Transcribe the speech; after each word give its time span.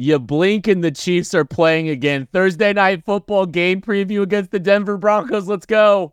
You 0.00 0.20
blink 0.20 0.68
and 0.68 0.84
the 0.84 0.92
Chiefs 0.92 1.34
are 1.34 1.44
playing 1.44 1.88
again. 1.88 2.28
Thursday 2.32 2.72
night 2.72 3.04
football 3.04 3.46
game 3.46 3.80
preview 3.80 4.22
against 4.22 4.52
the 4.52 4.60
Denver 4.60 4.96
Broncos. 4.96 5.48
Let's 5.48 5.66
go. 5.66 6.12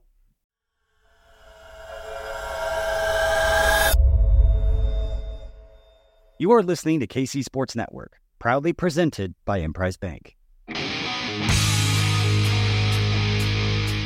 You 6.39 6.51
are 6.51 6.63
listening 6.63 6.99
to 7.01 7.07
KC 7.07 7.43
Sports 7.43 7.75
Network, 7.75 8.17
proudly 8.39 8.73
presented 8.73 9.35
by 9.45 9.59
Emprise 9.59 9.97
Bank. 9.97 10.35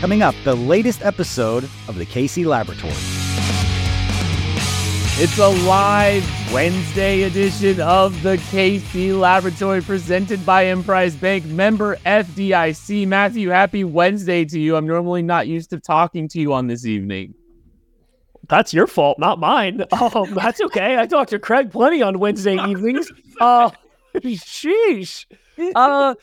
Coming 0.02 0.22
up, 0.22 0.36
the 0.44 0.56
latest 0.56 1.06
episode 1.06 1.64
of 1.88 1.96
the 1.96 2.06
KC 2.06 2.46
Laboratory. 2.46 3.19
It's 5.22 5.38
a 5.38 5.50
live 5.68 6.54
Wednesday 6.54 7.24
edition 7.24 7.82
of 7.82 8.24
the 8.24 8.38
KC 8.38 9.20
Laboratory 9.20 9.82
presented 9.82 10.46
by 10.46 10.68
Emprise 10.68 11.14
Bank, 11.14 11.44
member 11.44 11.98
FDIC. 12.06 13.06
Matthew, 13.06 13.50
happy 13.50 13.84
Wednesday 13.84 14.46
to 14.46 14.58
you. 14.58 14.78
I'm 14.78 14.88
normally 14.88 15.22
not 15.22 15.46
used 15.46 15.72
to 15.72 15.80
talking 15.82 16.30
to 16.30 16.40
you 16.40 16.54
on 16.54 16.68
this 16.68 16.86
evening. 16.86 17.34
That's 18.48 18.74
your 18.74 18.88
fault, 18.88 19.20
not 19.20 19.40
mine. 19.40 19.84
Um, 19.92 20.34
that's 20.36 20.62
okay. 20.62 20.98
I 20.98 21.06
talk 21.06 21.28
to 21.28 21.38
Craig 21.38 21.70
plenty 21.70 22.02
on 22.02 22.20
Wednesday 22.20 22.56
evenings. 22.56 23.12
Uh, 23.42 23.72
sheesh. 24.16 25.26
Uh, 25.76 26.16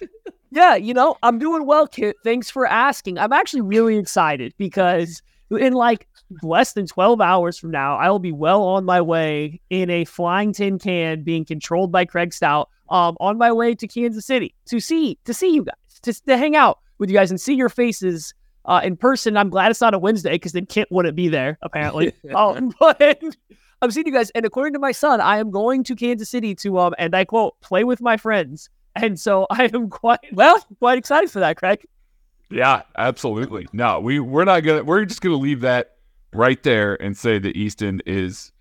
yeah, 0.50 0.74
you 0.74 0.94
know, 0.94 1.18
I'm 1.22 1.38
doing 1.38 1.66
well, 1.66 1.86
Kit. 1.86 2.16
Thanks 2.24 2.48
for 2.48 2.64
asking. 2.64 3.18
I'm 3.18 3.34
actually 3.34 3.60
really 3.60 3.98
excited 3.98 4.54
because 4.56 5.20
in 5.50 5.72
like 5.72 6.08
less 6.42 6.72
than 6.72 6.86
12 6.86 7.20
hours 7.20 7.58
from 7.58 7.70
now, 7.70 7.96
I 7.96 8.10
will 8.10 8.18
be 8.18 8.32
well 8.32 8.62
on 8.62 8.84
my 8.84 9.00
way 9.00 9.60
in 9.70 9.90
a 9.90 10.04
flying 10.04 10.52
tin 10.52 10.78
can 10.78 11.22
being 11.22 11.44
controlled 11.44 11.92
by 11.92 12.04
Craig 12.04 12.32
Stout 12.32 12.68
um, 12.88 13.16
on 13.20 13.38
my 13.38 13.52
way 13.52 13.74
to 13.74 13.86
Kansas 13.86 14.26
City 14.26 14.54
to 14.66 14.80
see 14.80 15.18
to 15.24 15.34
see 15.34 15.54
you 15.54 15.64
guys, 15.64 16.00
to, 16.02 16.12
to 16.24 16.36
hang 16.36 16.56
out 16.56 16.80
with 16.98 17.10
you 17.10 17.16
guys 17.16 17.30
and 17.30 17.40
see 17.40 17.54
your 17.54 17.68
faces 17.68 18.34
uh, 18.66 18.80
in 18.82 18.96
person. 18.96 19.36
I'm 19.36 19.50
glad 19.50 19.70
it's 19.70 19.80
not 19.80 19.94
a 19.94 19.98
Wednesday 19.98 20.32
because 20.32 20.52
then 20.52 20.66
Kent 20.66 20.88
wouldn't 20.90 21.16
be 21.16 21.28
there, 21.28 21.58
apparently. 21.62 22.12
um, 22.34 22.72
but 22.80 23.22
I'm 23.82 23.90
seeing 23.90 24.06
you 24.06 24.12
guys. 24.12 24.30
And 24.30 24.44
according 24.44 24.74
to 24.74 24.78
my 24.78 24.92
son, 24.92 25.20
I 25.20 25.38
am 25.38 25.50
going 25.50 25.84
to 25.84 25.96
Kansas 25.96 26.28
City 26.28 26.54
to, 26.56 26.78
um, 26.78 26.94
and 26.98 27.14
I 27.14 27.24
quote, 27.24 27.60
play 27.60 27.84
with 27.84 28.00
my 28.00 28.16
friends. 28.16 28.68
And 28.94 29.18
so 29.18 29.46
I 29.50 29.70
am 29.72 29.88
quite, 29.88 30.20
well, 30.32 30.64
quite 30.78 30.98
excited 30.98 31.30
for 31.30 31.40
that, 31.40 31.56
Craig. 31.56 31.86
Yeah, 32.50 32.82
absolutely. 32.96 33.66
No, 33.72 34.00
we 34.00 34.20
we're 34.20 34.44
not 34.44 34.60
gonna. 34.60 34.84
We're 34.84 35.04
just 35.04 35.20
gonna 35.20 35.36
leave 35.36 35.62
that 35.62 35.96
right 36.32 36.62
there 36.62 37.00
and 37.02 37.16
say 37.16 37.38
that 37.38 37.56
Easton 37.56 38.02
is 38.06 38.52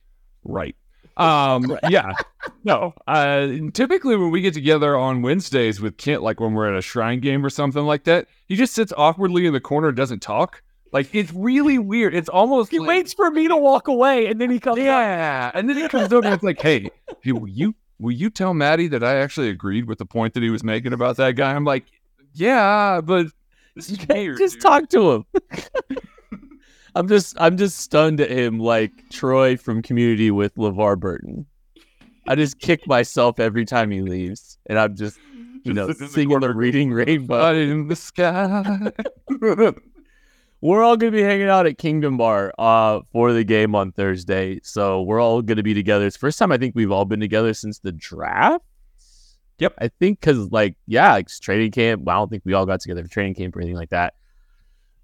right. 0.43 0.75
Um, 1.17 1.77
yeah, 1.89 2.13
no. 2.63 2.93
Uh, 3.07 3.47
typically 3.73 4.17
when 4.17 4.31
we 4.31 4.41
get 4.41 4.53
together 4.53 4.97
on 4.97 5.21
Wednesdays 5.21 5.79
with 5.79 5.97
Kent, 5.97 6.23
like 6.23 6.39
when 6.39 6.53
we're 6.53 6.69
at 6.69 6.77
a 6.77 6.81
shrine 6.81 7.19
game 7.19 7.45
or 7.45 7.49
something 7.49 7.83
like 7.83 8.03
that, 8.05 8.27
he 8.47 8.55
just 8.55 8.73
sits 8.73 8.91
awkwardly 8.97 9.45
in 9.45 9.53
the 9.53 9.61
corner 9.61 9.89
and 9.89 9.97
doesn't 9.97 10.21
talk. 10.21 10.61
Like 10.91 11.13
it's 11.13 11.31
really 11.33 11.77
weird. 11.77 12.15
It's 12.15 12.29
almost 12.29 12.71
he 12.71 12.79
like, 12.79 12.87
waits 12.87 13.13
for 13.13 13.29
me 13.29 13.47
to 13.47 13.55
walk 13.55 13.87
away, 13.87 14.27
and 14.27 14.39
then 14.39 14.49
he 14.49 14.59
comes. 14.59 14.79
Yeah, 14.79 15.51
and 15.53 15.69
then 15.69 15.77
he 15.77 15.87
comes 15.87 16.11
over 16.11 16.25
and 16.25 16.33
it's 16.33 16.43
like, 16.43 16.61
hey, 16.61 16.89
hey, 17.21 17.31
will 17.31 17.47
you 17.47 17.75
will 17.99 18.13
you 18.13 18.29
tell 18.29 18.53
Maddie 18.53 18.87
that 18.87 19.03
I 19.03 19.15
actually 19.17 19.49
agreed 19.49 19.85
with 19.85 19.97
the 19.97 20.05
point 20.05 20.33
that 20.33 20.43
he 20.43 20.49
was 20.49 20.63
making 20.63 20.93
about 20.93 21.17
that 21.17 21.35
guy? 21.35 21.53
I'm 21.53 21.65
like, 21.65 21.85
yeah, 22.33 23.01
but 23.01 23.27
this 23.75 23.89
is. 23.89 23.97
Just 23.97 24.55
dude. 24.55 24.61
talk 24.61 24.89
to 24.89 25.11
him. 25.11 25.25
I'm 26.95 27.07
just 27.07 27.35
I'm 27.39 27.57
just 27.57 27.77
stunned 27.79 28.21
at 28.21 28.31
him 28.31 28.59
like 28.59 28.91
Troy 29.11 29.57
from 29.57 29.81
Community 29.81 30.31
with 30.31 30.55
LeVar 30.55 30.99
Burton. 30.99 31.45
I 32.27 32.35
just 32.35 32.59
kick 32.59 32.87
myself 32.87 33.39
every 33.39 33.65
time 33.65 33.91
he 33.91 34.01
leaves, 34.01 34.57
and 34.67 34.79
I'm 34.79 34.95
just 34.95 35.19
you 35.63 35.73
know 35.73 35.87
sitting 35.87 36.01
in 36.01 36.07
the 36.07 36.13
singing 36.13 36.39
the 36.39 36.53
reading 36.53 36.91
rainbow. 36.91 37.53
In 37.53 37.87
the 37.87 37.95
sky. 37.95 38.91
We're 40.61 40.83
all 40.83 40.97
gonna 40.97 41.11
be 41.11 41.21
hanging 41.21 41.49
out 41.49 41.67
at 41.67 41.77
Kingdom 41.77 42.17
Bar 42.17 42.53
uh 42.57 43.01
for 43.11 43.33
the 43.33 43.43
game 43.43 43.75
on 43.75 43.91
Thursday, 43.91 44.59
so 44.63 45.03
we're 45.03 45.21
all 45.21 45.43
gonna 45.43 45.61
be 45.61 45.75
together. 45.75 46.07
It's 46.07 46.15
the 46.15 46.21
first 46.21 46.39
time 46.39 46.51
I 46.51 46.57
think 46.57 46.73
we've 46.73 46.91
all 46.91 47.05
been 47.05 47.19
together 47.19 47.53
since 47.53 47.79
the 47.79 47.91
draft. 47.91 48.65
Yep. 49.59 49.75
I 49.79 49.87
think 49.87 50.19
because 50.19 50.51
like 50.51 50.75
yeah, 50.85 51.13
like 51.13 51.27
training 51.27 51.71
camp. 51.71 52.03
well, 52.03 52.15
I 52.15 52.19
don't 52.19 52.29
think 52.29 52.43
we 52.45 52.53
all 52.53 52.65
got 52.65 52.81
together 52.81 53.03
for 53.03 53.09
training 53.09 53.35
camp 53.35 53.55
or 53.55 53.61
anything 53.61 53.77
like 53.77 53.89
that, 53.89 54.15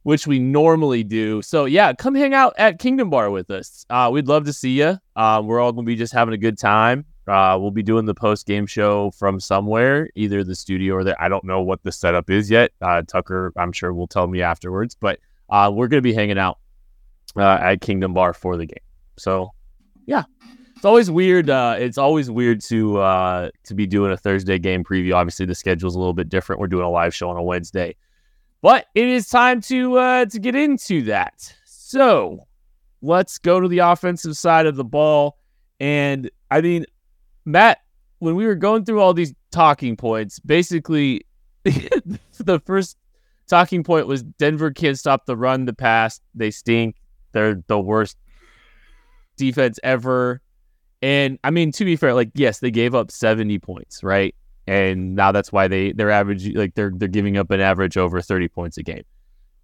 which 0.04 0.28
we 0.28 0.40
normally 0.40 1.04
do. 1.04 1.42
So 1.42 1.66
yeah, 1.66 1.94
come 1.94 2.16
hang 2.16 2.34
out 2.34 2.54
at 2.58 2.80
Kingdom 2.80 3.10
Bar 3.10 3.32
with 3.32 3.50
us. 3.50 3.86
Uh, 3.90 4.10
we'd 4.12 4.28
love 4.28 4.46
to 4.46 4.54
see 4.54 4.72
you. 4.72 4.98
Uh, 5.16 5.42
we're 5.44 5.60
all 5.60 5.72
gonna 5.72 5.86
be 5.86 5.96
just 5.96 6.14
having 6.14 6.34
a 6.34 6.38
good 6.38 6.58
time. 6.58 7.06
Uh, 7.28 7.58
we'll 7.60 7.72
be 7.72 7.84
doing 7.84 8.06
the 8.06 8.16
post 8.16 8.46
game 8.46 8.66
show 8.66 9.12
from 9.12 9.40
somewhere, 9.40 10.10
either 10.16 10.44
the 10.44 10.56
studio 10.56 10.96
or 10.96 11.04
the. 11.04 11.22
I 11.24 11.30
don't 11.30 11.46
know 11.46 11.62
what 11.62 11.82
the 11.84 11.92
setup 11.92 12.30
is 12.30 12.50
yet. 12.50 12.72
Uh, 12.82 13.04
Tucker, 13.04 13.54
I'm 13.56 13.72
sure 13.72 13.94
will 13.94 14.08
tell 14.08 14.28
me 14.28 14.42
afterwards, 14.42 14.96
but 15.00 15.20
uh, 15.50 15.72
we're 15.74 15.88
gonna 15.88 16.02
be 16.02 16.14
hanging 16.14 16.40
out 16.40 16.58
uh, 17.38 17.58
at 17.62 17.80
Kingdom 17.80 18.14
Bar 18.14 18.34
for 18.34 18.58
the 18.58 18.66
game. 18.66 18.84
So 19.18 19.52
yeah, 20.06 20.24
it's 20.82 20.86
always 20.88 21.12
weird. 21.12 21.48
Uh, 21.48 21.76
it's 21.78 22.00
always 22.00 22.32
weird 22.32 22.60
to 22.62 22.98
uh, 22.98 23.52
to 23.66 23.76
be 23.76 23.86
doing 23.86 24.12
a 24.12 24.18
Thursday 24.18 24.58
game 24.58 24.84
preview. 24.84 25.14
Obviously, 25.14 25.46
the 25.46 25.54
schedule's 25.54 25.94
a 25.94 26.00
little 26.00 26.16
bit 26.16 26.28
different. 26.28 26.60
We're 26.60 26.66
doing 26.66 26.86
a 26.86 26.90
live 26.90 27.14
show 27.14 27.30
on 27.30 27.38
a 27.38 27.44
Wednesday, 27.44 27.96
but 28.64 28.88
it 28.96 29.08
is 29.08 29.30
time 29.30 29.62
to 29.62 30.00
uh, 30.00 30.26
to 30.26 30.40
get 30.40 30.56
into 30.56 31.04
that. 31.04 31.54
So 31.66 32.48
let's 33.04 33.38
go 33.38 33.60
to 33.60 33.68
the 33.68 33.78
offensive 33.78 34.36
side 34.36 34.66
of 34.66 34.76
the 34.76 34.84
ball. 34.84 35.38
And 35.80 36.32
I 36.50 36.62
mean, 36.62 36.88
Matt, 37.46 37.82
when 38.18 38.36
we 38.36 38.48
were 38.48 38.56
going 38.56 38.84
through 38.84 39.02
all 39.02 39.14
these 39.14 39.36
talking 39.52 39.96
points, 39.96 40.40
basically 40.40 41.28
the 41.64 42.60
first 42.66 42.98
talking 43.48 43.84
point 43.84 44.08
was 44.08 44.24
Denver 44.24 44.72
can't 44.72 44.98
stop 44.98 45.28
the 45.28 45.38
run, 45.38 45.66
the 45.66 45.74
pass. 45.74 46.22
They 46.34 46.50
stink. 46.50 46.96
They're 47.34 47.62
the 47.68 47.80
worst 47.80 48.18
defense 49.38 49.80
ever. 49.84 50.42
And 51.02 51.40
I 51.44 51.50
mean, 51.52 51.72
to 51.74 51.86
be 51.86 51.96
fair, 51.96 52.14
like 52.14 52.32
yes, 52.36 52.60
they 52.60 52.72
gave 52.72 52.94
up 52.96 53.12
70 53.12 53.58
points, 53.60 54.04
right? 54.04 54.36
And 54.68 55.16
now 55.16 55.32
that's 55.32 55.52
why 55.52 55.68
they 55.68 55.92
they're 55.94 56.12
average 56.12 56.54
like 56.56 56.76
they're 56.76 56.92
they're 56.96 57.08
giving 57.08 57.38
up 57.38 57.50
an 57.52 57.60
average 57.60 57.98
over 57.98 58.22
30 58.22 58.48
points 58.50 58.78
a 58.78 58.84
game. 58.84 59.04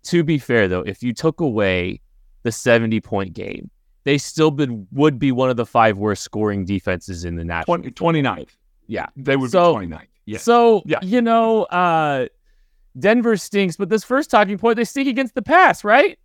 To 0.06 0.24
be 0.24 0.38
fair 0.40 0.68
though, 0.68 0.82
if 0.82 1.04
you 1.04 1.14
took 1.14 1.40
away 1.40 2.02
the 2.44 2.52
70 2.52 3.00
point 3.02 3.34
game, 3.34 3.70
they 4.06 4.18
still 4.18 4.52
been, 4.52 4.88
would 4.94 5.20
be 5.20 5.32
one 5.32 5.50
of 5.50 5.58
the 5.58 5.66
five 5.66 5.98
worst 5.98 6.24
scoring 6.24 6.66
defenses 6.66 7.26
in 7.26 7.36
the 7.36 7.44
national. 7.44 7.78
20, 7.80 7.92
29th. 7.92 8.50
Yeah. 8.88 9.08
They 9.18 9.36
would 9.36 9.52
So- 9.52 9.78
be 9.78 9.86
29th. 9.88 10.08
Yeah. 10.26 10.38
So, 10.40 10.82
Yeah. 10.86 11.00
you 11.02 11.22
know, 11.22 11.64
uh, 11.66 12.28
Denver 12.98 13.38
stinks, 13.38 13.76
but 13.78 13.90
this 13.90 14.04
first 14.04 14.30
talking 14.32 14.58
point, 14.58 14.78
they 14.78 14.84
stink 14.86 15.08
against 15.08 15.36
the 15.36 15.42
pass, 15.42 15.84
right? 15.84 16.18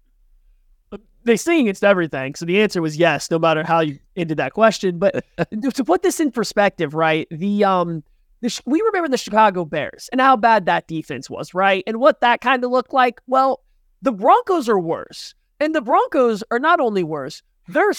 They 1.25 1.37
sing 1.37 1.61
against 1.61 1.85
everything. 1.85 2.35
So 2.35 2.45
the 2.45 2.61
answer 2.61 2.83
was 2.83 2.97
yes, 2.97 3.31
no 3.31 3.39
matter 3.39 3.65
how 3.65 3.81
you 3.81 3.99
ended 4.17 4.39
that 4.39 4.53
question. 4.53 4.99
But 4.99 5.25
to 5.75 5.85
put 5.85 6.03
this 6.03 6.21
in 6.21 6.31
perspective, 6.31 6.95
right? 6.95 7.27
The 7.31 7.65
um, 7.65 8.03
the, 8.41 8.61
we 8.67 8.81
remember 8.83 9.09
the 9.09 9.17
Chicago 9.17 9.65
Bears 9.65 10.09
and 10.11 10.21
how 10.21 10.37
bad 10.37 10.67
that 10.67 10.89
defense 10.89 11.31
was, 11.31 11.55
right? 11.55 11.85
And 11.87 11.99
what 11.99 12.21
that 12.21 12.41
kind 12.41 12.65
of 12.65 12.71
looked 12.71 12.93
like. 12.93 13.21
Well, 13.27 13.63
the 14.03 14.13
Broncos 14.13 14.69
are 14.69 14.81
worse, 14.81 15.35
and 15.61 15.75
the 15.75 15.81
Broncos 15.81 16.43
are 16.51 16.59
not 16.59 16.81
only 16.81 17.05
worse. 17.05 17.43
They're 17.69 17.93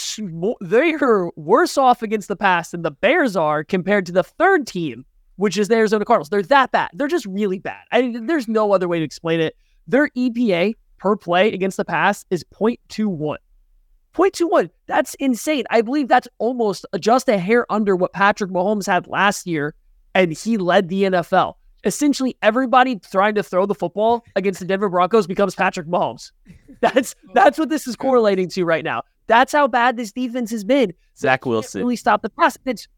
they 0.61 0.93
are 0.95 1.31
worse 1.37 1.77
off 1.77 2.03
against 2.03 2.27
the 2.27 2.35
pass 2.35 2.71
than 2.71 2.81
the 2.81 2.91
Bears 2.91 3.37
are 3.37 3.63
compared 3.63 4.05
to 4.07 4.11
the 4.11 4.23
third 4.23 4.67
team, 4.67 5.05
which 5.37 5.57
is 5.57 5.69
the 5.69 5.75
Arizona 5.75 6.03
Cardinals. 6.03 6.29
They're 6.29 6.43
that 6.43 6.71
bad. 6.73 6.89
They're 6.93 7.07
just 7.07 7.25
really 7.25 7.59
bad. 7.59 7.85
I, 7.91 8.13
there's 8.21 8.49
no 8.49 8.73
other 8.73 8.89
way 8.89 8.99
to 8.99 9.05
explain 9.05 9.39
it. 9.39 9.55
Their 9.87 10.09
EPA 10.09 10.73
per 11.03 11.17
play 11.17 11.51
against 11.51 11.75
the 11.75 11.83
pass 11.83 12.23
is 12.29 12.45
0.21. 12.53 13.35
0.21. 14.15 14.69
That's 14.87 15.15
insane. 15.15 15.65
I 15.69 15.81
believe 15.81 16.07
that's 16.07 16.29
almost 16.37 16.85
just 16.97 17.27
a 17.27 17.37
hair 17.37 17.65
under 17.69 17.93
what 17.93 18.13
Patrick 18.13 18.49
Mahomes 18.51 18.87
had 18.87 19.05
last 19.07 19.45
year, 19.45 19.75
and 20.15 20.31
he 20.31 20.55
led 20.55 20.87
the 20.87 21.03
NFL. 21.03 21.55
Essentially, 21.83 22.37
everybody 22.41 22.99
trying 22.99 23.35
to 23.35 23.43
throw 23.43 23.65
the 23.65 23.75
football 23.75 24.23
against 24.37 24.61
the 24.61 24.65
Denver 24.65 24.87
Broncos 24.87 25.27
becomes 25.27 25.55
Patrick 25.55 25.87
Mahomes. 25.87 26.31
That's 26.79 27.15
that's 27.33 27.57
what 27.57 27.69
this 27.69 27.87
is 27.87 27.95
correlating 27.95 28.49
to 28.49 28.65
right 28.65 28.83
now. 28.83 29.03
That's 29.27 29.53
how 29.53 29.69
bad 29.69 29.95
this 29.95 30.11
defense 30.11 30.51
has 30.51 30.65
been. 30.65 30.93
Zach 31.17 31.45
Wilson. 31.45 31.79
really 31.79 31.95
stop 31.95 32.21
the 32.21 32.29
pass. 32.29 32.57
It's 32.65 32.89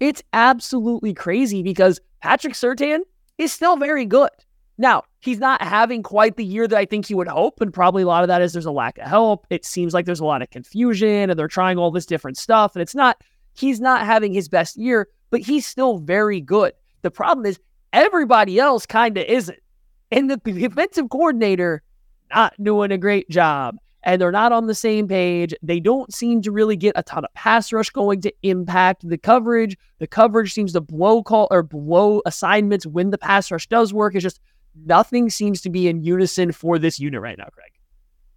it's 0.00 0.22
absolutely 0.32 1.14
crazy 1.14 1.62
because 1.62 2.00
Patrick 2.20 2.54
Surtain 2.54 3.00
is 3.38 3.52
still 3.52 3.76
very 3.76 4.06
good. 4.06 4.30
Now, 4.78 5.04
he's 5.20 5.38
not 5.38 5.62
having 5.62 6.02
quite 6.02 6.36
the 6.36 6.44
year 6.44 6.66
that 6.66 6.78
I 6.78 6.84
think 6.86 7.06
he 7.06 7.14
would 7.14 7.28
hope, 7.28 7.60
and 7.60 7.72
probably 7.72 8.02
a 8.02 8.06
lot 8.06 8.24
of 8.24 8.28
that 8.28 8.42
is 8.42 8.52
there's 8.52 8.66
a 8.66 8.70
lack 8.72 8.98
of 8.98 9.06
help. 9.06 9.46
It 9.50 9.64
seems 9.64 9.94
like 9.94 10.06
there's 10.06 10.20
a 10.20 10.24
lot 10.24 10.42
of 10.42 10.50
confusion 10.50 11.30
and 11.30 11.38
they're 11.38 11.46
trying 11.46 11.78
all 11.78 11.90
this 11.90 12.06
different 12.06 12.38
stuff, 12.38 12.74
and 12.74 12.82
it's 12.82 12.94
not 12.94 13.20
he's 13.54 13.80
not 13.80 14.06
having 14.06 14.32
his 14.32 14.48
best 14.48 14.76
year, 14.76 15.08
but 15.30 15.40
he's 15.40 15.66
still 15.66 15.98
very 15.98 16.40
good. 16.40 16.72
The 17.02 17.10
problem 17.10 17.44
is 17.44 17.60
everybody 17.92 18.58
else 18.58 18.86
kind 18.86 19.18
of 19.18 19.24
isn't. 19.26 19.58
And 20.10 20.30
the 20.30 20.38
defensive 20.38 21.10
coordinator 21.10 21.82
not 22.30 22.54
doing 22.62 22.92
a 22.92 22.98
great 22.98 23.28
job. 23.28 23.76
and 24.04 24.20
they're 24.20 24.32
not 24.32 24.52
on 24.52 24.66
the 24.66 24.74
same 24.74 25.06
page. 25.06 25.54
They 25.62 25.78
don't 25.80 26.12
seem 26.12 26.42
to 26.42 26.50
really 26.50 26.76
get 26.76 26.94
a 26.96 27.02
ton 27.02 27.24
of 27.24 27.32
pass 27.34 27.72
rush 27.72 27.90
going 27.90 28.20
to 28.22 28.32
impact 28.42 29.08
the 29.08 29.18
coverage. 29.18 29.76
The 29.98 30.06
coverage 30.06 30.52
seems 30.52 30.72
to 30.72 30.80
blow 30.80 31.22
call 31.22 31.48
or 31.50 31.62
blow 31.62 32.20
assignments 32.26 32.86
when 32.86 33.10
the 33.10 33.18
pass 33.18 33.50
rush 33.50 33.68
does 33.68 33.94
work. 33.94 34.14
It's 34.14 34.22
just 34.22 34.40
nothing 34.74 35.30
seems 35.30 35.60
to 35.62 35.70
be 35.70 35.88
in 35.88 36.02
unison 36.02 36.52
for 36.52 36.78
this 36.78 36.98
unit 36.98 37.20
right 37.20 37.38
now, 37.38 37.48
Craig. 37.52 37.72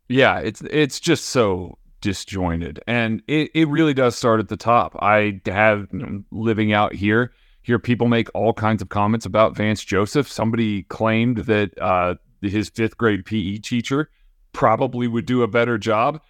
Yeah, 0.08 0.40
it's 0.40 0.62
it's 0.70 1.00
just 1.00 1.26
so 1.26 1.78
disjointed, 2.02 2.80
and 2.88 3.24
it, 3.28 3.50
it 3.56 3.68
really 3.68 3.94
does 3.94 4.16
start 4.16 4.40
at 4.40 4.50
the 4.50 4.58
top. 4.58 4.96
I 5.02 5.42
have 5.46 5.88
you 5.92 6.00
know, 6.00 6.24
living 6.32 6.74
out 6.74 6.94
here 6.94 7.32
hear 7.66 7.80
people 7.80 8.08
make 8.08 8.30
all 8.36 8.54
kinds 8.54 8.84
of 8.84 8.90
comments 8.90 9.26
about 9.26 9.56
Vance 9.56 9.84
Joseph. 9.84 10.32
Somebody 10.32 10.84
claimed 10.84 11.38
that 11.40 11.72
uh, 11.82 12.14
his 12.42 12.70
fifth 12.70 12.96
grade 12.96 13.26
PE 13.26 13.58
teacher 13.58 14.12
probably 14.54 15.08
would 15.08 15.26
do 15.26 15.42
a 15.42 15.48
better 15.48 15.80
job. 15.80 16.22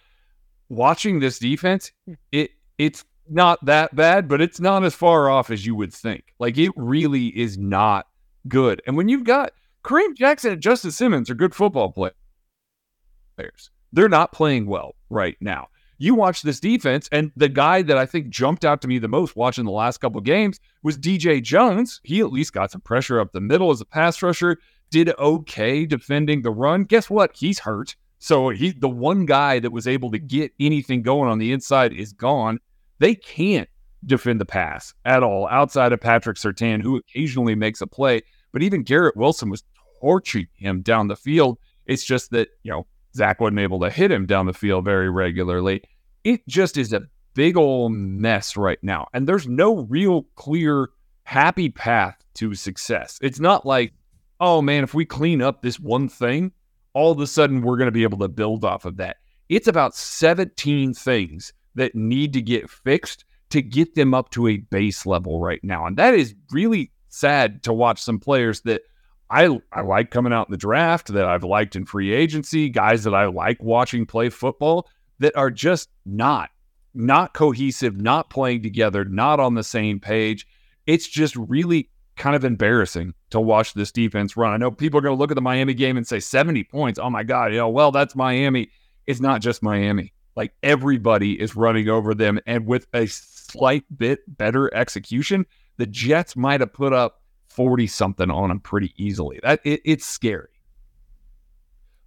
Watching 0.70 1.20
this 1.20 1.38
defense, 1.38 1.92
it 2.32 2.52
it's 2.78 3.04
not 3.28 3.62
that 3.66 3.94
bad, 3.94 4.28
but 4.28 4.40
it's 4.40 4.60
not 4.60 4.82
as 4.82 4.94
far 4.94 5.28
off 5.28 5.50
as 5.50 5.66
you 5.66 5.74
would 5.74 5.92
think. 5.92 6.32
Like 6.38 6.56
it 6.56 6.72
really 6.74 7.26
is 7.26 7.58
not 7.58 8.06
good. 8.48 8.80
And 8.86 8.96
when 8.96 9.08
you've 9.08 9.24
got 9.24 9.52
Kareem 9.86 10.16
Jackson 10.16 10.52
and 10.52 10.60
Justin 10.60 10.90
Simmons 10.90 11.30
are 11.30 11.34
good 11.34 11.54
football 11.54 11.92
players. 11.92 13.70
They're 13.92 14.08
not 14.08 14.32
playing 14.32 14.66
well 14.66 14.96
right 15.10 15.36
now. 15.40 15.68
You 15.98 16.16
watch 16.16 16.42
this 16.42 16.58
defense, 16.58 17.08
and 17.12 17.30
the 17.36 17.48
guy 17.48 17.82
that 17.82 17.96
I 17.96 18.04
think 18.04 18.28
jumped 18.28 18.64
out 18.64 18.82
to 18.82 18.88
me 18.88 18.98
the 18.98 19.06
most 19.06 19.36
watching 19.36 19.64
the 19.64 19.70
last 19.70 19.98
couple 19.98 20.20
games 20.20 20.58
was 20.82 20.98
DJ 20.98 21.40
Jones. 21.40 22.00
He 22.02 22.18
at 22.18 22.32
least 22.32 22.52
got 22.52 22.72
some 22.72 22.80
pressure 22.80 23.20
up 23.20 23.30
the 23.30 23.40
middle 23.40 23.70
as 23.70 23.80
a 23.80 23.84
pass 23.84 24.20
rusher, 24.22 24.58
did 24.90 25.10
okay 25.20 25.86
defending 25.86 26.42
the 26.42 26.50
run. 26.50 26.82
Guess 26.82 27.08
what? 27.08 27.30
He's 27.36 27.60
hurt. 27.60 27.94
So 28.18 28.48
he 28.48 28.72
the 28.72 28.88
one 28.88 29.24
guy 29.24 29.60
that 29.60 29.70
was 29.70 29.86
able 29.86 30.10
to 30.10 30.18
get 30.18 30.52
anything 30.58 31.02
going 31.02 31.30
on 31.30 31.38
the 31.38 31.52
inside 31.52 31.92
is 31.92 32.12
gone. 32.12 32.58
They 32.98 33.14
can't 33.14 33.68
defend 34.04 34.40
the 34.40 34.46
pass 34.46 34.92
at 35.04 35.22
all 35.22 35.46
outside 35.46 35.92
of 35.92 36.00
Patrick 36.00 36.38
Surtain, 36.38 36.82
who 36.82 36.96
occasionally 36.96 37.54
makes 37.54 37.80
a 37.80 37.86
play. 37.86 38.22
But 38.52 38.62
even 38.62 38.82
Garrett 38.82 39.16
Wilson 39.16 39.48
was 39.48 39.62
torching 40.00 40.46
him 40.54 40.82
down 40.82 41.08
the 41.08 41.16
field. 41.16 41.58
It's 41.86 42.04
just 42.04 42.30
that, 42.30 42.48
you 42.62 42.72
know, 42.72 42.86
Zach 43.14 43.40
wasn't 43.40 43.60
able 43.60 43.80
to 43.80 43.90
hit 43.90 44.10
him 44.10 44.26
down 44.26 44.46
the 44.46 44.52
field 44.52 44.84
very 44.84 45.08
regularly. 45.08 45.82
It 46.24 46.46
just 46.48 46.76
is 46.76 46.92
a 46.92 47.02
big 47.34 47.56
old 47.56 47.92
mess 47.92 48.56
right 48.56 48.78
now. 48.82 49.06
And 49.12 49.28
there's 49.28 49.46
no 49.46 49.80
real 49.88 50.22
clear, 50.34 50.90
happy 51.24 51.68
path 51.68 52.16
to 52.34 52.54
success. 52.54 53.18
It's 53.22 53.40
not 53.40 53.64
like, 53.64 53.92
oh 54.40 54.62
man, 54.62 54.84
if 54.84 54.94
we 54.94 55.04
clean 55.04 55.40
up 55.40 55.62
this 55.62 55.78
one 55.78 56.08
thing, 56.08 56.52
all 56.94 57.12
of 57.12 57.20
a 57.20 57.26
sudden 57.26 57.62
we're 57.62 57.76
going 57.76 57.86
to 57.86 57.92
be 57.92 58.02
able 58.02 58.18
to 58.18 58.28
build 58.28 58.64
off 58.64 58.84
of 58.84 58.96
that. 58.96 59.18
It's 59.48 59.68
about 59.68 59.94
17 59.94 60.94
things 60.94 61.52
that 61.74 61.94
need 61.94 62.32
to 62.32 62.42
get 62.42 62.68
fixed 62.68 63.24
to 63.50 63.62
get 63.62 63.94
them 63.94 64.12
up 64.12 64.30
to 64.30 64.48
a 64.48 64.56
base 64.56 65.06
level 65.06 65.40
right 65.40 65.62
now. 65.62 65.86
And 65.86 65.96
that 65.98 66.14
is 66.14 66.34
really 66.50 66.90
sad 67.08 67.62
to 67.62 67.72
watch 67.72 68.02
some 68.02 68.18
players 68.18 68.62
that 68.62 68.82
I 69.30 69.60
I 69.72 69.80
like 69.80 70.10
coming 70.10 70.32
out 70.32 70.48
in 70.48 70.52
the 70.52 70.58
draft, 70.58 71.08
that 71.08 71.24
I've 71.24 71.44
liked 71.44 71.76
in 71.76 71.84
free 71.84 72.12
agency, 72.12 72.68
guys 72.68 73.04
that 73.04 73.14
I 73.14 73.26
like 73.26 73.62
watching 73.62 74.06
play 74.06 74.28
football 74.28 74.88
that 75.18 75.36
are 75.36 75.50
just 75.50 75.88
not 76.04 76.50
not 76.94 77.34
cohesive, 77.34 78.00
not 78.00 78.30
playing 78.30 78.62
together, 78.62 79.04
not 79.04 79.38
on 79.38 79.54
the 79.54 79.62
same 79.62 80.00
page. 80.00 80.46
It's 80.86 81.06
just 81.06 81.36
really 81.36 81.90
kind 82.16 82.34
of 82.34 82.44
embarrassing 82.44 83.12
to 83.30 83.40
watch 83.40 83.74
this 83.74 83.92
defense 83.92 84.36
run. 84.36 84.52
I 84.52 84.56
know 84.56 84.70
people 84.70 84.98
are 84.98 85.02
going 85.02 85.14
to 85.14 85.18
look 85.18 85.30
at 85.30 85.34
the 85.34 85.42
Miami 85.42 85.74
game 85.74 85.98
and 85.98 86.06
say 86.06 86.18
70 86.18 86.64
points. 86.64 86.98
Oh 86.98 87.10
my 87.10 87.22
God, 87.22 87.52
you 87.52 87.58
know, 87.58 87.68
well, 87.68 87.92
that's 87.92 88.16
Miami. 88.16 88.70
It's 89.06 89.20
not 89.20 89.42
just 89.42 89.62
Miami. 89.62 90.12
Like 90.34 90.52
everybody 90.62 91.38
is 91.40 91.54
running 91.54 91.88
over 91.88 92.14
them. 92.14 92.40
And 92.46 92.66
with 92.66 92.86
a 92.94 93.06
slight 93.06 93.84
bit 93.96 94.20
better 94.38 94.72
execution, 94.74 95.44
the 95.76 95.86
Jets 95.86 96.34
might 96.34 96.60
have 96.60 96.72
put 96.72 96.92
up 96.92 97.20
40 97.56 97.86
something 97.86 98.30
on 98.30 98.50
them 98.50 98.60
pretty 98.60 98.92
easily. 98.96 99.40
That 99.42 99.60
it, 99.64 99.80
it's 99.84 100.04
scary. 100.04 100.48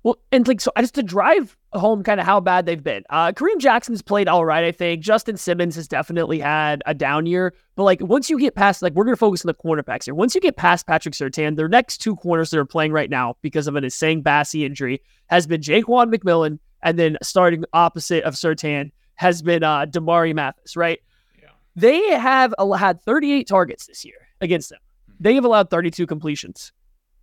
Well, 0.03 0.17
and 0.31 0.47
like 0.47 0.61
so, 0.61 0.71
just 0.79 0.95
to 0.95 1.03
drive 1.03 1.57
home 1.73 2.03
kind 2.03 2.21
of 2.21 2.25
how 2.25 2.39
bad 2.39 2.65
they've 2.65 2.81
been. 2.81 3.03
Uh, 3.09 3.33
Kareem 3.33 3.57
Jackson's 3.57 4.01
played 4.01 4.29
all 4.29 4.45
right, 4.45 4.63
I 4.63 4.71
think. 4.71 5.01
Justin 5.01 5.35
Simmons 5.35 5.75
has 5.75 5.89
definitely 5.89 6.39
had 6.39 6.81
a 6.85 6.93
down 6.93 7.25
year, 7.25 7.53
but 7.75 7.83
like 7.83 7.99
once 8.01 8.29
you 8.29 8.39
get 8.39 8.55
past, 8.55 8.81
like 8.81 8.93
we're 8.93 9.03
gonna 9.03 9.17
focus 9.17 9.43
on 9.43 9.47
the 9.47 9.53
cornerbacks 9.53 10.05
here. 10.05 10.13
Once 10.13 10.35
you 10.35 10.41
get 10.41 10.55
past 10.55 10.87
Patrick 10.87 11.15
Surtain, 11.15 11.57
their 11.57 11.67
next 11.67 11.97
two 11.97 12.15
corners 12.15 12.49
that 12.51 12.59
are 12.59 12.65
playing 12.65 12.93
right 12.93 13.09
now 13.09 13.35
because 13.41 13.67
of 13.67 13.75
an 13.75 13.83
insane 13.83 14.23
Bassey 14.23 14.65
injury 14.65 15.01
has 15.27 15.45
been 15.45 15.59
Ja'Quan 15.59 16.13
McMillian, 16.13 16.59
and 16.81 16.97
then 16.97 17.17
starting 17.21 17.65
opposite 17.73 18.23
of 18.23 18.35
Surtain 18.35 18.91
has 19.15 19.41
been 19.41 19.63
uh, 19.63 19.85
Damari 19.85 20.33
Mathis. 20.33 20.77
Right? 20.77 20.99
Yeah. 21.41 21.49
They 21.75 22.01
have 22.11 22.53
had 22.77 23.01
38 23.01 23.47
targets 23.47 23.87
this 23.87 24.05
year 24.05 24.29
against 24.39 24.69
them. 24.69 24.79
They 25.19 25.35
have 25.35 25.45
allowed 25.45 25.69
32 25.69 26.07
completions 26.07 26.71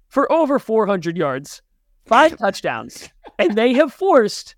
for 0.09 0.31
over 0.31 0.59
400 0.59 1.17
yards, 1.17 1.63
five 2.05 2.37
touchdowns, 2.39 3.09
and 3.39 3.57
they 3.57 3.73
have 3.75 3.93
forced 3.93 4.55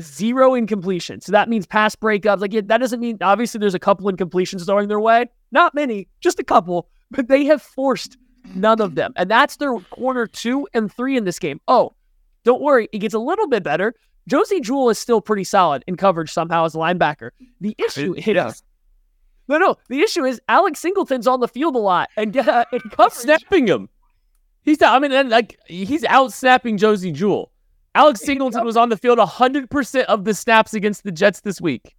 zero 0.00 0.54
incompletion. 0.54 1.20
So 1.20 1.32
that 1.32 1.48
means 1.48 1.66
pass 1.66 1.96
breakups. 1.96 2.40
Like 2.40 2.52
that 2.52 2.78
doesn't 2.78 3.00
mean 3.00 3.18
obviously 3.20 3.58
there's 3.58 3.74
a 3.74 3.78
couple 3.78 4.10
incompletions 4.10 4.66
throwing 4.66 4.88
their 4.88 5.00
way. 5.00 5.26
Not 5.52 5.74
many, 5.74 6.08
just 6.20 6.38
a 6.38 6.44
couple, 6.44 6.88
but 7.10 7.28
they 7.28 7.44
have 7.46 7.62
forced 7.62 8.16
none 8.54 8.80
of 8.80 8.94
them. 8.94 9.12
And 9.16 9.30
that's 9.30 9.56
their 9.56 9.78
corner 9.78 10.26
two 10.26 10.68
and 10.74 10.92
three 10.92 11.16
in 11.16 11.24
this 11.24 11.38
game. 11.38 11.60
Oh, 11.68 11.94
don't 12.44 12.62
worry, 12.62 12.88
it 12.92 12.98
gets 12.98 13.14
a 13.14 13.18
little 13.18 13.48
bit 13.48 13.62
better. 13.62 13.94
Josey 14.28 14.60
Jewell 14.60 14.90
is 14.90 14.98
still 14.98 15.20
pretty 15.20 15.44
solid 15.44 15.84
in 15.86 15.96
coverage 15.96 16.32
somehow 16.32 16.64
as 16.64 16.74
a 16.74 16.78
linebacker. 16.78 17.30
The 17.60 17.76
issue 17.78 18.14
is 18.14 18.26
yeah. 18.26 18.52
No, 19.48 19.58
no. 19.58 19.76
The 19.88 20.00
issue 20.00 20.24
is 20.24 20.40
Alex 20.48 20.80
Singleton's 20.80 21.26
on 21.26 21.40
the 21.40 21.48
field 21.48 21.76
a 21.76 21.78
lot 21.78 22.08
and, 22.16 22.36
uh, 22.48 22.64
and 22.72 22.82
snapping 23.12 23.66
him. 23.66 23.88
He's 24.62 24.82
I 24.82 24.98
mean, 24.98 25.12
and 25.12 25.30
like 25.30 25.58
he's 25.66 26.04
out 26.04 26.32
snapping 26.32 26.76
Josey 26.76 27.12
Jewell. 27.12 27.52
Alex 27.94 28.20
Singleton 28.20 28.64
was 28.64 28.76
on 28.76 28.88
the 28.88 28.96
field 28.96 29.18
100% 29.18 30.04
of 30.04 30.24
the 30.24 30.34
snaps 30.34 30.74
against 30.74 31.04
the 31.04 31.12
Jets 31.12 31.40
this 31.40 31.60
week. 31.60 31.96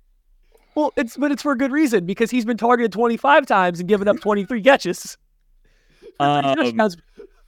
Well, 0.76 0.94
it's 0.96 1.18
but 1.18 1.32
it's 1.32 1.42
for 1.42 1.54
a 1.54 1.58
good 1.58 1.72
reason 1.72 2.06
because 2.06 2.30
he's 2.30 2.46
been 2.46 2.58
targeted 2.58 2.92
25 2.92 3.48
times 3.48 3.80
and 3.80 3.90
given 3.90 4.08
up 4.08 4.20
23 4.20 4.62
catches. 4.62 5.18
Three, 6.20 6.28
um, 6.28 6.56
touchdowns, 6.56 6.98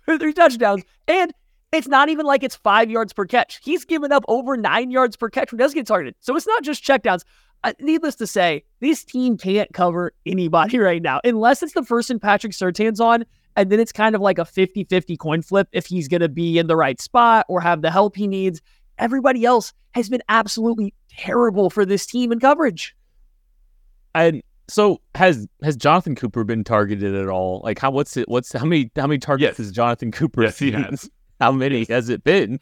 three 0.06 0.34
touchdowns. 0.34 0.84
And 1.08 1.34
it's 1.72 1.88
not 1.88 2.10
even 2.10 2.26
like 2.26 2.44
it's 2.44 2.56
five 2.56 2.90
yards 2.90 3.14
per 3.14 3.26
catch. 3.26 3.60
He's 3.64 3.84
given 3.86 4.12
up 4.12 4.24
over 4.28 4.58
nine 4.58 4.92
yards 4.92 5.16
per 5.16 5.30
catch 5.30 5.52
when 5.52 5.60
he 5.60 5.64
does 5.64 5.74
get 5.74 5.88
targeted. 5.88 6.16
So 6.20 6.36
it's 6.36 6.48
not 6.48 6.64
just 6.64 6.84
checkdowns 6.84 7.24
uh, 7.64 7.74
needless 7.80 8.16
to 8.16 8.28
say, 8.28 8.64
this 8.80 9.04
team 9.04 9.38
can't 9.38 9.72
cover 9.74 10.14
anybody 10.26 10.78
right 10.80 11.02
now 11.02 11.20
unless 11.24 11.64
it's 11.64 11.74
the 11.74 11.84
person 11.84 12.20
Patrick 12.20 12.54
Surtain's 12.54 13.00
on. 13.00 13.26
And 13.56 13.72
then 13.72 13.80
it's 13.80 13.92
kind 13.92 14.16
of 14.16 14.22
like 14.22 14.38
a 14.38 14.46
50 14.46 14.86
50 14.86 15.18
coin 15.18 15.42
flip 15.42 15.68
if 15.72 15.86
he's 15.86 16.08
going 16.08 16.22
to 16.22 16.30
be 16.30 16.58
in 16.58 16.68
the 16.68 16.76
right 16.76 17.00
spot 17.02 17.46
or 17.50 17.60
have 17.60 17.82
the 17.82 17.92
help 17.92 18.16
he 18.16 18.28
needs. 18.28 18.62
Everybody 18.98 19.44
else 19.44 19.74
has 19.92 20.08
been 20.08 20.22
absolutely 20.30 20.94
terrible 21.10 21.70
for 21.70 21.86
this 21.86 22.06
team 22.06 22.32
in 22.32 22.40
coverage. 22.40 22.96
And 24.16 24.42
so 24.70 25.02
has 25.16 25.48
has 25.64 25.76
Jonathan 25.76 26.16
Cooper 26.16 26.44
been 26.44 26.64
targeted 26.64 27.16
at 27.16 27.28
all? 27.28 27.62
Like 27.64 27.80
how 27.80 27.92
what's 27.92 28.16
it 28.18 28.30
what's 28.30 28.54
how 28.54 28.66
many 28.66 28.92
how 28.96 29.08
many 29.08 29.20
targets 29.20 29.58
yes. 29.60 29.66
has 29.66 29.72
Jonathan 29.72 30.12
Cooper 30.12 30.44
yes, 30.44 30.60
he 30.60 30.72
has. 30.72 31.10
How 31.40 31.54
many 31.54 31.86
has 31.86 32.10
it 32.10 32.26
been? 32.26 32.60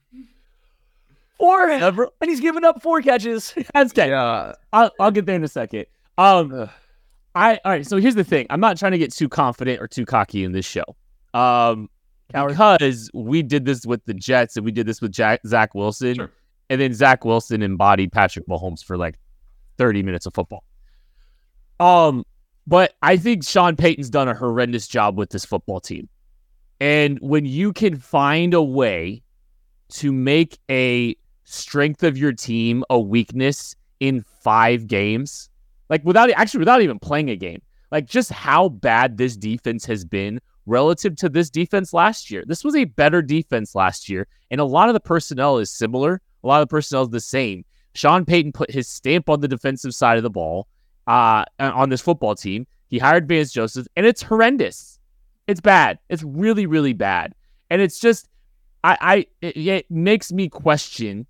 Four, 1.39 1.69
Ever? 1.69 2.09
and 2.21 2.29
he's 2.29 2.39
given 2.39 2.63
up 2.65 2.81
four 2.81 3.01
catches. 3.01 3.53
That's 3.73 3.91
okay. 3.91 4.11
Uh, 4.13 4.53
I'll, 4.73 4.91
I'll 4.99 5.11
get 5.11 5.25
there 5.25 5.35
in 5.35 5.43
a 5.43 5.47
second. 5.47 5.85
Um, 6.17 6.69
I 7.35 7.59
all 7.63 7.71
right. 7.71 7.85
So 7.85 7.97
here's 7.97 8.15
the 8.15 8.23
thing. 8.23 8.47
I'm 8.49 8.59
not 8.59 8.77
trying 8.77 8.93
to 8.93 8.97
get 8.97 9.13
too 9.13 9.29
confident 9.29 9.79
or 9.81 9.87
too 9.87 10.05
cocky 10.05 10.43
in 10.43 10.51
this 10.51 10.65
show. 10.65 10.83
Um, 11.33 11.89
because 12.31 13.09
we 13.13 13.43
did 13.43 13.65
this 13.65 13.85
with 13.85 14.03
the 14.05 14.13
Jets 14.13 14.57
and 14.57 14.65
we 14.65 14.71
did 14.71 14.85
this 14.85 15.01
with 15.01 15.11
Jack, 15.11 15.41
Zach 15.45 15.73
Wilson, 15.75 16.15
sure. 16.15 16.31
and 16.69 16.81
then 16.81 16.93
Zach 16.93 17.23
Wilson 17.23 17.61
embodied 17.61 18.11
Patrick 18.11 18.47
Mahomes 18.47 18.83
for 18.83 18.97
like 18.97 19.15
30 19.77 20.03
minutes 20.03 20.25
of 20.25 20.33
football. 20.33 20.63
Um, 21.79 22.25
but 22.65 22.95
I 23.01 23.17
think 23.17 23.45
Sean 23.45 23.75
Payton's 23.75 24.09
done 24.09 24.27
a 24.27 24.33
horrendous 24.33 24.87
job 24.87 25.17
with 25.17 25.29
this 25.29 25.45
football 25.45 25.79
team. 25.79 26.09
And 26.81 27.17
when 27.21 27.45
you 27.45 27.71
can 27.71 27.97
find 27.97 28.53
a 28.53 28.61
way 28.61 29.23
to 29.89 30.11
make 30.11 30.59
a 30.69 31.15
strength 31.47 32.03
of 32.03 32.17
your 32.17 32.33
team 32.33 32.83
a 32.89 32.99
weakness 32.99 33.75
in 33.99 34.23
five 34.41 34.85
games, 34.85 35.49
like 35.89 36.03
without 36.03 36.29
actually 36.31 36.59
without 36.59 36.81
even 36.81 36.99
playing 36.99 37.29
a 37.29 37.35
game, 37.35 37.61
like 37.91 38.05
just 38.05 38.31
how 38.31 38.69
bad 38.69 39.17
this 39.17 39.35
defense 39.37 39.85
has 39.85 40.03
been 40.05 40.39
relative 40.65 41.15
to 41.15 41.29
this 41.29 41.49
defense 41.49 41.93
last 41.93 42.29
year. 42.29 42.43
This 42.45 42.63
was 42.63 42.75
a 42.75 42.83
better 42.83 43.21
defense 43.21 43.73
last 43.75 44.09
year, 44.09 44.27
and 44.51 44.59
a 44.59 44.65
lot 44.65 44.89
of 44.89 44.93
the 44.93 44.99
personnel 44.99 45.57
is 45.57 45.71
similar. 45.71 46.21
A 46.43 46.47
lot 46.47 46.61
of 46.61 46.67
the 46.67 46.71
personnel 46.71 47.03
is 47.03 47.09
the 47.09 47.21
same. 47.21 47.63
Sean 47.95 48.25
Payton 48.25 48.51
put 48.51 48.69
his 48.69 48.87
stamp 48.87 49.29
on 49.29 49.39
the 49.39 49.47
defensive 49.47 49.95
side 49.95 50.17
of 50.17 50.23
the 50.23 50.29
ball 50.29 50.67
uh, 51.07 51.45
on 51.59 51.89
this 51.89 52.01
football 52.01 52.35
team. 52.35 52.67
He 52.89 52.99
hired 52.99 53.27
Vance 53.27 53.51
Joseph, 53.51 53.87
and 53.95 54.05
it's 54.05 54.21
horrendous. 54.21 54.99
It's 55.47 55.61
bad. 55.61 55.97
It's 56.09 56.23
really, 56.23 56.65
really 56.65 56.93
bad. 56.93 57.33
And 57.69 57.81
it's 57.81 57.99
just, 57.99 58.27
I, 58.83 58.97
I, 59.01 59.15
it, 59.41 59.57
it 59.57 59.91
makes 59.91 60.31
me 60.31 60.49
question 60.49 61.25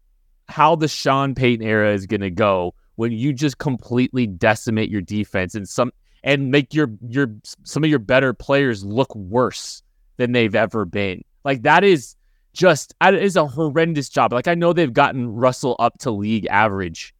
how 0.49 0.75
the 0.75 0.87
Sean 0.87 1.35
Payton 1.35 1.65
era 1.65 1.93
is 1.93 2.05
going 2.05 2.21
to 2.21 2.29
go 2.29 2.73
when 2.95 3.11
you 3.11 3.33
just 3.33 3.57
completely 3.57 4.27
decimate 4.27 4.89
your 4.89 5.01
defense 5.01 5.55
and 5.55 5.67
some 5.67 5.91
and 6.23 6.51
make 6.51 6.73
your 6.73 6.91
your 7.07 7.31
some 7.63 7.83
of 7.83 7.89
your 7.89 7.99
better 7.99 8.33
players 8.33 8.83
look 8.83 9.13
worse 9.15 9.81
than 10.17 10.31
they've 10.31 10.55
ever 10.55 10.85
been. 10.85 11.23
Like 11.45 11.61
that 11.61 11.83
is 11.83 12.15
just 12.53 12.93
it 13.01 13.13
is 13.15 13.35
a 13.35 13.47
horrendous 13.47 14.09
job. 14.09 14.33
Like 14.33 14.47
I 14.47 14.55
know 14.55 14.73
they've 14.73 14.91
gotten 14.91 15.29
Russell 15.29 15.75
up 15.79 15.97
to 15.99 16.11
league 16.11 16.47
average, 16.47 17.13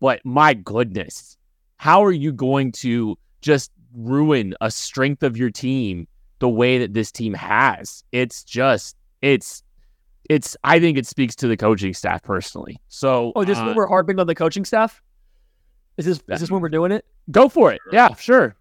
but 0.00 0.20
my 0.24 0.54
goodness, 0.54 1.36
how 1.76 2.04
are 2.04 2.12
you 2.12 2.32
going 2.32 2.72
to 2.72 3.18
just 3.40 3.70
ruin 3.94 4.54
a 4.60 4.70
strength 4.70 5.22
of 5.22 5.36
your 5.36 5.50
team 5.50 6.06
the 6.38 6.48
way 6.48 6.78
that 6.78 6.94
this 6.94 7.10
team 7.10 7.34
has? 7.34 8.04
It's 8.12 8.44
just 8.44 8.96
it's 9.22 9.62
it's 10.30 10.56
I 10.64 10.78
think 10.80 10.98
it 10.98 11.06
speaks 11.06 11.34
to 11.36 11.48
the 11.48 11.56
coaching 11.56 11.94
staff 11.94 12.22
personally. 12.22 12.80
So 12.88 13.32
Oh, 13.36 13.44
just 13.44 13.60
uh, 13.60 13.66
when 13.66 13.74
we're 13.76 13.86
harping 13.88 14.18
on 14.20 14.26
the 14.26 14.34
coaching 14.34 14.64
staff? 14.64 15.02
Is 15.96 16.06
this 16.06 16.18
is 16.28 16.40
this 16.40 16.50
when 16.50 16.60
we're 16.62 16.68
doing 16.68 16.92
it? 16.92 17.04
go 17.30 17.48
for 17.48 17.72
it. 17.72 17.80
Yeah, 17.92 18.14
sure. 18.14 18.56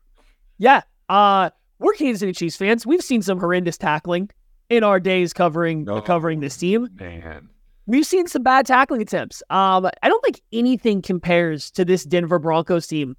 Yeah. 0.57 0.81
Uh 1.09 1.49
we're 1.79 1.93
Kansas 1.93 2.19
City 2.19 2.33
Chiefs 2.33 2.55
fans. 2.57 2.85
We've 2.85 3.01
seen 3.01 3.21
some 3.21 3.39
horrendous 3.39 3.77
tackling 3.77 4.29
in 4.69 4.83
our 4.83 4.99
days 4.99 5.33
covering 5.33 5.89
Oh. 5.89 6.01
covering 6.01 6.39
this 6.39 6.57
team. 6.57 6.89
Man. 6.99 7.49
We've 7.87 8.05
seen 8.05 8.27
some 8.27 8.43
bad 8.43 8.67
tackling 8.67 9.01
attempts. 9.01 9.41
Um, 9.49 9.87
I 10.03 10.07
don't 10.07 10.23
think 10.23 10.39
anything 10.53 11.01
compares 11.01 11.71
to 11.71 11.83
this 11.83 12.03
Denver 12.05 12.37
Broncos 12.39 12.85
team 12.87 13.17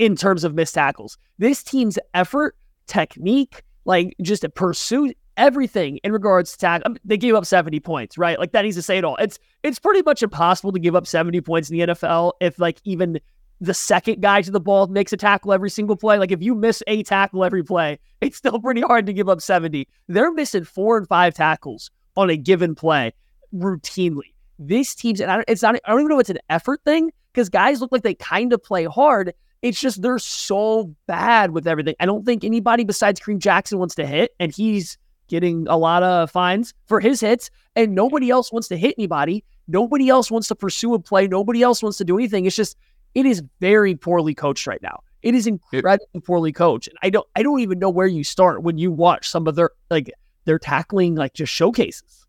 in 0.00 0.16
terms 0.16 0.42
of 0.44 0.54
missed 0.54 0.74
tackles. 0.74 1.16
This 1.38 1.62
team's 1.62 1.98
effort, 2.12 2.56
technique, 2.88 3.62
like 3.84 4.14
just 4.20 4.42
a 4.44 4.48
pursuit, 4.50 5.16
everything 5.40 5.96
in 6.04 6.12
regards 6.12 6.52
to 6.52 6.58
tackle. 6.58 6.92
Um, 6.92 6.98
they 7.04 7.16
gave 7.16 7.34
up 7.34 7.46
70 7.46 7.80
points, 7.80 8.18
right? 8.18 8.38
Like 8.38 8.52
that 8.52 8.62
needs 8.62 8.76
to 8.76 8.82
say 8.82 8.98
it 8.98 9.04
all. 9.04 9.16
It's 9.16 9.38
it's 9.62 9.78
pretty 9.78 10.02
much 10.02 10.22
impossible 10.22 10.70
to 10.72 10.78
give 10.78 10.94
up 10.94 11.06
70 11.06 11.40
points 11.40 11.70
in 11.70 11.78
the 11.78 11.86
NFL 11.88 12.32
if 12.40 12.58
like 12.58 12.80
even 12.84 13.18
the 13.60 13.74
second 13.74 14.22
guy 14.22 14.42
to 14.42 14.50
the 14.50 14.60
ball 14.60 14.86
makes 14.86 15.12
a 15.12 15.16
tackle 15.16 15.52
every 15.52 15.70
single 15.70 15.96
play. 15.96 16.18
Like 16.18 16.30
if 16.30 16.42
you 16.42 16.54
miss 16.54 16.82
a 16.86 17.02
tackle 17.02 17.44
every 17.44 17.64
play, 17.64 17.98
it's 18.20 18.36
still 18.36 18.60
pretty 18.60 18.82
hard 18.82 19.06
to 19.06 19.12
give 19.12 19.28
up 19.28 19.40
70. 19.40 19.88
They're 20.08 20.32
missing 20.32 20.64
four 20.64 20.98
and 20.98 21.08
five 21.08 21.34
tackles 21.34 21.90
on 22.16 22.30
a 22.30 22.36
given 22.36 22.74
play 22.74 23.12
routinely. 23.54 24.34
This 24.58 24.94
team's, 24.94 25.20
and 25.20 25.30
I 25.30 25.36
don't, 25.36 25.44
it's 25.48 25.62
not, 25.62 25.74
I 25.74 25.90
don't 25.90 26.00
even 26.00 26.10
know 26.10 26.16
if 26.16 26.22
it's 26.22 26.30
an 26.30 26.38
effort 26.50 26.82
thing 26.84 27.10
because 27.32 27.48
guys 27.48 27.80
look 27.80 27.92
like 27.92 28.02
they 28.02 28.14
kind 28.14 28.52
of 28.52 28.62
play 28.62 28.84
hard. 28.84 29.32
It's 29.62 29.80
just 29.80 30.02
they're 30.02 30.18
so 30.18 30.94
bad 31.06 31.50
with 31.52 31.66
everything. 31.66 31.94
I 31.98 32.06
don't 32.06 32.24
think 32.24 32.44
anybody 32.44 32.84
besides 32.84 33.20
Kareem 33.20 33.38
Jackson 33.38 33.78
wants 33.78 33.94
to 33.96 34.06
hit, 34.06 34.34
and 34.38 34.52
he's 34.52 34.98
getting 35.30 35.66
a 35.68 35.76
lot 35.76 36.02
of 36.02 36.30
fines 36.30 36.74
for 36.86 37.00
his 37.00 37.20
hits, 37.20 37.50
and 37.74 37.94
nobody 37.94 38.28
else 38.28 38.52
wants 38.52 38.68
to 38.68 38.76
hit 38.76 38.94
anybody. 38.98 39.42
Nobody 39.68 40.10
else 40.10 40.30
wants 40.30 40.48
to 40.48 40.54
pursue 40.54 40.92
a 40.92 40.98
play. 40.98 41.26
Nobody 41.26 41.62
else 41.62 41.82
wants 41.82 41.96
to 41.98 42.04
do 42.04 42.18
anything. 42.18 42.44
It's 42.44 42.56
just, 42.56 42.76
it 43.14 43.24
is 43.24 43.42
very 43.60 43.94
poorly 43.94 44.34
coached 44.34 44.66
right 44.66 44.82
now. 44.82 45.00
It 45.22 45.34
is 45.34 45.46
incredibly 45.46 46.20
poorly 46.20 46.52
coached. 46.52 46.88
And 46.88 46.96
I 47.02 47.10
don't 47.10 47.26
I 47.36 47.42
don't 47.42 47.60
even 47.60 47.78
know 47.78 47.90
where 47.90 48.06
you 48.06 48.24
start 48.24 48.62
when 48.62 48.78
you 48.78 48.90
watch 48.90 49.28
some 49.28 49.46
of 49.46 49.54
their 49.54 49.70
like 49.90 50.10
their 50.44 50.58
tackling 50.58 51.14
like 51.14 51.34
just 51.34 51.52
showcases. 51.52 52.26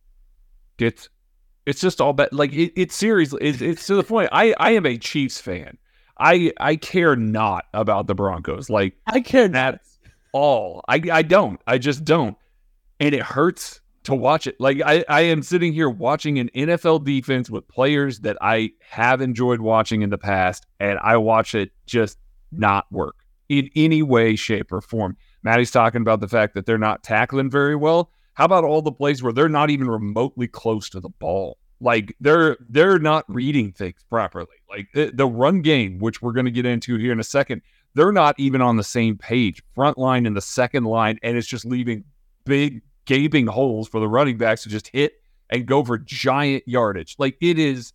It's 0.77 1.09
it's 1.65 1.79
just 1.79 2.01
all 2.01 2.13
bad. 2.13 2.33
Like 2.33 2.51
it, 2.53 2.73
it's 2.75 2.95
seriously, 2.95 3.39
it's, 3.41 3.61
it's 3.61 3.87
to 3.87 3.95
the 3.95 4.03
point. 4.03 4.29
I 4.31 4.53
I 4.59 4.71
am 4.71 4.85
a 4.85 4.97
Chiefs 4.97 5.39
fan. 5.39 5.77
I 6.19 6.51
I 6.59 6.75
care 6.75 7.15
not 7.15 7.65
about 7.73 8.07
the 8.07 8.15
Broncos. 8.15 8.69
Like 8.69 8.95
I 9.07 9.21
care 9.21 9.47
not 9.47 9.75
at 9.75 9.81
all. 10.33 10.83
I 10.87 11.01
I 11.11 11.21
don't. 11.21 11.61
I 11.67 11.77
just 11.77 12.03
don't. 12.03 12.35
And 13.01 13.13
it 13.13 13.21
hurts 13.21 13.81
to 14.03 14.15
watch 14.15 14.47
it. 14.47 14.55
Like 14.59 14.81
I 14.85 15.03
I 15.09 15.21
am 15.21 15.43
sitting 15.43 15.73
here 15.73 15.89
watching 15.89 16.39
an 16.39 16.49
NFL 16.55 17.03
defense 17.03 17.49
with 17.49 17.67
players 17.67 18.19
that 18.21 18.37
I 18.41 18.71
have 18.81 19.21
enjoyed 19.21 19.61
watching 19.61 20.01
in 20.01 20.09
the 20.09 20.17
past, 20.17 20.65
and 20.79 20.97
I 20.99 21.17
watch 21.17 21.53
it 21.53 21.71
just 21.85 22.17
not 22.51 22.85
work 22.91 23.15
in 23.49 23.69
any 23.75 24.01
way, 24.01 24.35
shape, 24.35 24.71
or 24.71 24.81
form. 24.81 25.17
Maddie's 25.43 25.71
talking 25.71 26.01
about 26.01 26.19
the 26.19 26.27
fact 26.27 26.53
that 26.55 26.65
they're 26.65 26.77
not 26.77 27.03
tackling 27.03 27.49
very 27.49 27.75
well. 27.75 28.11
How 28.33 28.45
about 28.45 28.63
all 28.63 28.81
the 28.81 28.91
plays 28.91 29.21
where 29.21 29.33
they're 29.33 29.49
not 29.49 29.69
even 29.69 29.89
remotely 29.89 30.47
close 30.47 30.89
to 30.91 30.99
the 30.99 31.09
ball? 31.09 31.57
Like 31.79 32.15
they're 32.19 32.57
they're 32.69 32.99
not 32.99 33.25
reading 33.27 33.71
things 33.71 34.03
properly. 34.09 34.47
Like 34.69 34.87
the, 34.93 35.11
the 35.13 35.27
run 35.27 35.61
game, 35.61 35.99
which 35.99 36.21
we're 36.21 36.31
going 36.31 36.45
to 36.45 36.51
get 36.51 36.65
into 36.65 36.97
here 36.97 37.11
in 37.11 37.19
a 37.19 37.23
second, 37.23 37.61
they're 37.95 38.11
not 38.11 38.39
even 38.39 38.61
on 38.61 38.77
the 38.77 38.83
same 38.83 39.17
page. 39.17 39.61
Front 39.75 39.97
line 39.97 40.25
and 40.25 40.37
the 40.37 40.41
second 40.41 40.85
line, 40.85 41.19
and 41.23 41.37
it's 41.37 41.47
just 41.47 41.65
leaving 41.65 42.03
big 42.45 42.81
gaping 43.11 43.45
holes 43.45 43.89
for 43.89 43.99
the 43.99 44.07
running 44.07 44.37
backs 44.37 44.63
to 44.63 44.69
just 44.69 44.87
hit 44.87 45.21
and 45.49 45.65
go 45.65 45.83
for 45.83 45.97
giant 45.97 46.63
yardage. 46.65 47.17
Like 47.19 47.35
it 47.41 47.59
is 47.59 47.91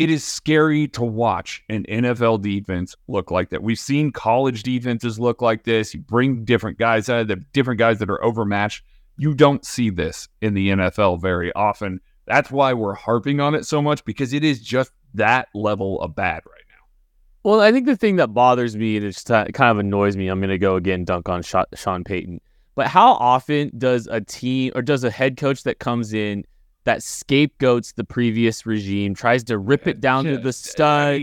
it 0.00 0.10
is 0.10 0.24
scary 0.24 0.88
to 0.88 1.04
watch 1.04 1.62
an 1.68 1.84
NFL 1.84 2.42
defense 2.42 2.96
look 3.06 3.30
like 3.30 3.50
that. 3.50 3.62
We've 3.62 3.78
seen 3.78 4.10
college 4.10 4.64
defenses 4.64 5.20
look 5.20 5.40
like 5.40 5.62
this. 5.62 5.94
You 5.94 6.00
bring 6.00 6.44
different 6.44 6.76
guys 6.76 7.08
out, 7.08 7.20
of 7.20 7.28
the 7.28 7.36
different 7.52 7.78
guys 7.78 8.00
that 8.00 8.10
are 8.10 8.24
overmatched. 8.24 8.82
You 9.16 9.32
don't 9.32 9.64
see 9.64 9.90
this 9.90 10.26
in 10.40 10.54
the 10.54 10.70
NFL 10.70 11.20
very 11.20 11.52
often. 11.52 12.00
That's 12.26 12.50
why 12.50 12.72
we're 12.72 12.94
harping 12.94 13.38
on 13.38 13.54
it 13.54 13.64
so 13.64 13.80
much 13.80 14.04
because 14.04 14.32
it 14.32 14.42
is 14.42 14.60
just 14.60 14.90
that 15.14 15.50
level 15.54 16.00
of 16.00 16.16
bad 16.16 16.42
right 16.50 16.64
now. 16.68 17.48
Well, 17.48 17.60
I 17.60 17.70
think 17.70 17.86
the 17.86 17.96
thing 17.96 18.16
that 18.16 18.34
bothers 18.34 18.74
me 18.74 18.96
and 18.96 19.06
it 19.06 19.12
just 19.12 19.28
kind 19.28 19.70
of 19.70 19.78
annoys 19.78 20.16
me, 20.16 20.26
I'm 20.26 20.40
going 20.40 20.50
to 20.50 20.58
go 20.58 20.74
again 20.74 21.04
dunk 21.04 21.28
on 21.28 21.42
Sean 21.42 22.02
Payton. 22.02 22.40
But 22.74 22.86
how 22.86 23.12
often 23.12 23.70
does 23.76 24.06
a 24.10 24.20
team 24.20 24.72
or 24.74 24.82
does 24.82 25.04
a 25.04 25.10
head 25.10 25.36
coach 25.36 25.62
that 25.64 25.78
comes 25.78 26.14
in 26.14 26.44
that 26.84 27.02
scapegoats 27.02 27.92
the 27.92 28.04
previous 28.04 28.66
regime, 28.66 29.14
tries 29.14 29.44
to 29.44 29.58
rip 29.58 29.86
it 29.86 30.00
down 30.00 30.24
to 30.24 30.38
the 30.38 30.52
stud, 30.52 31.20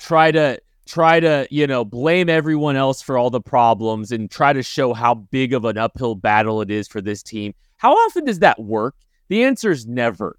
try 0.00 0.30
to 0.30 0.60
try 0.86 1.20
to 1.20 1.46
you 1.50 1.66
know 1.66 1.84
blame 1.84 2.28
everyone 2.28 2.76
else 2.76 3.02
for 3.02 3.18
all 3.18 3.30
the 3.30 3.40
problems, 3.40 4.10
and 4.10 4.30
try 4.30 4.52
to 4.52 4.62
show 4.62 4.94
how 4.94 5.14
big 5.14 5.52
of 5.52 5.64
an 5.64 5.78
uphill 5.78 6.14
battle 6.14 6.60
it 6.60 6.70
is 6.70 6.88
for 6.88 7.00
this 7.00 7.22
team? 7.22 7.54
How 7.76 7.92
often 7.92 8.24
does 8.24 8.38
that 8.40 8.58
work? 8.62 8.96
The 9.28 9.44
answer 9.44 9.70
is 9.70 9.86
never. 9.86 10.38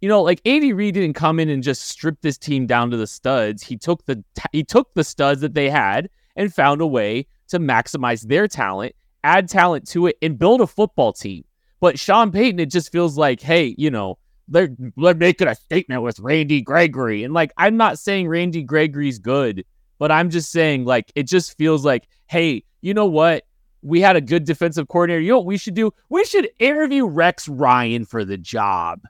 You 0.00 0.08
know, 0.08 0.22
like 0.22 0.40
Andy 0.44 0.72
Reid 0.72 0.94
didn't 0.94 1.14
come 1.14 1.38
in 1.38 1.48
and 1.48 1.62
just 1.62 1.82
strip 1.82 2.20
this 2.22 2.36
team 2.36 2.66
down 2.66 2.90
to 2.90 2.96
the 2.96 3.06
studs. 3.06 3.62
He 3.62 3.76
took 3.76 4.04
the 4.06 4.24
he 4.50 4.64
took 4.64 4.92
the 4.94 5.04
studs 5.04 5.42
that 5.42 5.54
they 5.54 5.70
had 5.70 6.08
and 6.34 6.52
found 6.52 6.80
a 6.80 6.86
way 6.86 7.26
to 7.48 7.58
maximize 7.60 8.22
their 8.22 8.48
talent, 8.48 8.96
add 9.24 9.48
talent 9.48 9.88
to 9.88 10.06
it, 10.06 10.16
and 10.22 10.38
build 10.38 10.60
a 10.60 10.66
football 10.66 11.12
team. 11.12 11.44
But 11.80 11.98
Sean 11.98 12.30
Payton, 12.30 12.60
it 12.60 12.70
just 12.70 12.92
feels 12.92 13.18
like, 13.18 13.40
hey, 13.40 13.74
you 13.76 13.90
know, 13.90 14.18
they're 14.48 14.70
they're 14.96 15.14
making 15.14 15.48
a 15.48 15.54
statement 15.54 16.02
with 16.02 16.20
Randy 16.20 16.60
Gregory, 16.60 17.24
and 17.24 17.34
like 17.34 17.52
I'm 17.56 17.76
not 17.76 17.98
saying 17.98 18.28
Randy 18.28 18.62
Gregory's 18.62 19.18
good, 19.18 19.64
but 19.98 20.10
I'm 20.10 20.30
just 20.30 20.50
saying 20.50 20.84
like 20.84 21.12
it 21.14 21.24
just 21.24 21.56
feels 21.56 21.84
like, 21.84 22.08
hey, 22.26 22.64
you 22.80 22.94
know 22.94 23.06
what? 23.06 23.44
We 23.82 24.00
had 24.00 24.16
a 24.16 24.20
good 24.20 24.44
defensive 24.44 24.88
coordinator. 24.88 25.20
You 25.20 25.32
know 25.32 25.38
what 25.38 25.46
we 25.46 25.56
should 25.56 25.74
do? 25.74 25.92
We 26.08 26.24
should 26.24 26.48
interview 26.58 27.06
Rex 27.06 27.48
Ryan 27.48 28.04
for 28.04 28.24
the 28.24 28.38
job. 28.38 29.00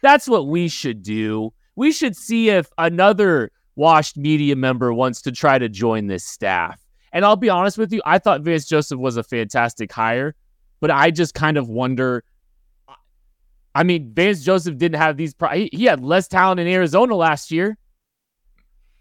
That's 0.00 0.26
what 0.26 0.46
we 0.46 0.68
should 0.68 1.02
do. 1.02 1.52
We 1.76 1.92
should 1.92 2.16
see 2.16 2.50
if 2.50 2.68
another 2.78 3.50
washed 3.76 4.16
media 4.16 4.56
member 4.56 4.92
wants 4.92 5.22
to 5.22 5.32
try 5.32 5.58
to 5.58 5.68
join 5.68 6.06
this 6.06 6.24
staff. 6.24 6.81
And 7.12 7.24
I'll 7.24 7.36
be 7.36 7.50
honest 7.50 7.76
with 7.78 7.92
you, 7.92 8.00
I 8.06 8.18
thought 8.18 8.40
Vance 8.42 8.66
Joseph 8.66 8.98
was 8.98 9.16
a 9.16 9.22
fantastic 9.22 9.92
hire, 9.92 10.34
but 10.80 10.90
I 10.90 11.10
just 11.10 11.34
kind 11.34 11.56
of 11.56 11.68
wonder. 11.68 12.24
I 13.74 13.82
mean, 13.84 14.12
Vance 14.14 14.44
Joseph 14.44 14.76
didn't 14.78 14.98
have 14.98 15.16
these. 15.16 15.34
Pro- 15.34 15.50
he, 15.50 15.70
he 15.72 15.84
had 15.84 16.02
less 16.02 16.28
talent 16.28 16.60
in 16.60 16.66
Arizona 16.66 17.14
last 17.14 17.50
year, 17.50 17.76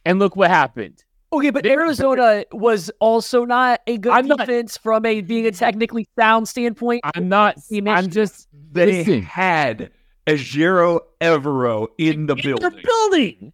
and 0.06 0.20
look 0.20 0.36
what 0.36 0.50
happened. 0.50 1.04
Okay, 1.34 1.50
but 1.50 1.66
Arizona 1.66 2.44
was 2.52 2.92
also 3.00 3.46
not 3.46 3.80
a 3.88 3.98
good 3.98 4.12
I'm 4.12 4.28
not- 4.28 4.40
defense 4.40 4.76
from 4.78 5.06
a 5.06 5.22
being 5.22 5.46
a 5.46 5.52
technically 5.52 6.08
sound 6.20 6.48
standpoint. 6.48 7.02
I'm 7.16 7.30
not. 7.30 7.56
He 7.70 7.82
I'm 7.88 8.10
just. 8.10 8.48
They 8.74 9.04
Listen. 9.06 9.22
had 9.24 9.92
Ejiro 10.28 11.00
Evero 11.22 11.88
in 11.98 12.26
the 12.26 12.36
in 12.36 12.42
building. 12.42 12.70
the 12.70 12.82
building. 12.84 13.54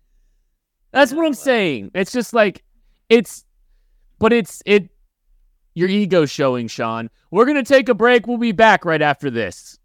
That's 0.91 1.13
what 1.13 1.25
I'm 1.25 1.33
saying. 1.35 1.91
It's 1.93 2.11
just 2.11 2.33
like 2.33 2.63
it's, 3.09 3.43
but 4.19 4.33
it's 4.33 4.61
it. 4.65 4.89
Your 5.73 5.89
ego 5.89 6.25
showing, 6.25 6.67
Sean. 6.67 7.09
We're 7.29 7.45
gonna 7.45 7.63
take 7.63 7.89
a 7.89 7.93
break. 7.93 8.27
We'll 8.27 8.37
be 8.37 8.51
back 8.51 8.85
right 8.85 9.01
after 9.01 9.29
this. 9.29 9.77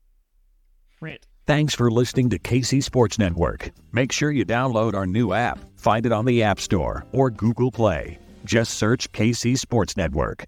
Thanks 1.44 1.74
for 1.74 1.90
listening 1.90 2.30
to 2.30 2.38
KC 2.38 2.82
Sports 2.82 3.18
Network. 3.18 3.72
Make 3.92 4.12
sure 4.12 4.30
you 4.30 4.46
download 4.46 4.94
our 4.94 5.06
new 5.06 5.32
app. 5.32 5.58
Find 5.76 6.06
it 6.06 6.12
on 6.12 6.24
the 6.24 6.44
App 6.44 6.60
Store 6.60 7.04
or 7.12 7.30
Google 7.30 7.72
Play. 7.72 8.18
Just 8.44 8.74
search 8.74 9.10
KC 9.10 9.58
Sports 9.58 9.96
Network. 9.96 10.44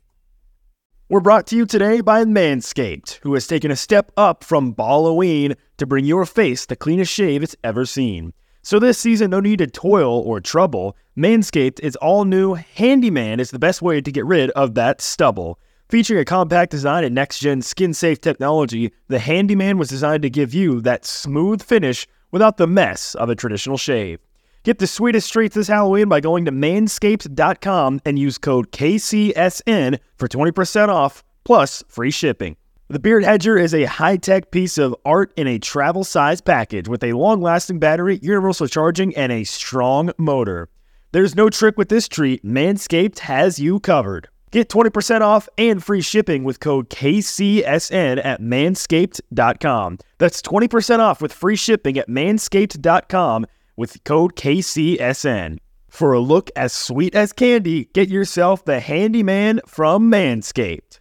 We're 1.09 1.21
brought 1.21 1.47
to 1.49 1.57
you 1.57 1.67
today 1.67 2.01
by 2.01 2.25
Manscaped, 2.25 3.19
who 3.23 3.35
has 3.35 3.47
taken 3.47 3.71
a 3.71 3.77
step 3.77 4.13
up 4.17 4.43
from 4.45 4.75
Halloween 4.79 5.55
to 5.79 5.87
bring 5.87 6.05
your 6.05 6.25
face 6.25 6.65
the 6.65 6.77
cleanest 6.77 7.13
shave 7.13 7.43
it's 7.43 7.57
ever 7.63 7.85
seen. 7.85 8.33
So 8.65 8.79
this 8.79 8.99
season, 8.99 9.31
no 9.31 9.41
need 9.41 9.59
to 9.59 9.67
toil 9.67 10.21
or 10.21 10.41
trouble. 10.41 10.97
Manscaped 11.19 11.81
is 11.81 11.97
all 11.97 12.25
new. 12.25 12.55
Handyman 12.55 13.39
is 13.39 13.51
the 13.51 13.59
best 13.59 13.83
way 13.83 14.01
to 14.01 14.11
get 14.11 14.25
rid 14.25 14.49
of 14.53 14.73
that 14.75 15.03
stubble. 15.03 15.59
Featuring 15.91 16.21
a 16.21 16.25
compact 16.25 16.71
design 16.71 17.05
and 17.05 17.15
next 17.15 17.41
gen 17.41 17.61
skin 17.61 17.93
safe 17.93 18.23
technology, 18.23 18.91
the 19.09 19.19
Handyman 19.19 19.77
was 19.77 19.91
designed 19.91 20.23
to 20.23 20.31
give 20.31 20.55
you 20.55 20.81
that 20.81 21.05
smooth 21.05 21.63
finish 21.63 22.07
without 22.33 22.57
the 22.57 22.67
mess 22.67 23.15
of 23.17 23.29
a 23.29 23.35
traditional 23.35 23.77
shave. 23.77 24.19
Get 24.63 24.79
the 24.79 24.87
sweetest 24.87 25.31
treats 25.31 25.55
this 25.55 25.69
Halloween 25.69 26.09
by 26.09 26.21
going 26.21 26.47
to 26.47 26.51
manscaped.com 26.51 28.01
and 28.07 28.19
use 28.19 28.39
code 28.39 28.73
KCSN 28.73 29.99
for 30.17 30.27
20% 30.27 30.89
off 30.89 31.23
plus 31.45 31.85
free 31.89 32.11
shipping. 32.11 32.57
The 32.89 32.99
Beard 32.99 33.25
Hedger 33.25 33.57
is 33.57 33.73
a 33.73 33.85
high 33.85 34.19
tech 34.19 34.51
piece 34.51 34.77
of 34.77 34.95
art 35.07 35.33
in 35.39 35.47
a 35.47 35.59
travel 35.59 36.05
size 36.05 36.43
package 36.43 36.87
with 36.87 37.03
a 37.03 37.15
long 37.15 37.41
lasting 37.41 37.79
battery, 37.79 38.19
universal 38.21 38.67
charging, 38.67 39.17
and 39.17 39.33
a 39.33 39.45
strong 39.45 40.11
motor. 40.19 40.69
There's 41.13 41.35
no 41.35 41.49
trick 41.49 41.79
with 41.79 41.89
this 41.89 42.09
treat, 42.09 42.45
Manscaped 42.45 43.21
has 43.21 43.59
you 43.59 43.81
covered. 43.81 44.29
Get 44.51 44.69
20% 44.69 45.23
off 45.23 45.49
and 45.57 45.83
free 45.83 46.03
shipping 46.03 46.45
with 46.45 46.61
code 46.61 46.91
KCSN 46.91 48.23
at 48.23 48.43
manscaped.com. 48.43 49.99
That's 50.19 50.43
20% 50.43 50.99
off 50.99 51.23
with 51.23 51.33
free 51.33 51.57
shipping 51.57 51.97
at 51.97 52.11
manscaped.com 52.11 53.47
with 53.77 54.05
code 54.05 54.37
KCSN. 54.37 55.57
For 55.89 56.13
a 56.13 56.21
look 56.21 56.51
as 56.55 56.75
sweet 56.75 57.15
as 57.15 57.33
candy, 57.33 57.87
get 57.95 58.11
yourself 58.11 58.63
the 58.63 58.81
handyman 58.81 59.63
from 59.67 60.11
Manscaped. 60.11 61.01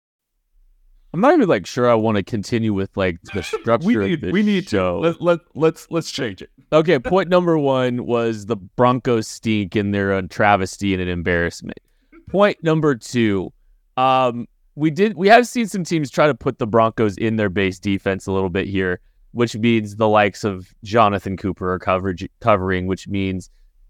I'm 1.13 1.19
not 1.19 1.33
even 1.33 1.49
like 1.49 1.65
sure 1.65 1.89
I 1.89 1.95
want 1.95 2.17
to 2.17 2.23
continue 2.23 2.73
with 2.73 2.95
like 2.95 3.21
the 3.33 3.43
structure 3.43 3.85
we 3.85 3.95
of 3.95 4.01
need 4.03 4.21
this 4.21 4.31
we 4.31 4.43
need 4.43 4.69
show. 4.69 5.01
to 5.01 5.09
let, 5.09 5.21
let 5.21 5.39
let's 5.55 5.87
let's 5.89 6.09
change 6.11 6.41
it. 6.41 6.49
Okay, 6.71 6.99
point 6.99 7.29
number 7.29 7.57
one 7.57 8.05
was 8.05 8.45
the 8.45 8.55
Broncos 8.55 9.27
stink 9.27 9.75
and 9.75 9.93
they're 9.93 10.13
a 10.17 10.25
travesty 10.27 10.93
and 10.93 11.01
an 11.01 11.09
embarrassment. 11.09 11.79
Point 12.29 12.63
number 12.63 12.95
two, 12.95 13.51
um, 13.97 14.47
we 14.75 14.89
did 14.89 15.17
we 15.17 15.27
have 15.27 15.47
seen 15.47 15.67
some 15.67 15.83
teams 15.83 16.09
try 16.09 16.27
to 16.27 16.33
put 16.33 16.59
the 16.59 16.67
Broncos 16.67 17.17
in 17.17 17.35
their 17.35 17.49
base 17.49 17.77
defense 17.77 18.25
a 18.25 18.31
little 18.31 18.49
bit 18.49 18.67
here, 18.67 19.01
which 19.31 19.55
means 19.57 19.97
the 19.97 20.07
likes 20.07 20.45
of 20.45 20.73
Jonathan 20.83 21.35
Cooper 21.35 21.73
are 21.73 21.79
coverage 21.79 22.27
covering, 22.39 22.87
which 22.87 23.09
means 23.09 23.49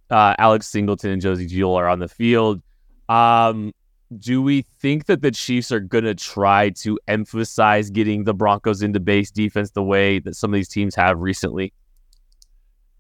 uh, 0.10 0.34
Alex 0.39 0.67
Singleton 0.67 1.12
and 1.12 1.21
Josey 1.21 1.45
Jewell 1.45 1.75
are 1.75 1.88
on 1.88 1.99
the 1.99 2.07
field. 2.07 2.63
Um, 3.10 3.73
do 4.17 4.41
we 4.41 4.62
think 4.62 5.06
that 5.06 5.21
the 5.21 5.32
Chiefs 5.32 5.71
are 5.71 5.80
going 5.80 6.04
to 6.04 6.15
try 6.15 6.69
to 6.69 7.00
emphasize 7.08 7.89
getting 7.89 8.24
the 8.24 8.34
Broncos 8.34 8.82
into 8.82 9.00
base 9.00 9.32
defense 9.32 9.71
the 9.71 9.84
way 9.84 10.19
that 10.19 10.36
some 10.36 10.52
of 10.52 10.56
these 10.56 10.69
teams 10.69 10.95
have 10.95 11.19
recently? 11.19 11.74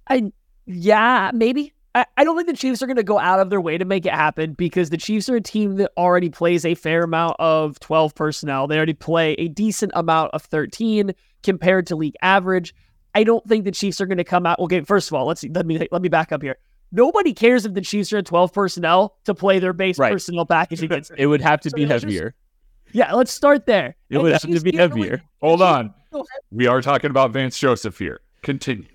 I 0.07 0.31
yeah, 0.65 1.31
maybe. 1.33 1.73
I, 1.93 2.05
I 2.15 2.23
don't 2.23 2.37
think 2.37 2.47
the 2.47 2.55
Chiefs 2.55 2.81
are 2.81 2.87
going 2.87 2.97
to 2.97 3.03
go 3.03 3.19
out 3.19 3.41
of 3.41 3.49
their 3.49 3.59
way 3.59 3.77
to 3.77 3.83
make 3.83 4.05
it 4.05 4.13
happen 4.13 4.53
because 4.53 4.89
the 4.89 4.97
Chiefs 4.97 5.27
are 5.27 5.35
a 5.35 5.41
team 5.41 5.75
that 5.75 5.91
already 5.97 6.29
plays 6.29 6.65
a 6.65 6.75
fair 6.75 7.03
amount 7.03 7.35
of 7.39 7.79
12 7.81 8.15
personnel. 8.15 8.67
They 8.67 8.77
already 8.77 8.93
play 8.93 9.33
a 9.33 9.49
decent 9.49 9.91
amount 9.95 10.31
of 10.33 10.43
13 10.43 11.11
compared 11.43 11.87
to 11.87 11.97
league 11.97 12.15
average. 12.21 12.73
I 13.13 13.25
don't 13.25 13.45
think 13.45 13.65
the 13.65 13.71
Chiefs 13.71 13.99
are 13.99 14.05
going 14.05 14.19
to 14.19 14.23
come 14.23 14.45
out. 14.45 14.59
Okay, 14.59 14.81
first 14.81 15.09
of 15.09 15.15
all, 15.15 15.25
let's 15.25 15.41
see. 15.41 15.49
Let 15.49 15.65
me 15.65 15.85
let 15.91 16.01
me 16.01 16.07
back 16.07 16.31
up 16.31 16.41
here. 16.41 16.57
Nobody 16.91 17.33
cares 17.33 17.65
if 17.65 17.73
the 17.73 17.81
Chiefs 17.81 18.11
are 18.13 18.17
at 18.17 18.25
12 18.25 18.51
personnel 18.53 19.15
to 19.25 19.33
play 19.33 19.59
their 19.59 19.73
base 19.73 19.97
Right. 19.97 20.11
personnel 20.11 20.45
package 20.45 20.83
against. 20.83 21.11
It 21.17 21.27
would 21.27 21.41
have 21.41 21.61
to 21.61 21.69
So 21.69 21.75
be 21.75 21.85
let's 21.85 22.01
just- 22.03 22.13
heavier. 22.13 22.35
Yeah, 22.93 23.13
let's 23.13 23.31
start 23.31 23.65
there. 23.65 23.95
It 24.09 24.15
And 24.15 24.23
would 24.23 24.33
have 24.33 24.41
to 24.41 24.59
be 24.59 24.75
heavier. 24.75 25.21
Hold 25.39 25.61
on. 25.61 25.93
We 26.51 26.67
are 26.67 26.81
talking 26.81 27.09
about 27.09 27.31
Vance 27.31 27.57
Joseph 27.57 27.97
here. 27.97 28.19
Continue. 28.43 28.87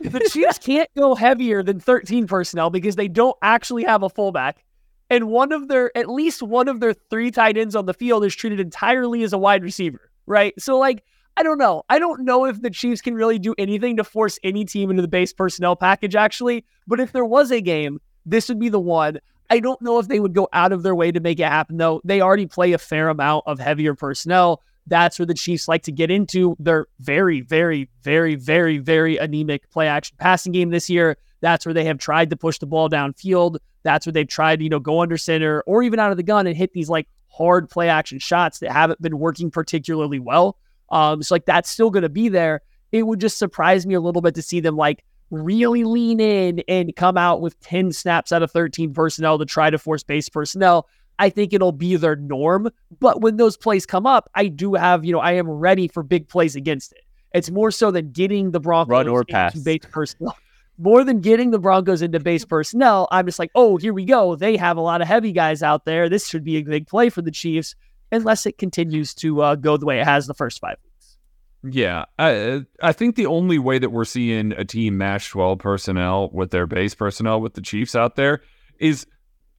the 0.00 0.20
Chiefs 0.30 0.58
can't 0.58 0.90
go 0.94 1.14
heavier 1.14 1.62
than 1.62 1.80
13 1.80 2.26
personnel 2.26 2.68
because 2.68 2.96
they 2.96 3.08
don't 3.08 3.36
actually 3.40 3.84
have 3.84 4.02
a 4.02 4.10
fullback. 4.10 4.64
And 5.08 5.28
one 5.28 5.52
of 5.52 5.68
their, 5.68 5.90
at 5.96 6.10
least 6.10 6.42
one 6.42 6.68
of 6.68 6.80
their 6.80 6.92
three 6.92 7.30
tight 7.30 7.56
ends 7.56 7.74
on 7.74 7.86
the 7.86 7.94
field 7.94 8.22
is 8.26 8.34
treated 8.36 8.60
entirely 8.60 9.22
as 9.22 9.32
a 9.32 9.38
wide 9.38 9.62
receiver, 9.62 10.10
right? 10.26 10.52
So, 10.60 10.76
like, 10.76 11.02
I 11.38 11.44
don't 11.44 11.58
know. 11.58 11.84
I 11.88 12.00
don't 12.00 12.24
know 12.24 12.46
if 12.46 12.62
the 12.62 12.68
Chiefs 12.68 13.00
can 13.00 13.14
really 13.14 13.38
do 13.38 13.54
anything 13.58 13.96
to 13.98 14.02
force 14.02 14.40
any 14.42 14.64
team 14.64 14.90
into 14.90 15.02
the 15.02 15.08
base 15.08 15.32
personnel 15.32 15.76
package, 15.76 16.16
actually. 16.16 16.64
But 16.88 16.98
if 16.98 17.12
there 17.12 17.24
was 17.24 17.52
a 17.52 17.60
game, 17.60 18.00
this 18.26 18.48
would 18.48 18.58
be 18.58 18.68
the 18.68 18.80
one. 18.80 19.20
I 19.48 19.60
don't 19.60 19.80
know 19.80 20.00
if 20.00 20.08
they 20.08 20.18
would 20.18 20.34
go 20.34 20.48
out 20.52 20.72
of 20.72 20.82
their 20.82 20.96
way 20.96 21.12
to 21.12 21.20
make 21.20 21.38
it 21.38 21.44
happen, 21.44 21.76
though. 21.76 22.00
They 22.02 22.20
already 22.20 22.46
play 22.46 22.72
a 22.72 22.78
fair 22.78 23.08
amount 23.08 23.44
of 23.46 23.60
heavier 23.60 23.94
personnel. 23.94 24.64
That's 24.88 25.16
where 25.16 25.26
the 25.26 25.34
Chiefs 25.34 25.68
like 25.68 25.84
to 25.84 25.92
get 25.92 26.10
into 26.10 26.56
their 26.58 26.88
very, 26.98 27.42
very, 27.42 27.88
very, 28.02 28.34
very, 28.34 28.78
very 28.78 29.16
anemic 29.18 29.70
play 29.70 29.86
action 29.86 30.16
passing 30.18 30.50
game 30.50 30.70
this 30.70 30.90
year. 30.90 31.18
That's 31.40 31.64
where 31.64 31.74
they 31.74 31.84
have 31.84 31.98
tried 31.98 32.30
to 32.30 32.36
push 32.36 32.58
the 32.58 32.66
ball 32.66 32.90
downfield. 32.90 33.58
That's 33.84 34.06
where 34.06 34.12
they've 34.12 34.26
tried 34.26 34.56
to, 34.56 34.64
you 34.64 34.70
know, 34.70 34.80
go 34.80 35.02
under 35.02 35.16
center 35.16 35.60
or 35.68 35.84
even 35.84 36.00
out 36.00 36.10
of 36.10 36.16
the 36.16 36.24
gun 36.24 36.48
and 36.48 36.56
hit 36.56 36.72
these 36.72 36.88
like 36.88 37.06
hard 37.28 37.70
play 37.70 37.88
action 37.88 38.18
shots 38.18 38.58
that 38.58 38.72
haven't 38.72 39.00
been 39.00 39.20
working 39.20 39.52
particularly 39.52 40.18
well. 40.18 40.58
Um, 40.90 41.22
so 41.22 41.34
like 41.34 41.46
that's 41.46 41.70
still 41.70 41.90
going 41.90 42.02
to 42.02 42.08
be 42.08 42.28
there. 42.28 42.62
It 42.92 43.06
would 43.06 43.20
just 43.20 43.38
surprise 43.38 43.86
me 43.86 43.94
a 43.94 44.00
little 44.00 44.22
bit 44.22 44.34
to 44.36 44.42
see 44.42 44.60
them 44.60 44.76
like 44.76 45.04
really 45.30 45.84
lean 45.84 46.20
in 46.20 46.62
and 46.68 46.94
come 46.96 47.16
out 47.18 47.40
with 47.40 47.58
10 47.60 47.92
snaps 47.92 48.32
out 48.32 48.42
of 48.42 48.50
13 48.50 48.94
personnel 48.94 49.38
to 49.38 49.44
try 49.44 49.70
to 49.70 49.78
force 49.78 50.02
base 50.02 50.28
personnel. 50.28 50.88
I 51.18 51.30
think 51.30 51.52
it'll 51.52 51.72
be 51.72 51.96
their 51.96 52.16
norm. 52.16 52.70
But 53.00 53.20
when 53.20 53.36
those 53.36 53.56
plays 53.56 53.86
come 53.86 54.06
up, 54.06 54.30
I 54.34 54.46
do 54.48 54.74
have, 54.74 55.04
you 55.04 55.12
know, 55.12 55.20
I 55.20 55.32
am 55.32 55.48
ready 55.48 55.88
for 55.88 56.02
big 56.02 56.28
plays 56.28 56.56
against 56.56 56.92
it. 56.92 57.04
It's 57.34 57.50
more 57.50 57.70
so 57.70 57.90
than 57.90 58.12
getting 58.12 58.52
the 58.52 58.60
Broncos 58.60 58.90
Run 58.90 59.08
or 59.08 59.24
into 59.28 59.60
base 59.60 59.84
personnel. 59.90 60.36
More 60.80 61.02
than 61.02 61.20
getting 61.20 61.50
the 61.50 61.58
Broncos 61.58 62.02
into 62.02 62.20
base 62.20 62.44
personnel, 62.44 63.08
I'm 63.10 63.26
just 63.26 63.40
like, 63.40 63.50
oh, 63.56 63.76
here 63.78 63.92
we 63.92 64.04
go. 64.04 64.36
They 64.36 64.56
have 64.56 64.76
a 64.76 64.80
lot 64.80 65.02
of 65.02 65.08
heavy 65.08 65.32
guys 65.32 65.62
out 65.62 65.84
there. 65.84 66.08
This 66.08 66.28
should 66.28 66.44
be 66.44 66.56
a 66.56 66.62
big 66.62 66.86
play 66.86 67.10
for 67.10 67.20
the 67.20 67.32
Chiefs, 67.32 67.74
unless 68.12 68.46
it 68.46 68.58
continues 68.58 69.14
to 69.14 69.42
uh, 69.42 69.54
go 69.54 69.76
the 69.76 69.86
way 69.86 70.00
it 70.00 70.04
has 70.04 70.26
the 70.26 70.34
first 70.34 70.60
five 70.60 70.76
weeks. 70.84 71.18
Yeah, 71.64 72.04
I 72.18 72.64
I 72.82 72.92
think 72.92 73.16
the 73.16 73.26
only 73.26 73.58
way 73.58 73.78
that 73.78 73.90
we're 73.90 74.04
seeing 74.04 74.52
a 74.52 74.64
team 74.64 74.96
match 74.96 75.30
12 75.30 75.58
personnel 75.58 76.30
with 76.32 76.50
their 76.50 76.66
base 76.66 76.94
personnel 76.94 77.40
with 77.40 77.54
the 77.54 77.60
Chiefs 77.60 77.96
out 77.96 78.14
there 78.16 78.42
is, 78.78 79.06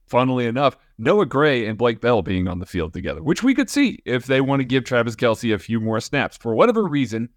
funnily 0.06 0.46
enough, 0.46 0.78
Noah 0.96 1.26
Gray 1.26 1.66
and 1.66 1.76
Blake 1.76 2.00
Bell 2.00 2.22
being 2.22 2.48
on 2.48 2.58
the 2.58 2.66
field 2.66 2.94
together, 2.94 3.22
which 3.22 3.42
we 3.42 3.54
could 3.54 3.68
see 3.68 3.98
if 4.06 4.26
they 4.26 4.40
want 4.40 4.60
to 4.60 4.64
give 4.64 4.84
Travis 4.84 5.14
Kelce 5.14 5.54
a 5.54 5.58
few 5.58 5.78
more 5.78 6.00
snaps. 6.00 6.38
For 6.38 6.54
whatever 6.54 6.86
reason, 6.86 7.28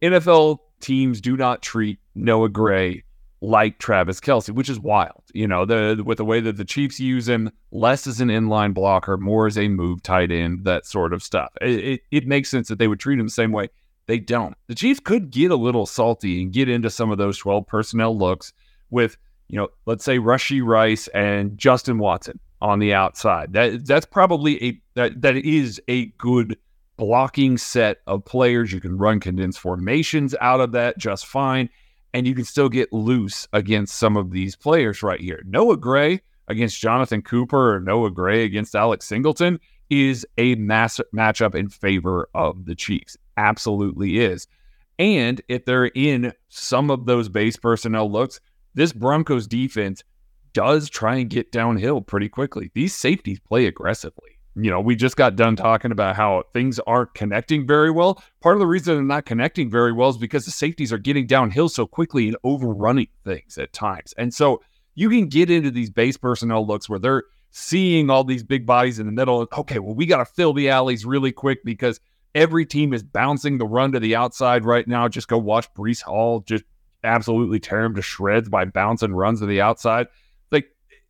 NFL 0.00 0.58
teams 0.80 1.20
do 1.20 1.36
not 1.36 1.62
treat 1.62 1.98
Noah 2.14 2.48
Gray 2.48 3.02
like 3.40 3.78
Travis 3.78 4.20
Kelce, 4.20 4.50
which 4.50 4.68
is 4.68 4.80
wild. 4.80 5.22
You 5.34 5.46
know, 5.46 5.64
the 5.64 6.02
with 6.04 6.18
the 6.18 6.24
way 6.24 6.40
that 6.40 6.56
the 6.56 6.64
Chiefs 6.64 6.98
use 6.98 7.28
him, 7.28 7.50
less 7.70 8.06
as 8.06 8.20
an 8.20 8.28
inline 8.28 8.74
blocker, 8.74 9.16
more 9.16 9.46
as 9.46 9.58
a 9.58 9.68
move 9.68 10.02
tight 10.02 10.30
end, 10.30 10.64
that 10.64 10.86
sort 10.86 11.12
of 11.12 11.22
stuff. 11.22 11.50
It, 11.60 11.84
it, 11.84 12.00
it 12.10 12.26
makes 12.26 12.48
sense 12.48 12.68
that 12.68 12.78
they 12.78 12.88
would 12.88 13.00
treat 13.00 13.18
him 13.18 13.26
the 13.26 13.30
same 13.30 13.52
way. 13.52 13.68
They 14.06 14.18
don't. 14.18 14.54
The 14.68 14.74
Chiefs 14.74 15.00
could 15.00 15.30
get 15.30 15.50
a 15.50 15.56
little 15.56 15.86
salty 15.86 16.42
and 16.42 16.52
get 16.52 16.68
into 16.68 16.90
some 16.90 17.10
of 17.10 17.18
those 17.18 17.38
12 17.38 17.66
personnel 17.66 18.16
looks 18.16 18.52
with, 18.90 19.16
you 19.48 19.58
know, 19.58 19.68
let's 19.84 20.04
say 20.04 20.18
Rashee 20.18 20.64
Rice 20.64 21.08
and 21.08 21.58
Justin 21.58 21.98
Watson 21.98 22.38
on 22.62 22.78
the 22.78 22.94
outside. 22.94 23.52
That 23.52 23.84
that's 23.86 24.06
probably 24.06 24.64
a 24.64 24.80
that 24.94 25.20
that 25.22 25.36
is 25.36 25.80
a 25.88 26.06
good 26.18 26.56
blocking 26.96 27.58
set 27.58 27.98
of 28.06 28.24
players. 28.24 28.72
You 28.72 28.80
can 28.80 28.96
run 28.96 29.20
condensed 29.20 29.60
formations 29.60 30.34
out 30.40 30.60
of 30.60 30.72
that 30.72 30.96
just 30.98 31.26
fine 31.26 31.68
and 32.12 32.26
you 32.26 32.34
can 32.34 32.44
still 32.44 32.68
get 32.68 32.92
loose 32.92 33.46
against 33.52 33.96
some 33.96 34.16
of 34.16 34.30
these 34.30 34.56
players 34.56 35.02
right 35.02 35.20
here. 35.20 35.42
Noah 35.46 35.76
Gray 35.76 36.20
against 36.48 36.80
Jonathan 36.80 37.22
Cooper 37.22 37.74
or 37.74 37.80
Noah 37.80 38.10
Gray 38.10 38.44
against 38.44 38.74
Alex 38.74 39.06
Singleton 39.06 39.58
is 39.90 40.26
a 40.38 40.54
mass 40.56 41.00
matchup 41.14 41.54
in 41.54 41.68
favor 41.68 42.28
of 42.34 42.64
the 42.64 42.74
Chiefs. 42.74 43.16
Absolutely 43.36 44.18
is. 44.18 44.46
And 44.98 45.42
if 45.48 45.64
they're 45.64 45.86
in 45.86 46.32
some 46.48 46.90
of 46.90 47.06
those 47.06 47.28
base 47.28 47.56
personnel 47.56 48.10
looks, 48.10 48.40
this 48.74 48.92
Broncos 48.92 49.46
defense 49.46 50.02
does 50.52 50.88
try 50.88 51.16
and 51.16 51.28
get 51.28 51.52
downhill 51.52 52.00
pretty 52.00 52.28
quickly. 52.28 52.70
These 52.74 52.94
safeties 52.94 53.40
play 53.40 53.66
aggressively 53.66 54.35
you 54.56 54.70
know, 54.70 54.80
we 54.80 54.96
just 54.96 55.16
got 55.16 55.36
done 55.36 55.54
talking 55.54 55.92
about 55.92 56.16
how 56.16 56.42
things 56.54 56.80
aren't 56.86 57.12
connecting 57.12 57.66
very 57.66 57.90
well. 57.90 58.22
Part 58.40 58.56
of 58.56 58.60
the 58.60 58.66
reason 58.66 58.94
they're 58.94 59.02
not 59.02 59.26
connecting 59.26 59.70
very 59.70 59.92
well 59.92 60.08
is 60.08 60.16
because 60.16 60.46
the 60.46 60.50
safeties 60.50 60.92
are 60.92 60.98
getting 60.98 61.26
downhill 61.26 61.68
so 61.68 61.86
quickly 61.86 62.26
and 62.26 62.38
overrunning 62.42 63.08
things 63.22 63.58
at 63.58 63.74
times. 63.74 64.14
And 64.16 64.32
so 64.32 64.62
you 64.94 65.10
can 65.10 65.28
get 65.28 65.50
into 65.50 65.70
these 65.70 65.90
base 65.90 66.16
personnel 66.16 66.66
looks 66.66 66.88
where 66.88 66.98
they're 66.98 67.24
seeing 67.50 68.08
all 68.08 68.24
these 68.24 68.42
big 68.42 68.64
bodies 68.64 68.98
in 68.98 69.04
the 69.04 69.12
middle. 69.12 69.46
Okay, 69.58 69.78
well, 69.78 69.94
we 69.94 70.06
got 70.06 70.18
to 70.18 70.24
fill 70.24 70.54
the 70.54 70.70
alleys 70.70 71.04
really 71.04 71.32
quick 71.32 71.62
because 71.62 72.00
every 72.34 72.64
team 72.64 72.94
is 72.94 73.02
bouncing 73.02 73.58
the 73.58 73.66
run 73.66 73.92
to 73.92 74.00
the 74.00 74.16
outside 74.16 74.64
right 74.64 74.88
now. 74.88 75.06
Just 75.06 75.28
go 75.28 75.36
watch 75.36 75.72
Breece 75.74 76.02
Hall 76.02 76.40
just 76.40 76.64
absolutely 77.04 77.60
tear 77.60 77.84
him 77.84 77.94
to 77.94 78.02
shreds 78.02 78.48
by 78.48 78.64
bouncing 78.64 79.12
runs 79.12 79.40
to 79.40 79.46
the 79.46 79.60
outside 79.60 80.06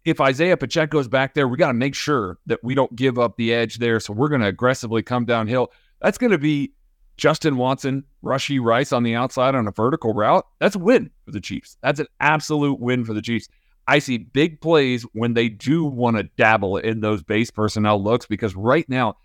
if 0.07 0.21
Isaiah 0.21 0.57
Pacheco's 0.57 1.09
back 1.09 1.35
there, 1.35 1.49
we 1.49 1.57
got 1.57 1.67
to 1.67 1.75
make 1.75 1.97
sure 1.97 2.39
that 2.47 2.63
we 2.63 2.77
don't 2.77 2.95
give 2.95 3.19
up 3.19 3.37
the 3.37 3.53
edge 3.53 3.79
there. 3.79 3.99
So 3.99 4.13
we're 4.13 4.29
going 4.29 4.41
to 4.41 4.47
aggressively 4.47 5.03
come 5.03 5.25
downhill. 5.25 5.73
That's 6.01 6.17
going 6.17 6.31
to 6.31 6.39
be 6.39 6.73
Justin 7.17 7.57
Watson, 7.57 8.05
Rashee 8.23 8.63
Rice 8.63 8.93
on 8.93 9.03
the 9.03 9.17
outside 9.17 9.57
on 9.57 9.67
a 9.67 9.73
vertical 9.73 10.15
route. 10.15 10.47
That's 10.61 10.77
a 10.77 10.79
win 10.79 11.11
for 11.25 11.33
the 11.33 11.41
Chiefs. 11.41 11.77
That's 11.83 11.99
an 11.99 12.07
absolute 12.21 12.79
win 12.79 13.05
for 13.05 13.15
the 13.15 13.21
Chiefs. 13.21 13.49
I 13.89 13.99
see 13.99 14.19
big 14.19 14.61
plays 14.61 15.03
when 15.13 15.35
they 15.35 15.49
do 15.49 15.85
want 15.85 16.19
to 16.19 16.23
dabble 16.23 16.77
in 16.77 17.01
those 17.01 17.25
base 17.25 17.51
personnel 17.51 18.01
looks 18.03 18.27
because 18.27 18.55
right 18.55 18.89
now, 18.89 19.17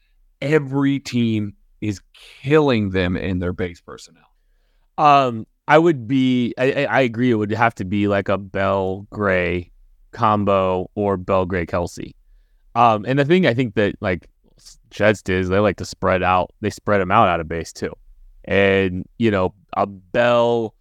every 0.42 1.00
team 1.00 1.54
is 1.80 2.02
killing 2.42 2.90
them 2.90 3.16
in 3.16 3.38
their 3.38 3.54
base 3.54 3.82
personnel. 3.82 4.24
Um, 4.98 5.46
I 5.68 5.78
would 5.78 6.08
be, 6.08 6.56
I, 6.58 6.86
I 6.86 7.02
agree. 7.02 7.30
It 7.30 7.36
would 7.36 7.52
have 7.52 7.76
to 7.76 7.86
be 7.86 8.08
like 8.08 8.30
a 8.30 8.38
Bell 8.40 9.06
Gray 9.12 9.72
combo 10.12 10.90
or 10.96 11.18
Bell 11.18 11.46
Gray 11.46 11.66
Kelce. 11.66 12.14
Um, 12.76 13.06
and 13.08 13.20
the 13.20 13.26
thing 13.26 13.46
I 13.46 13.54
think 13.54 13.76
that 13.76 13.96
like 14.02 14.28
Jets 14.90 15.22
did 15.22 15.40
is 15.42 15.50
they 15.50 15.60
like 15.60 15.78
to 15.78 15.86
spread 15.86 16.24
out. 16.24 16.52
They 16.62 16.70
spread 16.70 17.02
them 17.02 17.12
out 17.12 17.28
out 17.28 17.40
of 17.40 17.48
base 17.48 17.74
too, 17.74 17.94
and 18.46 19.08
you 19.18 19.32
know 19.32 19.54
a 19.76 19.86
Bell 19.86 20.76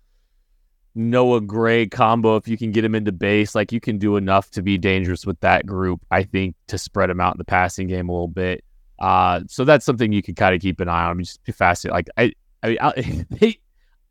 Noah 0.94 1.40
Gray 1.40 1.86
combo 1.86 2.36
if 2.36 2.48
you 2.48 2.56
can 2.56 2.72
get 2.72 2.84
him 2.84 2.94
into 2.94 3.12
base, 3.12 3.54
like 3.54 3.72
you 3.72 3.80
can 3.80 3.98
do 3.98 4.16
enough 4.16 4.50
to 4.52 4.62
be 4.62 4.78
dangerous 4.78 5.26
with 5.26 5.40
that 5.40 5.66
group. 5.66 6.00
I 6.10 6.22
think 6.22 6.54
to 6.68 6.78
spread 6.78 7.10
them 7.10 7.20
out 7.20 7.34
in 7.34 7.38
the 7.38 7.44
passing 7.44 7.88
game 7.88 8.08
a 8.08 8.12
little 8.12 8.28
bit. 8.28 8.64
Uh, 8.98 9.40
so 9.48 9.64
that's 9.64 9.86
something 9.86 10.12
you 10.12 10.22
can 10.22 10.34
kind 10.34 10.54
of 10.54 10.60
keep 10.60 10.78
an 10.80 10.88
eye 10.88 11.04
on. 11.04 11.18
Just 11.18 11.42
be 11.44 11.52
fascinated. 11.52 11.94
Like 11.94 12.08
I, 12.16 12.32
I 12.62 12.68
mean, 12.68 12.78
I, 12.80 13.26
they 13.30 13.58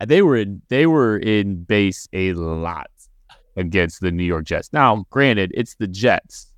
they 0.06 0.22
were 0.22 0.38
in 0.38 0.62
they 0.70 0.86
were 0.86 1.18
in 1.18 1.64
base 1.64 2.08
a 2.14 2.34
lot 2.34 2.90
against 3.60 4.02
the 4.02 4.12
New 4.12 4.24
York 4.24 4.46
Jets. 4.46 4.72
Now, 4.74 5.06
granted, 5.10 5.52
it's 5.54 5.76
the 5.76 5.88
Jets, 5.88 6.52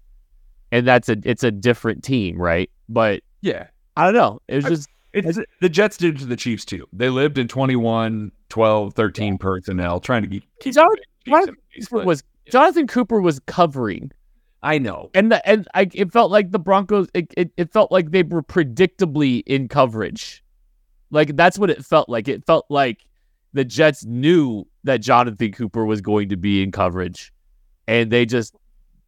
and 0.72 0.88
that's 0.88 1.10
a 1.10 1.18
it's 1.24 1.44
a 1.44 1.52
different 1.52 2.04
team, 2.04 2.42
right? 2.42 2.70
But 2.88 3.24
yeah, 3.42 3.68
I 3.98 4.06
don't 4.06 4.14
know. 4.14 4.40
It 4.48 4.56
was 4.56 4.66
just 4.66 4.90
it's, 5.14 5.40
the 5.60 5.70
Jets 5.70 5.98
did 5.98 6.20
to 6.20 6.26
the 6.26 6.36
Chiefs 6.36 6.64
too. 6.64 6.88
They 6.94 7.10
lived 7.10 7.38
in 7.38 7.48
21, 7.48 8.32
12, 8.50 8.94
13 8.94 9.38
personnel, 9.38 10.00
trying 10.00 10.22
to 10.24 10.28
keep. 10.30 10.44
keep 10.60 10.74
Jonathan, 10.74 11.04
Jonathan 11.26 11.56
Cooper 11.90 12.06
was 12.06 12.24
Jonathan 12.50 12.88
Cooper 12.88 13.22
was 13.22 13.40
covering. 13.46 14.12
I 14.64 14.78
know, 14.78 15.10
and 15.16 15.32
the, 15.32 15.48
and 15.48 15.68
I 15.74 15.90
it 15.94 16.12
felt 16.12 16.32
like 16.32 16.52
the 16.52 16.60
Broncos. 16.60 17.08
It, 17.14 17.34
it, 17.36 17.52
it 17.58 17.74
felt 17.74 17.92
like 17.92 18.12
they 18.12 18.24
were 18.24 18.44
predictably 18.44 19.42
in 19.48 19.68
coverage. 19.68 20.44
Like 21.10 21.36
that's 21.36 21.58
what 21.58 21.70
it 21.70 21.84
felt 21.84 22.08
like. 22.08 22.28
It 22.28 22.46
felt 22.46 22.66
like 22.70 23.06
the 23.54 23.66
Jets 23.66 24.06
knew 24.06 24.66
that 24.84 25.02
Jonathan 25.02 25.52
Cooper 25.52 25.86
was 25.86 26.02
going 26.02 26.30
to 26.30 26.38
be 26.38 26.64
in 26.64 26.72
coverage, 26.72 27.34
and 27.88 28.12
they 28.12 28.26
just, 28.26 28.56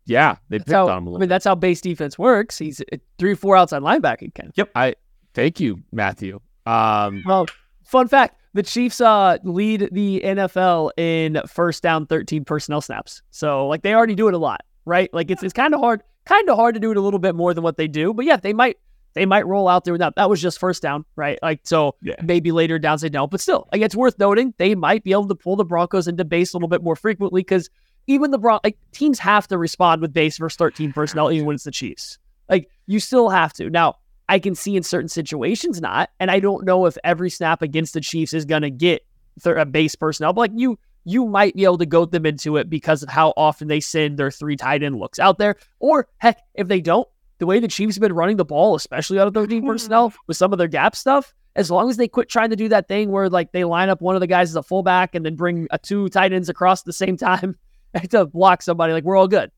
yeah, 0.05 0.37
they 0.49 0.57
that's 0.57 0.67
picked 0.67 0.75
how, 0.75 0.89
on 0.89 0.97
him 0.97 1.07
a 1.07 1.09
little. 1.11 1.17
I 1.17 1.21
mean, 1.21 1.29
that's 1.29 1.45
how 1.45 1.55
base 1.55 1.81
defense 1.81 2.17
works. 2.17 2.57
He's 2.57 2.81
three, 3.17 3.35
four 3.35 3.55
outside 3.55 3.81
linebacker. 3.81 4.33
Ken. 4.33 4.51
Yep. 4.55 4.71
I 4.75 4.95
thank 5.33 5.59
you, 5.59 5.81
Matthew. 5.91 6.39
Um, 6.65 7.23
well, 7.25 7.45
fun 7.83 8.07
fact: 8.07 8.39
the 8.53 8.63
Chiefs 8.63 9.01
uh, 9.01 9.37
lead 9.43 9.89
the 9.91 10.21
NFL 10.23 10.91
in 10.97 11.41
first 11.47 11.83
down, 11.83 12.05
thirteen 12.05 12.43
personnel 12.45 12.81
snaps. 12.81 13.21
So, 13.31 13.67
like, 13.67 13.81
they 13.81 13.93
already 13.93 14.15
do 14.15 14.27
it 14.27 14.33
a 14.33 14.37
lot, 14.37 14.61
right? 14.85 15.13
Like, 15.13 15.31
it's 15.31 15.43
it's 15.43 15.53
kind 15.53 15.73
of 15.73 15.79
hard, 15.79 16.03
kind 16.25 16.49
of 16.49 16.57
hard 16.57 16.75
to 16.75 16.79
do 16.79 16.91
it 16.91 16.97
a 16.97 17.01
little 17.01 17.19
bit 17.19 17.35
more 17.35 17.53
than 17.53 17.63
what 17.63 17.77
they 17.77 17.87
do. 17.87 18.13
But 18.13 18.25
yeah, 18.25 18.37
they 18.37 18.53
might 18.53 18.77
they 19.13 19.25
might 19.25 19.45
roll 19.45 19.67
out 19.67 19.85
there. 19.85 19.97
That 19.97 20.15
that 20.15 20.29
was 20.29 20.41
just 20.41 20.59
first 20.59 20.81
down, 20.81 21.05
right? 21.15 21.39
Like 21.41 21.61
so, 21.63 21.95
yeah. 22.01 22.15
maybe 22.23 22.51
later 22.51 22.79
downs 22.79 23.01
they 23.01 23.09
don't, 23.09 23.29
but 23.29 23.41
still, 23.41 23.67
like 23.71 23.81
it's 23.81 23.95
worth 23.95 24.17
noting 24.19 24.53
they 24.57 24.75
might 24.75 25.03
be 25.03 25.11
able 25.11 25.27
to 25.27 25.35
pull 25.35 25.55
the 25.55 25.65
Broncos 25.65 26.07
into 26.07 26.25
base 26.25 26.53
a 26.53 26.57
little 26.57 26.69
bit 26.69 26.83
more 26.83 26.95
frequently 26.95 27.41
because 27.41 27.69
even 28.07 28.31
the 28.31 28.37
Bron 28.37 28.59
like 28.63 28.77
teams 28.91 29.19
have 29.19 29.47
to 29.47 29.57
respond 29.57 30.01
with 30.01 30.13
base 30.13 30.37
versus 30.37 30.57
thirteen 30.57 30.93
personnel 30.93 31.31
even 31.31 31.45
when 31.45 31.55
it's 31.55 31.63
the 31.63 31.71
Chiefs. 31.71 32.17
Like 32.49 32.69
you 32.87 32.99
still 32.99 33.29
have 33.29 33.53
to. 33.53 33.69
Now 33.69 33.97
I 34.29 34.39
can 34.39 34.55
see 34.55 34.75
in 34.75 34.83
certain 34.83 35.09
situations 35.09 35.79
not, 35.81 36.09
and 36.19 36.31
I 36.31 36.39
don't 36.39 36.65
know 36.65 36.85
if 36.85 36.97
every 37.03 37.29
snap 37.29 37.61
against 37.61 37.93
the 37.93 38.01
Chiefs 38.01 38.33
is 38.33 38.45
gonna 38.45 38.69
get 38.69 39.05
th- 39.43 39.57
a 39.57 39.65
base 39.65 39.95
personnel, 39.95 40.33
but 40.33 40.41
like 40.41 40.51
you 40.55 40.79
you 41.05 41.25
might 41.25 41.55
be 41.55 41.65
able 41.65 41.77
to 41.77 41.85
goat 41.85 42.11
them 42.11 42.25
into 42.25 42.57
it 42.57 42.69
because 42.69 43.03
of 43.03 43.09
how 43.09 43.33
often 43.35 43.67
they 43.67 43.79
send 43.79 44.17
their 44.17 44.31
three 44.31 44.55
tight 44.55 44.83
end 44.83 44.97
looks 44.97 45.19
out 45.19 45.37
there. 45.37 45.55
Or 45.79 46.07
heck, 46.17 46.41
if 46.53 46.67
they 46.67 46.81
don't, 46.81 47.07
the 47.43 47.47
way 47.47 47.59
the 47.59 47.67
Chiefs 47.67 47.97
have 47.97 48.01
been 48.01 48.13
running 48.13 48.37
the 48.37 48.45
ball, 48.45 48.73
especially 48.73 49.19
out 49.19 49.27
of 49.27 49.33
13 49.33 49.65
personnel 49.67 50.13
with 50.27 50.37
some 50.37 50.53
of 50.53 50.57
their 50.57 50.69
gap 50.69 50.95
stuff, 50.95 51.33
as 51.57 51.69
long 51.69 51.89
as 51.89 51.97
they 51.97 52.07
quit 52.07 52.29
trying 52.29 52.49
to 52.51 52.55
do 52.55 52.69
that 52.69 52.87
thing 52.87 53.11
where 53.11 53.29
like 53.29 53.51
they 53.51 53.65
line 53.65 53.89
up 53.89 54.01
one 54.01 54.15
of 54.15 54.21
the 54.21 54.27
guys 54.27 54.49
as 54.49 54.55
a 54.55 54.63
fullback 54.63 55.13
and 55.13 55.25
then 55.25 55.35
bring 55.35 55.67
a 55.69 55.77
two 55.77 56.07
tight 56.07 56.31
ends 56.31 56.47
across 56.47 56.83
at 56.83 56.85
the 56.85 56.93
same 56.93 57.17
time 57.29 57.57
to 58.11 58.25
block 58.25 58.61
somebody, 58.61 58.93
like 58.93 59.03
we're 59.03 59.17
all 59.17 59.27
good. 59.27 59.51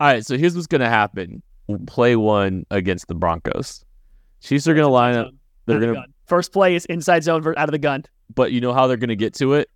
All 0.00 0.06
right, 0.08 0.24
so 0.24 0.38
here's 0.38 0.54
what's 0.54 0.66
gonna 0.66 0.88
happen. 0.88 1.42
Play 1.86 2.16
one 2.16 2.64
against 2.70 3.06
the 3.06 3.14
Broncos. 3.14 3.84
Chiefs 4.40 4.66
are 4.66 4.72
gonna 4.72 4.88
line 4.88 5.16
up. 5.16 5.30
They're 5.66 5.78
gonna 5.78 5.92
the 5.92 6.04
first 6.24 6.54
play 6.54 6.74
is 6.74 6.86
inside 6.86 7.22
zone 7.22 7.46
out 7.46 7.68
of 7.68 7.72
the 7.72 7.78
gun. 7.78 8.04
But 8.34 8.50
you 8.52 8.62
know 8.62 8.72
how 8.72 8.86
they're 8.86 8.96
gonna 8.96 9.14
get 9.14 9.34
to 9.34 9.52
it? 9.52 9.68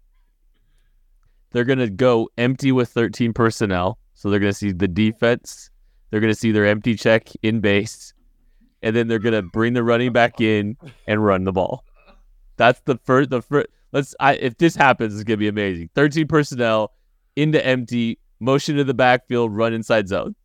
They're 1.52 1.64
gonna 1.64 1.90
go 1.90 2.30
empty 2.38 2.72
with 2.72 2.88
13 2.88 3.34
personnel. 3.34 3.98
So 4.14 4.30
they're 4.30 4.40
gonna 4.40 4.54
see 4.54 4.72
the 4.72 4.88
defense 4.88 5.68
they're 6.14 6.20
going 6.20 6.32
to 6.32 6.38
see 6.38 6.52
their 6.52 6.64
empty 6.64 6.94
check 6.94 7.28
in 7.42 7.58
base, 7.58 8.14
and 8.84 8.94
then 8.94 9.08
they're 9.08 9.18
going 9.18 9.34
to 9.34 9.42
bring 9.42 9.72
the 9.72 9.82
running 9.82 10.12
back 10.12 10.40
in 10.40 10.76
and 11.08 11.24
run 11.24 11.42
the 11.42 11.50
ball. 11.50 11.84
That's 12.56 12.78
the 12.84 12.98
first. 12.98 13.30
The 13.30 13.42
first. 13.42 13.66
Let's. 13.90 14.14
I, 14.20 14.34
if 14.34 14.56
this 14.58 14.76
happens, 14.76 15.12
it's 15.12 15.24
going 15.24 15.38
to 15.38 15.40
be 15.40 15.48
amazing. 15.48 15.90
Thirteen 15.92 16.28
personnel 16.28 16.92
into 17.34 17.66
empty, 17.66 18.20
motion 18.38 18.76
to 18.76 18.84
the 18.84 18.94
backfield, 18.94 19.56
run 19.56 19.72
inside 19.74 20.06
zone. 20.06 20.36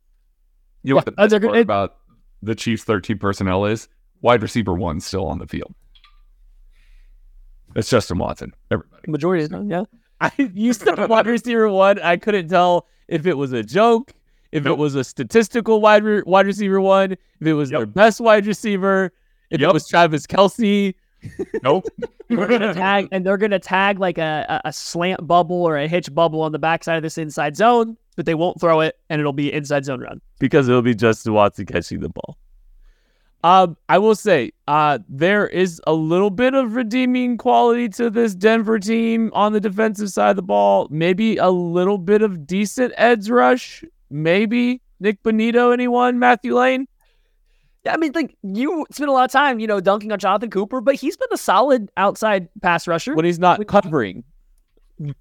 You 0.82 0.90
know 0.90 0.96
what 0.96 1.06
the 1.06 1.12
best 1.12 1.40
part 1.40 1.58
about 1.60 1.98
the 2.42 2.56
Chiefs' 2.56 2.84
thirteen 2.84 3.20
personnel 3.20 3.66
is? 3.66 3.88
Wide 4.24 4.42
receiver 4.42 4.74
one 4.74 5.00
still 5.00 5.28
on 5.28 5.38
the 5.38 5.46
field. 5.46 5.76
It's 7.76 7.92
Justin 7.92 8.18
Watson. 8.18 8.56
Everybody. 8.72 9.12
Majority 9.12 9.44
is 9.44 9.52
yeah. 9.68 9.84
I 10.20 10.32
used 10.52 10.82
to 10.82 11.06
wide 11.08 11.28
receiver 11.28 11.70
one. 11.70 12.00
I 12.00 12.18
couldn't 12.18 12.48
tell 12.48 12.88
if 13.08 13.28
it 13.28 13.36
was 13.36 13.54
a 13.54 13.62
joke 13.62 14.14
if 14.52 14.64
nope. 14.64 14.78
it 14.78 14.82
was 14.82 14.96
a 14.96 15.04
statistical 15.04 15.82
wide 15.82 16.04
re- 16.04 16.24
wide 16.26 16.46
receiver 16.46 16.82
one, 16.82 17.14
if 17.14 17.48
it 17.48 17.54
was 17.54 17.72
yep. 17.72 17.80
their 17.80 17.86
best 17.86 18.20
wide 18.20 18.46
receiver, 18.46 19.12
if 19.50 19.62
yep. 19.62 19.70
it 19.70 19.74
was 19.74 19.88
Travis 19.88 20.26
Kelce. 20.26 20.96
Nope. 21.64 21.86
they're 22.30 22.48
gonna 22.48 22.74
tag 22.74 23.10
and 23.12 23.26
they're 23.26 23.36
gonna 23.36 23.60
tag 23.60 24.00
like 24.00 24.18
a, 24.18 24.62
a 24.64 24.72
slant 24.72 25.28
bubble 25.28 25.64
or 25.64 25.78
a 25.78 25.86
hitch 25.86 26.16
bubble 26.16 26.42
on 26.42 26.54
the 26.54 26.60
backside 26.60 26.96
of 26.96 27.04
this 27.04 27.18
inside 27.18 27.58
zone, 27.58 27.98
but 28.16 28.26
they 28.26 28.36
won't 28.36 28.58
throw 28.62 28.80
it 28.80 28.98
and 29.10 29.20
it'll 29.20 29.34
be 29.34 29.52
inside 29.52 29.84
zone 29.84 30.00
run. 30.00 30.22
Because 30.40 30.70
it'll 30.70 30.82
be 30.82 30.96
Justin 30.96 31.34
Watson 31.34 31.66
catching 31.66 32.00
the 32.00 32.08
ball. 32.08 32.38
Um, 33.44 33.78
I 33.88 33.98
will 33.98 34.16
say, 34.16 34.52
uh, 34.68 35.00
there 35.08 35.48
is 35.48 35.82
a 35.88 35.94
little 35.94 36.30
bit 36.30 36.54
of 36.54 36.76
redeeming 36.76 37.38
quality 37.38 37.88
to 37.90 38.10
this 38.10 38.36
Denver 38.36 38.80
team 38.80 39.32
on 39.34 39.54
the 39.54 39.62
defensive 39.62 40.10
side 40.10 40.32
of 40.32 40.36
the 40.36 40.42
ball. 40.42 40.88
Maybe 40.92 41.38
a 41.38 41.50
little 41.50 41.98
bit 41.98 42.22
of 42.22 42.46
decent 42.46 42.94
edge 42.98 43.30
rush. 43.30 43.84
Maybe 44.10 44.82
Nik 45.00 45.24
Bonitto, 45.24 45.74
anyone? 45.74 46.20
Matthew 46.20 46.56
Lane. 46.56 46.88
Yeah, 47.86 47.94
I 47.94 47.98
mean, 47.98 48.12
like 48.14 48.36
you 48.44 48.86
spent 48.92 49.10
a 49.10 49.14
lot 49.14 49.26
of 49.26 49.32
time, 49.32 49.60
you 49.60 49.68
know, 49.68 49.80
dunking 49.80 50.12
on 50.12 50.20
Jonathan 50.20 50.50
Cooper, 50.50 50.82
but 50.82 50.96
he's 50.96 51.16
been 51.16 51.30
a 51.32 51.38
solid 51.38 51.90
outside 51.96 52.50
pass 52.62 52.88
rusher 52.88 53.16
when 53.16 53.26
he's 53.26 53.40
not 53.40 53.66
covering. 53.68 54.24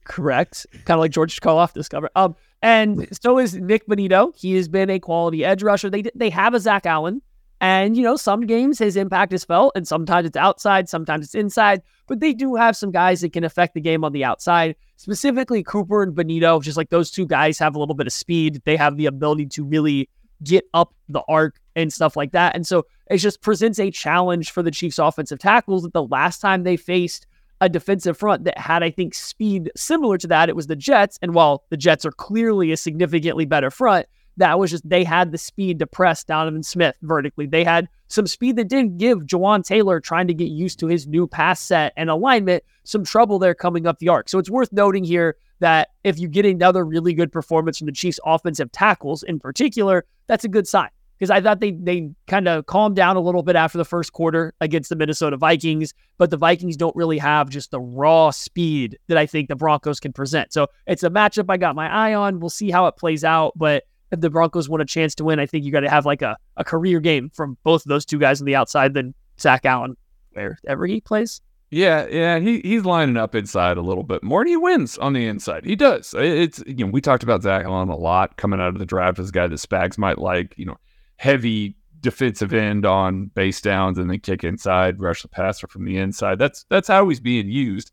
Correct. 0.05 0.67
Kind 0.73 0.97
of 0.97 1.01
like 1.01 1.13
George 1.13 1.41
Koloff 1.41 1.73
discovered. 1.73 2.11
Um, 2.17 2.35
and 2.63 3.07
so 3.23 3.39
is 3.39 3.55
Nik 3.55 3.87
Bonitto. 3.87 4.37
He 4.37 4.57
has 4.57 4.67
been 4.69 4.91
a 4.91 4.99
quality 4.99 5.45
edge 5.45 5.63
rusher. 5.63 5.89
They 5.89 6.03
they 6.17 6.31
have 6.31 6.55
a 6.55 6.61
Zach 6.61 6.85
Allen, 6.85 7.23
and 7.61 7.97
you 7.97 8.03
know 8.03 8.17
some 8.17 8.43
games 8.43 8.79
his 8.79 8.97
impact 8.97 9.33
is 9.33 9.45
felt, 9.45 9.73
and 9.75 9.87
sometimes 9.87 10.27
it's 10.27 10.37
outside, 10.37 10.89
sometimes 10.89 11.27
it's 11.27 11.35
inside. 11.35 11.83
But 12.07 12.21
they 12.21 12.33
do 12.33 12.55
have 12.55 12.77
some 12.77 12.91
guys 12.91 13.21
that 13.21 13.33
can 13.33 13.45
affect 13.45 13.75
the 13.75 13.81
game 13.81 14.05
on 14.05 14.13
the 14.13 14.25
outside. 14.25 14.77
Specifically, 14.97 15.63
Cooper 15.63 16.03
and 16.03 16.15
Bonitto. 16.15 16.63
Just 16.63 16.77
like 16.77 16.91
those 16.91 17.11
two 17.11 17.27
guys 17.27 17.59
have 17.59 17.77
a 17.77 17.79
little 17.79 17.95
bit 17.95 18.07
of 18.07 18.13
speed. 18.13 18.63
They 18.65 18.77
have 18.77 18.97
the 18.97 19.07
ability 19.07 19.47
to 19.47 19.65
really 19.65 20.09
get 20.43 20.65
up 20.73 20.95
the 21.09 21.23
arc 21.29 21.61
and 21.77 21.93
stuff 21.93 22.17
like 22.17 22.33
that. 22.33 22.55
And 22.55 22.67
so 22.67 22.87
it 23.11 23.19
just 23.19 23.41
presents 23.41 23.79
a 23.79 23.91
challenge 23.91 24.51
for 24.51 24.63
the 24.63 24.71
Chiefs 24.71 24.99
offensive 24.99 25.39
tackles 25.39 25.83
that 25.83 25.93
the 25.93 26.05
last 26.05 26.41
time 26.41 26.63
they 26.63 26.77
faced 26.77 27.27
a 27.61 27.69
defensive 27.69 28.17
front 28.17 28.45
that 28.45 28.57
had, 28.57 28.83
I 28.83 28.91
think, 28.91 29.15
speed 29.15 29.71
similar 29.77 30.17
to 30.19 30.27
that. 30.29 30.49
It 30.49 30.57
was 30.57 30.69
the 30.69 30.77
Jets. 30.77 31.19
And 31.23 31.35
while 31.35 31.65
the 31.71 31.77
Jets 31.77 32.07
are 32.07 32.13
clearly 32.13 32.71
a 32.71 32.77
significantly 32.77 33.47
better 33.47 33.71
front, 33.71 34.07
that 34.39 34.59
was 34.59 34.71
just 34.71 34.89
they 34.89 35.05
had 35.05 35.33
the 35.33 35.39
speed 35.39 35.79
to 35.79 35.87
press 35.87 36.25
Donovan 36.25 36.63
Smith 36.63 36.97
vertically. 37.03 37.47
They 37.47 37.65
had 37.65 37.89
some 38.09 38.27
speed 38.27 38.57
that 38.57 38.69
did 38.69 38.97
give 38.97 39.21
Jawaan 39.21 39.63
Taylor 39.65 40.01
trying 40.01 40.27
to 40.29 40.35
get 40.35 40.49
used 40.49 40.79
to 40.81 40.87
his 40.87 41.07
new 41.07 41.27
pass 41.27 41.61
set 41.61 41.93
and 41.97 42.09
alignment 42.09 42.65
some 42.85 43.05
trouble 43.05 43.39
there 43.39 43.55
coming 43.55 43.87
up 43.87 43.99
the 43.99 44.09
arc. 44.09 44.29
So 44.29 44.39
it's 44.39 44.51
worth 44.51 44.73
noting 44.73 45.05
here 45.05 45.37
that 45.61 45.89
if 46.05 46.19
you 46.19 46.29
get 46.29 46.47
another 46.47 46.85
really 46.85 47.13
good 47.13 47.31
performance 47.31 47.79
from 47.79 47.87
the 47.87 47.93
Chiefs 47.93 48.21
offensive 48.25 48.73
tackles 48.73 49.23
in 49.23 49.39
particular, 49.39 50.05
that's 50.27 50.45
a 50.45 50.49
good 50.49 50.67
sign 50.67 50.89
because 51.19 51.31
I 51.31 51.41
thought 51.41 51.61
they 51.61 51.73
they 51.73 52.11
kind 52.27 52.49
of 52.49 52.67
calmed 52.67 52.97
down 52.97 53.17
a 53.17 53.21
little 53.21 53.43
bit 53.43 53.57
after 53.57 53.77
the 53.77 53.85
first 53.85 54.13
quarter 54.13 54.55
against 54.61 54.89
the 54.89 54.97
Minnesota 54.97 55.37
Vikings, 55.37 55.93
but 56.17 56.31
the 56.31 56.37
Vikings 56.37 56.77
don't 56.77 56.95
really 56.95 57.19
have 57.19 57.51
just 57.51 57.71
the 57.71 57.81
raw 57.81 58.31
speed 58.31 58.99
that 59.09 59.19
I 59.19 59.27
think 59.27 59.49
the 59.49 59.57
Broncos 59.57 60.01
can 60.01 60.13
present. 60.13 60.53
So 60.53 60.69
it's 60.87 61.03
a 61.03 61.11
matchup 61.11 61.47
I 61.49 61.57
got 61.57 61.75
my 61.75 61.89
eye 61.89 62.15
on. 62.15 62.41
We'll 62.41 62.51
see 62.51 62.71
how 62.71 62.87
it 62.87 62.97
plays 62.97 63.25
out, 63.25 63.53
but 63.57 63.85
if 64.11 64.21
the 64.21 64.31
Broncos 64.31 64.69
want 64.69 64.83
a 64.83 64.87
chance 64.87 65.15
to 65.17 65.25
win, 65.25 65.39
I 65.39 65.47
think 65.47 65.65
you 65.65 65.73
got 65.73 65.81
to 65.81 65.91
have 65.91 66.07
like 66.07 66.23
a, 66.23 66.37
a 66.57 66.65
career 66.65 67.01
game 67.01 67.31
from 67.31 67.57
both 67.63 67.85
of 67.85 67.89
those 67.89 68.05
two 68.05 68.19
guys 68.19 68.41
on 68.41 68.47
the 68.47 68.57
outside 68.57 68.95
than 68.95 69.15
Zach 69.41 69.65
Allen 69.65 69.97
wherever 70.33 70.87
he 70.87 71.01
plays. 71.01 71.41
Yeah, 71.71 72.07
yeah, 72.07 72.39
he 72.39 72.61
he's 72.61 72.87
lining 72.87 73.19
up 73.19 73.35
inside 73.35 73.77
a 73.77 73.83
little 73.83 74.03
bit 74.03 74.23
more, 74.23 74.41
and 74.41 74.49
he 74.49 74.57
wins 74.57 74.97
on 74.97 75.13
the 75.13 75.27
inside. 75.27 75.67
He 75.67 75.77
does. 75.77 76.15
It's 76.17 76.63
you 76.67 76.87
know 76.87 76.91
we 76.91 77.03
talked 77.03 77.23
about 77.23 77.43
Zach 77.43 77.67
Allen 77.67 77.91
a 77.91 77.97
lot 77.97 78.39
coming 78.39 78.59
out 78.59 78.69
of 78.69 78.79
the 78.79 78.87
draft 78.87 79.19
as 79.19 79.29
a 79.29 79.33
guy 79.33 79.47
that 79.47 79.57
Spags 79.57 79.99
might 79.99 80.19
like. 80.19 80.55
You 80.57 80.65
know, 80.65 80.79
heavy 81.17 81.77
defensive 82.01 82.55
end 82.55 82.87
on 82.87 83.27
base 83.35 83.61
downs 83.61 83.99
and 83.99 84.11
then 84.11 84.21
kick 84.21 84.45
inside, 84.45 85.01
rush 85.01 85.23
the 85.23 85.29
passer 85.29 85.67
from 85.67 85.85
the 85.85 85.99
inside. 85.99 86.39
That's 86.39 86.65
that's 86.71 86.89
how 86.89 87.07
he's 87.09 87.21
being 87.21 87.49
used. 87.49 87.93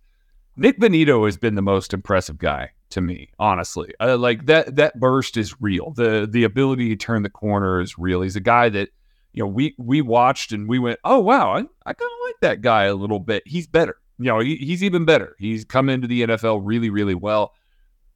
Nik 0.57 0.79
Bonitto 0.79 1.25
has 1.25 1.37
been 1.37 1.55
the 1.55 1.61
most 1.61 1.93
impressive 1.93 2.37
guy 2.37 2.71
to 2.91 3.01
me, 3.01 3.29
honestly. 3.39 3.93
Uh, 3.99 4.17
like 4.17 4.45
that 4.45 4.75
that 4.77 4.99
burst 4.99 5.37
is 5.37 5.59
real. 5.61 5.91
The 5.91 6.27
the 6.29 6.43
ability 6.43 6.89
to 6.89 6.95
turn 6.95 7.23
the 7.23 7.29
corner 7.29 7.81
is 7.81 7.97
real. 7.97 8.21
He's 8.21 8.35
a 8.35 8.41
guy 8.41 8.69
that 8.69 8.89
you 9.33 9.43
know 9.43 9.47
we 9.47 9.75
we 9.77 10.01
watched 10.01 10.51
and 10.51 10.69
we 10.69 10.79
went, 10.79 10.99
oh 11.03 11.19
wow, 11.19 11.51
I, 11.51 11.59
I 11.85 11.93
kind 11.93 12.11
of 12.11 12.27
like 12.27 12.39
that 12.41 12.61
guy 12.61 12.85
a 12.85 12.95
little 12.95 13.19
bit. 13.19 13.43
He's 13.45 13.67
better. 13.67 13.97
You 14.17 14.25
know, 14.25 14.39
he, 14.39 14.55
he's 14.55 14.81
even 14.81 15.03
better. 15.03 15.35
He's 15.39 15.65
come 15.65 15.89
into 15.89 16.07
the 16.07 16.21
NFL 16.23 16.61
really 16.63 16.89
really 16.89 17.15
well. 17.15 17.53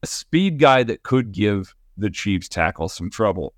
A 0.02 0.08
speed 0.08 0.60
guy 0.60 0.84
that 0.84 1.04
could 1.04 1.34
give 1.34 1.76
the 1.98 2.10
Chiefs 2.10 2.48
tackle 2.48 2.88
some 2.88 3.10
trouble. 3.10 3.54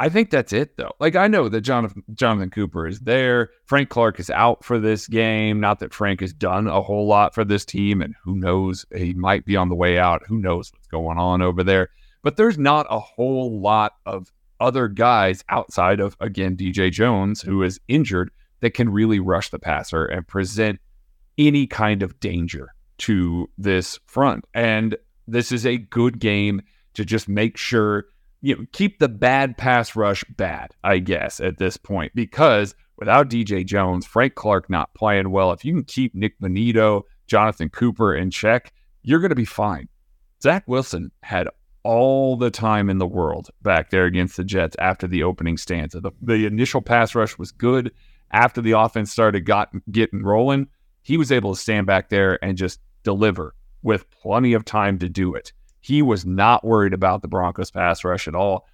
I 0.00 0.08
think 0.08 0.30
that's 0.30 0.52
it 0.52 0.76
though. 0.76 0.92
Like 1.00 1.16
I 1.16 1.26
know 1.26 1.48
that 1.48 1.62
Jonathan 1.62 2.04
Jonathan 2.14 2.50
Cooper 2.50 2.86
is 2.86 3.00
there. 3.00 3.50
Frank 3.64 3.88
Clark 3.88 4.20
is 4.20 4.30
out 4.30 4.64
for 4.64 4.78
this 4.78 5.08
game. 5.08 5.60
Not 5.60 5.80
that 5.80 5.92
Frank 5.92 6.20
has 6.20 6.32
done 6.32 6.68
a 6.68 6.80
whole 6.80 7.06
lot 7.06 7.34
for 7.34 7.44
this 7.44 7.64
team, 7.64 8.00
and 8.00 8.14
who 8.22 8.36
knows, 8.36 8.86
he 8.94 9.12
might 9.14 9.44
be 9.44 9.56
on 9.56 9.68
the 9.68 9.74
way 9.74 9.98
out. 9.98 10.22
Who 10.26 10.38
knows 10.38 10.72
what's 10.72 10.86
going 10.86 11.18
on 11.18 11.42
over 11.42 11.64
there? 11.64 11.88
But 12.22 12.36
there's 12.36 12.58
not 12.58 12.86
a 12.90 13.00
whole 13.00 13.60
lot 13.60 13.94
of 14.06 14.32
other 14.60 14.88
guys 14.88 15.44
outside 15.48 16.00
of 16.00 16.16
again 16.20 16.56
DJ 16.56 16.92
Jones, 16.92 17.42
who 17.42 17.62
is 17.62 17.80
injured, 17.88 18.30
that 18.60 18.74
can 18.74 18.90
really 18.90 19.18
rush 19.18 19.50
the 19.50 19.58
passer 19.58 20.04
and 20.04 20.26
present 20.26 20.80
any 21.36 21.66
kind 21.66 22.02
of 22.02 22.18
danger 22.20 22.74
to 22.98 23.48
this 23.58 23.98
front. 24.06 24.44
And 24.54 24.96
this 25.26 25.52
is 25.52 25.66
a 25.66 25.76
good 25.76 26.18
game 26.18 26.62
to 26.94 27.04
just 27.04 27.28
make 27.28 27.56
sure 27.56 28.06
you 28.40 28.56
know, 28.56 28.64
keep 28.72 28.98
the 28.98 29.08
bad 29.08 29.56
pass 29.56 29.96
rush 29.96 30.24
bad, 30.36 30.74
I 30.84 30.98
guess, 30.98 31.40
at 31.40 31.58
this 31.58 31.76
point, 31.76 32.12
because 32.14 32.74
without 32.96 33.30
DJ 33.30 33.64
Jones, 33.64 34.06
Frank 34.06 34.34
Clark 34.34 34.70
not 34.70 34.94
playing 34.94 35.30
well, 35.30 35.52
if 35.52 35.64
you 35.64 35.72
can 35.72 35.84
keep 35.84 36.14
Nik 36.14 36.38
Bonitto, 36.40 37.02
Jonathan 37.26 37.68
Cooper 37.68 38.14
in 38.14 38.30
check, 38.30 38.72
you're 39.02 39.20
going 39.20 39.30
to 39.30 39.36
be 39.36 39.44
fine. 39.44 39.88
Zach 40.42 40.64
Wilson 40.66 41.10
had 41.22 41.48
all 41.82 42.36
the 42.36 42.50
time 42.50 42.90
in 42.90 42.98
the 42.98 43.06
world 43.06 43.48
back 43.62 43.90
there 43.90 44.04
against 44.04 44.36
the 44.36 44.44
Jets 44.44 44.76
after 44.78 45.06
the 45.06 45.22
opening 45.22 45.56
stanza. 45.56 46.00
The, 46.00 46.10
the 46.20 46.46
initial 46.46 46.82
pass 46.82 47.14
rush 47.14 47.38
was 47.38 47.52
good. 47.52 47.92
After 48.30 48.60
the 48.60 48.72
offense 48.72 49.10
started 49.10 49.46
got, 49.46 49.70
getting 49.90 50.22
rolling, 50.22 50.68
he 51.02 51.16
was 51.16 51.32
able 51.32 51.54
to 51.54 51.60
stand 51.60 51.86
back 51.86 52.10
there 52.10 52.38
and 52.44 52.58
just 52.58 52.80
deliver 53.04 53.54
with 53.82 54.10
plenty 54.10 54.52
of 54.52 54.64
time 54.64 54.98
to 54.98 55.08
do 55.08 55.34
it. 55.34 55.52
He 55.80 56.02
was 56.02 56.26
not 56.26 56.64
worried 56.64 56.92
about 56.92 57.22
the 57.22 57.28
Broncos 57.28 57.70
pass 57.70 58.04
rush 58.04 58.28
at 58.28 58.34
all. 58.34 58.66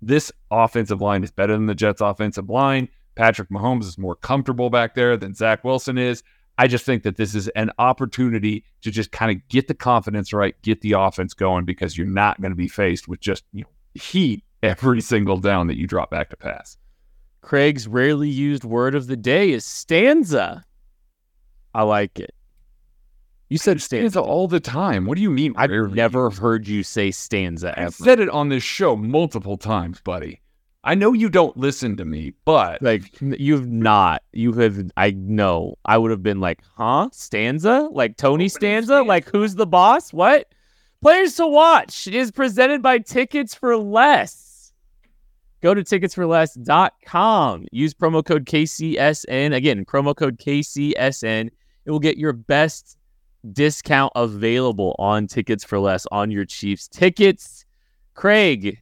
This 0.00 0.32
offensive 0.50 1.00
line 1.00 1.22
is 1.22 1.30
better 1.30 1.52
than 1.52 1.66
the 1.66 1.74
Jets 1.74 2.00
offensive 2.00 2.50
line. 2.50 2.88
Patrick 3.14 3.50
Mahomes 3.50 3.84
is 3.84 3.98
more 3.98 4.16
comfortable 4.16 4.70
back 4.70 4.94
there 4.94 5.16
than 5.16 5.34
Zach 5.34 5.64
Wilson 5.64 5.98
is. 5.98 6.22
I 6.58 6.66
just 6.66 6.84
think 6.84 7.02
that 7.02 7.16
this 7.16 7.34
is 7.34 7.48
an 7.48 7.70
opportunity 7.78 8.64
to 8.82 8.90
just 8.90 9.10
kind 9.12 9.30
of 9.30 9.48
get 9.48 9.68
the 9.68 9.74
confidence 9.74 10.32
right, 10.32 10.60
get 10.62 10.80
the 10.80 10.92
offense 10.92 11.34
going 11.34 11.64
because 11.64 11.96
you're 11.96 12.06
not 12.06 12.40
going 12.40 12.52
to 12.52 12.56
be 12.56 12.68
faced 12.68 13.08
with 13.08 13.20
just 13.20 13.44
you 13.52 13.62
know, 13.62 13.70
heat 13.94 14.44
every 14.62 15.00
single 15.00 15.38
down 15.38 15.66
that 15.66 15.78
you 15.78 15.86
drop 15.86 16.10
back 16.10 16.30
to 16.30 16.36
pass. 16.36 16.76
Craig's 17.40 17.88
rarely 17.88 18.28
used 18.28 18.64
word 18.64 18.94
of 18.94 19.06
the 19.06 19.16
day 19.16 19.50
is 19.50 19.64
stanza. 19.64 20.64
I 21.74 21.82
like 21.82 22.20
it. 22.20 22.34
You 23.52 23.58
said 23.58 23.82
stanza 23.82 24.18
all 24.18 24.48
the 24.48 24.60
time. 24.60 25.04
What 25.04 25.16
do 25.16 25.22
you 25.22 25.30
mean? 25.30 25.52
I've 25.58 25.70
never 25.70 26.30
heard 26.30 26.66
you 26.66 26.82
say 26.82 27.10
stanza 27.10 27.78
ever. 27.78 27.88
I've 27.88 27.94
said 27.94 28.18
it 28.18 28.30
on 28.30 28.48
this 28.48 28.62
show 28.62 28.96
multiple 28.96 29.58
times, 29.58 30.00
buddy. 30.00 30.40
I 30.84 30.94
know 30.94 31.12
you 31.12 31.28
don't 31.28 31.54
listen 31.54 31.98
to 31.98 32.06
me, 32.06 32.32
but 32.46 32.80
like 32.80 33.14
you've 33.20 33.68
not. 33.68 34.22
You 34.32 34.54
have. 34.54 34.90
I 34.96 35.10
know. 35.10 35.76
I 35.84 35.98
would 35.98 36.10
have 36.10 36.22
been 36.22 36.40
like, 36.40 36.62
huh? 36.78 37.10
Stanza? 37.12 37.90
Like 37.92 38.16
Tony 38.16 38.48
Stanza? 38.48 38.86
stanza? 38.86 39.06
Like 39.06 39.28
who's 39.28 39.54
the 39.54 39.66
boss? 39.66 40.14
What? 40.14 40.46
Players 41.02 41.34
to 41.34 41.46
watch 41.46 42.08
is 42.08 42.30
presented 42.30 42.80
by 42.80 43.00
Tickets 43.00 43.54
for 43.54 43.76
Less. 43.76 44.72
Go 45.60 45.74
to 45.74 45.84
ticketsforless.com. 45.84 47.66
Use 47.70 47.92
promo 47.92 48.24
code 48.24 48.46
KCSN. 48.46 49.54
Again, 49.54 49.84
promo 49.84 50.16
code 50.16 50.38
KCSN. 50.38 51.50
It 51.84 51.90
will 51.90 51.98
get 51.98 52.16
your 52.16 52.32
best 52.32 52.96
discount 53.50 54.12
available 54.14 54.94
on 54.98 55.26
tickets 55.26 55.64
for 55.64 55.78
less 55.78 56.06
on 56.12 56.30
your 56.30 56.44
Chiefs 56.44 56.88
tickets. 56.88 57.64
Craig, 58.14 58.80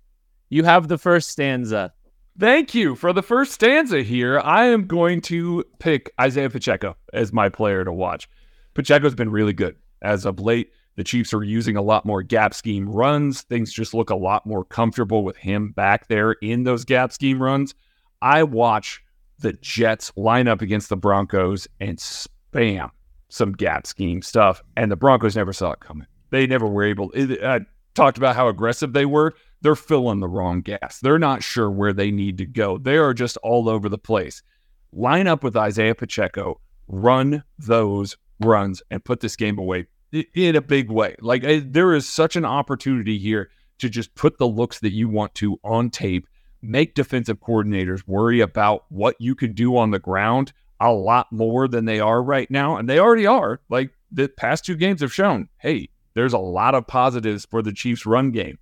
you 0.49 0.65
have 0.65 0.89
the 0.89 0.99
first 0.99 1.31
stanza. 1.31 1.93
Thank 2.39 2.75
you 2.75 2.95
for 2.95 3.13
the 3.13 3.23
first 3.23 3.53
stanza 3.53 4.03
here. 4.03 4.41
I 4.41 4.67
am 4.67 4.87
going 4.87 5.21
to 5.23 5.65
pick 5.79 6.11
Isaiah 6.21 6.51
Pacheco 6.51 6.97
as 7.13 7.33
my 7.33 7.49
player 7.49 7.85
to 7.85 7.93
watch. 7.93 8.29
Pacheco's 8.75 9.15
been 9.15 9.31
really 9.31 9.53
good 9.53 9.77
as 10.03 10.25
of 10.25 10.41
late. 10.41 10.71
The 10.97 11.05
Chiefs 11.05 11.33
are 11.33 11.43
using 11.43 11.77
a 11.77 11.83
lot 11.83 12.05
more 12.05 12.23
gap 12.23 12.55
scheme 12.55 12.89
runs. 12.89 13.43
Things 13.43 13.73
just 13.73 13.95
look 13.95 14.11
a 14.11 14.17
lot 14.17 14.47
more 14.47 14.65
comfortable 14.65 15.25
with 15.25 15.37
him 15.37 15.73
back 15.73 16.09
there 16.09 16.33
in 16.33 16.65
those 16.65 16.85
gap 16.85 17.13
scheme 17.13 17.43
runs. 17.43 17.75
I 18.23 18.43
watch 18.43 19.03
the 19.39 19.55
Jets 19.55 20.13
line 20.17 20.49
up 20.49 20.61
against 20.61 20.89
the 20.89 20.97
Broncos 20.97 21.67
and 21.81 21.99
spam 21.99 22.91
some 23.31 23.53
gap 23.53 23.87
scheme 23.87 24.21
stuff, 24.21 24.63
and 24.77 24.91
the 24.91 24.97
Broncos 24.97 25.37
never 25.37 25.53
saw 25.53 25.73
it 25.73 25.81
coming. 25.81 26.07
They 26.31 26.47
never 26.47 26.67
were 26.67 26.85
able. 26.85 27.11
I 27.17 27.61
talked 27.95 28.19
about 28.19 28.37
how 28.37 28.49
aggressive 28.49 28.93
they 28.93 29.07
were. 29.07 29.35
They're 29.63 29.75
filling 29.77 30.21
the 30.21 30.29
wrong 30.29 30.61
gas. 30.61 31.01
They're 31.01 31.19
not 31.19 31.43
sure 31.43 31.71
where 31.71 31.93
they 31.93 32.11
need 32.11 32.39
to 32.39 32.47
go. 32.47 32.79
They 32.79 32.97
are 32.97 33.15
just 33.15 33.37
all 33.39 33.69
over 33.69 33.89
the 33.89 33.99
place. 33.99 34.43
Line 34.93 35.27
up 35.27 35.43
with 35.43 35.57
Isaiah 35.57 35.95
Pacheco, 35.95 36.61
run 36.89 37.45
those 37.59 38.17
runs, 38.41 38.83
and 38.91 39.05
put 39.05 39.21
this 39.21 39.37
game 39.37 39.59
away 39.59 39.87
in 40.35 40.57
a 40.57 40.61
big 40.61 40.91
way. 40.91 41.15
Like 41.21 41.45
there 41.73 41.95
is 41.95 42.09
such 42.09 42.37
an 42.37 42.45
opportunity 42.45 43.19
here 43.19 43.51
to 43.79 43.89
just 43.89 44.15
put 44.15 44.39
the 44.39 44.49
looks 44.49 44.81
that 44.81 44.93
you 44.93 45.09
want 45.09 45.35
to 45.37 45.59
on 45.63 45.91
tape. 45.91 46.27
make 46.63 46.95
defensive 46.95 47.41
coordinators 47.41 48.07
worry 48.07 48.41
about 48.41 48.85
what 48.89 49.17
you 49.19 49.35
can 49.35 49.53
do 49.53 49.77
on 49.77 49.91
the 49.91 49.99
ground 49.99 50.53
a 50.81 50.93
lot 50.93 51.31
more 51.31 51.69
than 51.69 51.85
they 51.85 52.01
are 52.01 52.23
right 52.23 52.51
now. 52.51 52.77
And 52.77 52.89
they 52.89 52.99
already 52.99 53.27
are. 53.27 53.61
Like 53.69 53.91
the 54.11 54.29
past 54.29 54.65
two 54.65 54.77
games 54.77 55.01
have 55.01 55.13
shown, 55.13 55.49
hey, 55.59 55.91
there's 56.15 56.33
a 56.33 56.39
lot 56.39 56.75
of 56.75 56.87
positives 56.87 57.47
for 57.51 57.63
the 57.63 57.73
Chiefs' 57.73 58.07
run 58.07 58.31
game. 58.31 58.59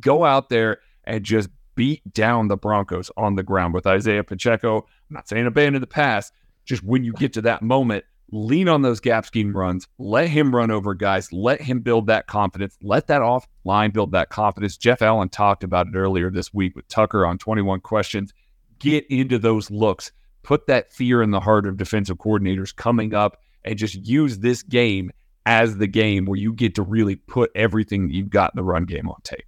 Go 0.00 0.24
out 0.24 0.48
there 0.48 0.78
and 1.04 1.24
just 1.24 1.48
beat 1.74 2.02
down 2.12 2.48
the 2.48 2.56
Broncos 2.56 3.10
on 3.16 3.34
the 3.34 3.42
ground 3.42 3.74
with 3.74 3.86
Isaiah 3.86 4.24
Pacheco. 4.24 4.78
I'm 4.78 5.14
not 5.14 5.28
saying 5.28 5.46
abandon 5.46 5.80
the 5.80 5.86
pass, 5.86 6.30
just 6.64 6.84
when 6.84 7.04
you 7.04 7.12
get 7.14 7.32
to 7.34 7.42
that 7.42 7.62
moment, 7.62 8.04
lean 8.30 8.68
on 8.68 8.82
those 8.82 9.00
gap 9.00 9.26
scheme 9.26 9.54
runs, 9.54 9.86
let 9.98 10.28
him 10.28 10.54
run 10.54 10.70
over 10.70 10.94
guys, 10.94 11.32
let 11.32 11.60
him 11.60 11.80
build 11.80 12.06
that 12.06 12.26
confidence, 12.26 12.76
let 12.82 13.06
that 13.06 13.20
off 13.22 13.46
line 13.64 13.90
build 13.90 14.12
that 14.12 14.30
confidence. 14.30 14.76
Jeff 14.76 15.02
Allen 15.02 15.28
talked 15.28 15.64
about 15.64 15.88
it 15.88 15.94
earlier 15.94 16.30
this 16.30 16.52
week 16.52 16.74
with 16.74 16.88
Tucker 16.88 17.26
on 17.26 17.38
21 17.38 17.80
questions. 17.80 18.32
Get 18.78 19.06
into 19.10 19.38
those 19.38 19.70
looks, 19.70 20.12
put 20.42 20.66
that 20.66 20.92
fear 20.92 21.22
in 21.22 21.30
the 21.30 21.40
heart 21.40 21.66
of 21.66 21.76
defensive 21.76 22.18
coordinators 22.18 22.74
coming 22.74 23.14
up, 23.14 23.38
and 23.64 23.78
just 23.78 23.94
use 24.06 24.38
this 24.38 24.62
game 24.62 25.10
as 25.46 25.76
the 25.76 25.86
game 25.86 26.24
where 26.24 26.38
you 26.38 26.52
get 26.52 26.74
to 26.76 26.82
really 26.82 27.16
put 27.16 27.50
everything 27.54 28.08
that 28.08 28.14
you've 28.14 28.30
got 28.30 28.52
in 28.54 28.56
the 28.56 28.64
run 28.64 28.84
game 28.84 29.08
on 29.08 29.20
tape. 29.22 29.44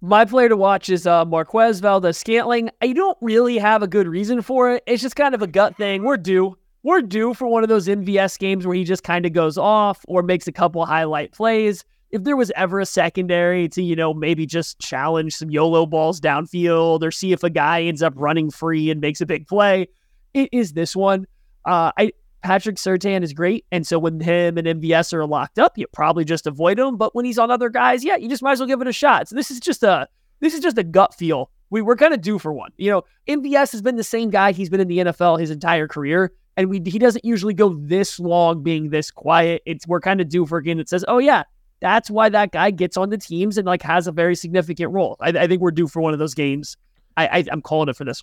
My 0.00 0.24
player 0.24 0.48
to 0.48 0.56
watch 0.56 0.88
is 0.90 1.06
uh, 1.06 1.24
Marquez 1.24 1.80
Valdes-Scantling. 1.80 2.70
I 2.80 2.92
don't 2.92 3.18
really 3.20 3.58
have 3.58 3.82
a 3.82 3.88
good 3.88 4.06
reason 4.06 4.42
for 4.42 4.72
it. 4.72 4.84
It's 4.86 5.02
just 5.02 5.16
kind 5.16 5.34
of 5.34 5.42
a 5.42 5.48
gut 5.48 5.76
thing. 5.76 6.04
We're 6.04 6.16
due. 6.16 6.56
We're 6.84 7.02
due 7.02 7.34
for 7.34 7.48
one 7.48 7.64
of 7.64 7.68
those 7.68 7.88
MVS 7.88 8.38
games 8.38 8.64
where 8.64 8.76
he 8.76 8.84
just 8.84 9.02
kind 9.02 9.26
of 9.26 9.32
goes 9.32 9.58
off 9.58 10.04
or 10.06 10.22
makes 10.22 10.46
a 10.46 10.52
couple 10.52 10.86
highlight 10.86 11.32
plays. 11.32 11.84
If 12.10 12.24
there 12.24 12.36
was 12.36 12.50
ever 12.56 12.80
a 12.80 12.86
secondary 12.86 13.68
to, 13.70 13.82
you 13.82 13.94
know, 13.94 14.14
maybe 14.14 14.46
just 14.46 14.78
challenge 14.78 15.34
some 15.36 15.50
YOLO 15.50 15.84
balls 15.84 16.20
downfield 16.20 17.02
or 17.02 17.10
see 17.10 17.32
if 17.32 17.42
a 17.42 17.50
guy 17.50 17.82
ends 17.82 18.02
up 18.02 18.14
running 18.16 18.50
free 18.50 18.90
and 18.90 19.00
makes 19.00 19.20
a 19.20 19.26
big 19.26 19.46
play, 19.46 19.88
it 20.32 20.48
is 20.52 20.72
this 20.72 20.96
one. 20.96 21.26
Uh, 21.64 21.92
I 21.98 22.12
Patrick 22.42 22.76
Surtain 22.76 23.22
is 23.22 23.32
great. 23.32 23.64
And 23.72 23.86
so 23.86 23.98
when 23.98 24.20
him 24.20 24.58
and 24.58 24.66
MVS 24.66 25.12
are 25.12 25.26
locked 25.26 25.58
up, 25.58 25.76
you 25.76 25.86
probably 25.92 26.24
just 26.24 26.46
avoid 26.46 26.78
him. 26.78 26.96
But 26.96 27.14
when 27.14 27.24
he's 27.24 27.38
on 27.38 27.50
other 27.50 27.68
guys, 27.68 28.04
yeah, 28.04 28.16
you 28.16 28.28
just 28.28 28.42
might 28.42 28.52
as 28.52 28.60
well 28.60 28.68
give 28.68 28.80
it 28.80 28.86
a 28.86 28.92
shot. 28.92 29.28
So 29.28 29.36
this 29.36 29.50
is 29.50 29.60
just 29.60 29.82
a 29.82 30.08
this 30.40 30.54
is 30.54 30.60
just 30.60 30.78
a 30.78 30.84
gut 30.84 31.14
feel. 31.14 31.50
We 31.70 31.82
we're 31.82 31.96
kind 31.96 32.14
of 32.14 32.20
due 32.20 32.38
for 32.38 32.52
one. 32.52 32.70
You 32.76 32.90
know, 32.90 33.04
MVS 33.28 33.72
has 33.72 33.82
been 33.82 33.96
the 33.96 34.04
same 34.04 34.30
guy 34.30 34.52
he's 34.52 34.70
been 34.70 34.80
in 34.80 34.88
the 34.88 34.98
NFL 34.98 35.40
his 35.40 35.50
entire 35.50 35.88
career. 35.88 36.32
And 36.56 36.70
we 36.70 36.80
he 36.84 36.98
doesn't 36.98 37.24
usually 37.24 37.54
go 37.54 37.74
this 37.78 38.18
long 38.18 38.62
being 38.62 38.90
this 38.90 39.10
quiet. 39.10 39.62
It's 39.66 39.86
we're 39.86 40.00
kind 40.00 40.20
of 40.20 40.28
due 40.28 40.46
for 40.46 40.58
a 40.58 40.62
game 40.62 40.78
that 40.78 40.88
says, 40.88 41.04
oh 41.06 41.18
yeah, 41.18 41.44
that's 41.80 42.10
why 42.10 42.28
that 42.28 42.52
guy 42.52 42.70
gets 42.70 42.96
on 42.96 43.10
the 43.10 43.18
teams 43.18 43.56
and 43.58 43.66
like 43.66 43.82
has 43.82 44.06
a 44.06 44.12
very 44.12 44.34
significant 44.34 44.92
role. 44.92 45.16
I, 45.20 45.28
I 45.28 45.46
think 45.46 45.60
we're 45.60 45.70
due 45.70 45.88
for 45.88 46.00
one 46.00 46.12
of 46.12 46.18
those 46.18 46.34
games. 46.34 46.76
I, 47.16 47.26
I 47.26 47.44
I'm 47.50 47.62
calling 47.62 47.88
it 47.88 47.96
for 47.96 48.04
this 48.04 48.22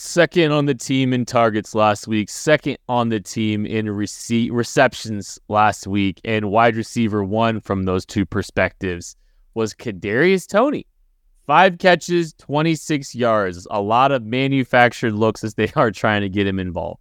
Second 0.00 0.52
on 0.52 0.66
the 0.66 0.76
team 0.76 1.12
in 1.12 1.24
targets 1.24 1.74
last 1.74 2.06
week, 2.06 2.30
second 2.30 2.78
on 2.88 3.08
the 3.08 3.18
team 3.18 3.66
in 3.66 3.90
receipt 3.90 4.52
receptions 4.52 5.40
last 5.48 5.88
week, 5.88 6.20
and 6.24 6.52
wide 6.52 6.76
receiver 6.76 7.24
one 7.24 7.60
from 7.60 7.82
those 7.82 8.06
two 8.06 8.24
perspectives 8.24 9.16
was 9.54 9.74
Kadarius 9.74 10.46
Toney. 10.46 10.86
Five 11.48 11.78
catches, 11.78 12.32
26 12.34 13.14
yards. 13.16 13.66
A 13.72 13.80
lot 13.80 14.12
of 14.12 14.22
manufactured 14.22 15.14
looks 15.14 15.42
as 15.42 15.54
they 15.54 15.72
are 15.76 15.90
trying 15.90 16.20
to 16.20 16.28
get 16.28 16.46
him 16.46 16.60
involved. 16.60 17.00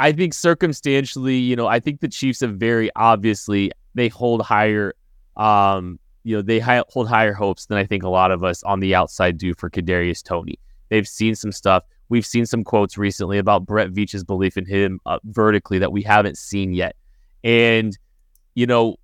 I 0.00 0.10
think 0.10 0.34
circumstantially, 0.34 1.36
you 1.36 1.54
know, 1.54 1.68
I 1.68 1.78
think 1.78 2.00
the 2.00 2.08
Chiefs 2.08 2.40
have 2.40 2.56
very 2.56 2.90
obviously 2.96 3.70
they 3.96 4.08
hold 4.08 4.42
higher, 4.42 4.94
um, 5.36 5.98
you 6.22 6.36
know, 6.36 6.42
they 6.42 6.60
hold 6.60 7.08
higher 7.08 7.32
hopes 7.32 7.66
than 7.66 7.78
I 7.78 7.84
think 7.84 8.04
a 8.04 8.08
lot 8.08 8.30
of 8.30 8.44
us 8.44 8.62
on 8.62 8.80
the 8.80 8.94
outside 8.94 9.38
do 9.38 9.54
for 9.54 9.68
Kadarius 9.68 10.22
Toney. 10.22 10.58
They've 10.90 11.08
seen 11.08 11.34
some 11.34 11.50
stuff. 11.50 11.82
We've 12.08 12.26
seen 12.26 12.46
some 12.46 12.62
quotes 12.62 12.96
recently 12.96 13.38
about 13.38 13.66
Brett 13.66 13.90
Veach's 13.90 14.22
belief 14.22 14.56
in 14.56 14.66
him 14.66 15.00
uh, 15.06 15.18
vertically 15.24 15.78
that 15.80 15.90
we 15.90 16.02
haven't 16.02 16.38
seen 16.38 16.72
yet. 16.72 16.94
And, 17.42 17.98
you 18.54 18.66
know, 18.66 18.96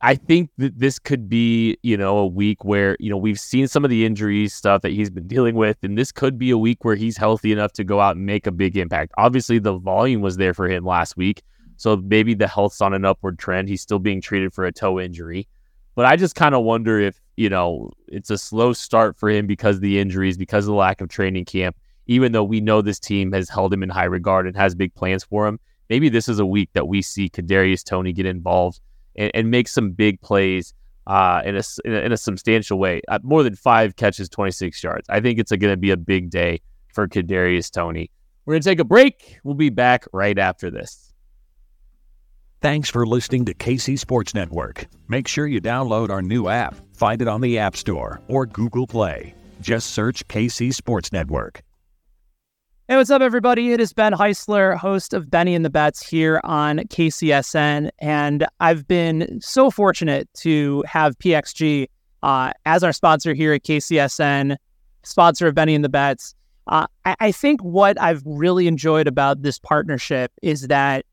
I 0.00 0.14
think 0.14 0.50
that 0.58 0.78
this 0.78 0.98
could 0.98 1.28
be, 1.28 1.76
you 1.82 1.96
know, 1.96 2.18
a 2.18 2.26
week 2.26 2.64
where, 2.64 2.96
you 3.00 3.10
know, 3.10 3.16
we've 3.16 3.40
seen 3.40 3.66
some 3.66 3.84
of 3.84 3.90
the 3.90 4.06
injuries 4.06 4.54
stuff 4.54 4.82
that 4.82 4.92
he's 4.92 5.10
been 5.10 5.26
dealing 5.26 5.56
with, 5.56 5.76
and 5.82 5.98
this 5.98 6.12
could 6.12 6.38
be 6.38 6.50
a 6.50 6.58
week 6.58 6.84
where 6.84 6.94
he's 6.94 7.16
healthy 7.16 7.50
enough 7.50 7.72
to 7.72 7.84
go 7.84 8.00
out 8.00 8.14
and 8.14 8.24
make 8.24 8.46
a 8.46 8.52
big 8.52 8.76
impact. 8.76 9.12
Obviously, 9.18 9.58
the 9.58 9.76
volume 9.76 10.20
was 10.20 10.36
there 10.36 10.54
for 10.54 10.68
him 10.68 10.84
last 10.84 11.16
week. 11.16 11.42
So 11.78 11.96
maybe 11.96 12.34
the 12.34 12.48
health's 12.48 12.80
on 12.80 12.92
an 12.92 13.04
upward 13.04 13.38
trend. 13.38 13.68
He's 13.68 13.80
still 13.80 14.00
being 14.00 14.20
treated 14.20 14.52
for 14.52 14.66
a 14.66 14.72
toe 14.72 15.00
injury. 15.00 15.48
But 15.94 16.06
I 16.06 16.16
just 16.16 16.34
kind 16.34 16.54
of 16.54 16.64
wonder 16.64 17.00
if, 17.00 17.20
you 17.36 17.48
know, 17.48 17.90
it's 18.08 18.30
a 18.30 18.38
slow 18.38 18.72
start 18.72 19.16
for 19.16 19.30
him 19.30 19.46
because 19.46 19.76
of 19.76 19.82
the 19.82 19.98
injuries, 19.98 20.36
because 20.36 20.64
of 20.64 20.72
the 20.72 20.76
lack 20.76 21.00
of 21.00 21.08
training 21.08 21.44
camp, 21.44 21.76
even 22.06 22.32
though 22.32 22.44
we 22.44 22.60
know 22.60 22.82
this 22.82 23.00
team 23.00 23.32
has 23.32 23.48
held 23.48 23.72
him 23.72 23.82
in 23.82 23.88
high 23.88 24.04
regard 24.04 24.46
and 24.46 24.56
has 24.56 24.74
big 24.74 24.94
plans 24.94 25.24
for 25.24 25.46
him. 25.46 25.58
Maybe 25.88 26.08
this 26.08 26.28
is 26.28 26.38
a 26.38 26.46
week 26.46 26.70
that 26.74 26.86
we 26.86 27.00
see 27.00 27.28
Kadarius 27.28 27.84
Toney 27.84 28.12
get 28.12 28.26
involved 28.26 28.80
and, 29.16 29.30
and 29.34 29.50
make 29.50 29.68
some 29.68 29.92
big 29.92 30.20
plays 30.20 30.74
uh, 31.06 31.42
in, 31.44 31.56
a, 31.56 31.62
in, 31.84 31.94
a, 31.94 31.98
in 31.98 32.12
a 32.12 32.16
substantial 32.16 32.78
way. 32.78 33.00
Uh, 33.08 33.18
more 33.22 33.42
than 33.42 33.54
five 33.54 33.96
catches, 33.96 34.28
26 34.28 34.82
yards. 34.82 35.08
I 35.08 35.20
think 35.20 35.38
it's 35.38 35.50
going 35.50 35.72
to 35.72 35.76
be 35.76 35.90
a 35.90 35.96
big 35.96 36.30
day 36.30 36.60
for 36.92 37.08
Kadarius 37.08 37.70
Toney. 37.70 38.10
We're 38.44 38.54
going 38.54 38.62
to 38.62 38.68
take 38.68 38.80
a 38.80 38.84
break. 38.84 39.38
We'll 39.44 39.54
be 39.54 39.70
back 39.70 40.04
right 40.12 40.38
after 40.38 40.70
this. 40.70 41.07
Thanks 42.60 42.90
for 42.90 43.06
listening 43.06 43.44
to 43.44 43.54
KC 43.54 43.96
Sports 43.96 44.34
Network. 44.34 44.88
Make 45.06 45.28
sure 45.28 45.46
you 45.46 45.60
download 45.60 46.10
our 46.10 46.20
new 46.20 46.48
app. 46.48 46.74
Find 46.92 47.22
it 47.22 47.28
on 47.28 47.40
the 47.40 47.56
App 47.56 47.76
Store 47.76 48.20
or 48.26 48.46
Google 48.46 48.88
Play. 48.88 49.32
Just 49.60 49.90
search 49.92 50.26
KC 50.26 50.74
Sports 50.74 51.12
Network. 51.12 51.62
Hey, 52.88 52.96
what's 52.96 53.10
up, 53.10 53.22
everybody? 53.22 53.72
It 53.72 53.80
is 53.80 53.92
Ben 53.92 54.12
Heisler, 54.12 54.76
host 54.76 55.14
of 55.14 55.30
Benny 55.30 55.54
and 55.54 55.64
the 55.64 55.70
Bets 55.70 56.04
here 56.04 56.40
on 56.42 56.78
KCSN. 56.78 57.90
And 58.00 58.44
I've 58.58 58.88
been 58.88 59.38
so 59.40 59.70
fortunate 59.70 60.28
to 60.38 60.82
have 60.84 61.16
PXG 61.20 61.86
uh, 62.24 62.52
as 62.66 62.82
our 62.82 62.92
sponsor 62.92 63.34
here 63.34 63.52
at 63.52 63.62
KCSN, 63.62 64.56
sponsor 65.04 65.46
of 65.46 65.54
Benny 65.54 65.76
and 65.76 65.84
the 65.84 65.88
Bets. 65.88 66.34
Uh, 66.66 66.88
I-, 67.04 67.16
I 67.20 67.30
think 67.30 67.62
what 67.62 68.00
I've 68.00 68.22
really 68.24 68.66
enjoyed 68.66 69.06
about 69.06 69.42
this 69.42 69.60
partnership 69.60 70.32
is 70.42 70.62
that 70.62 71.04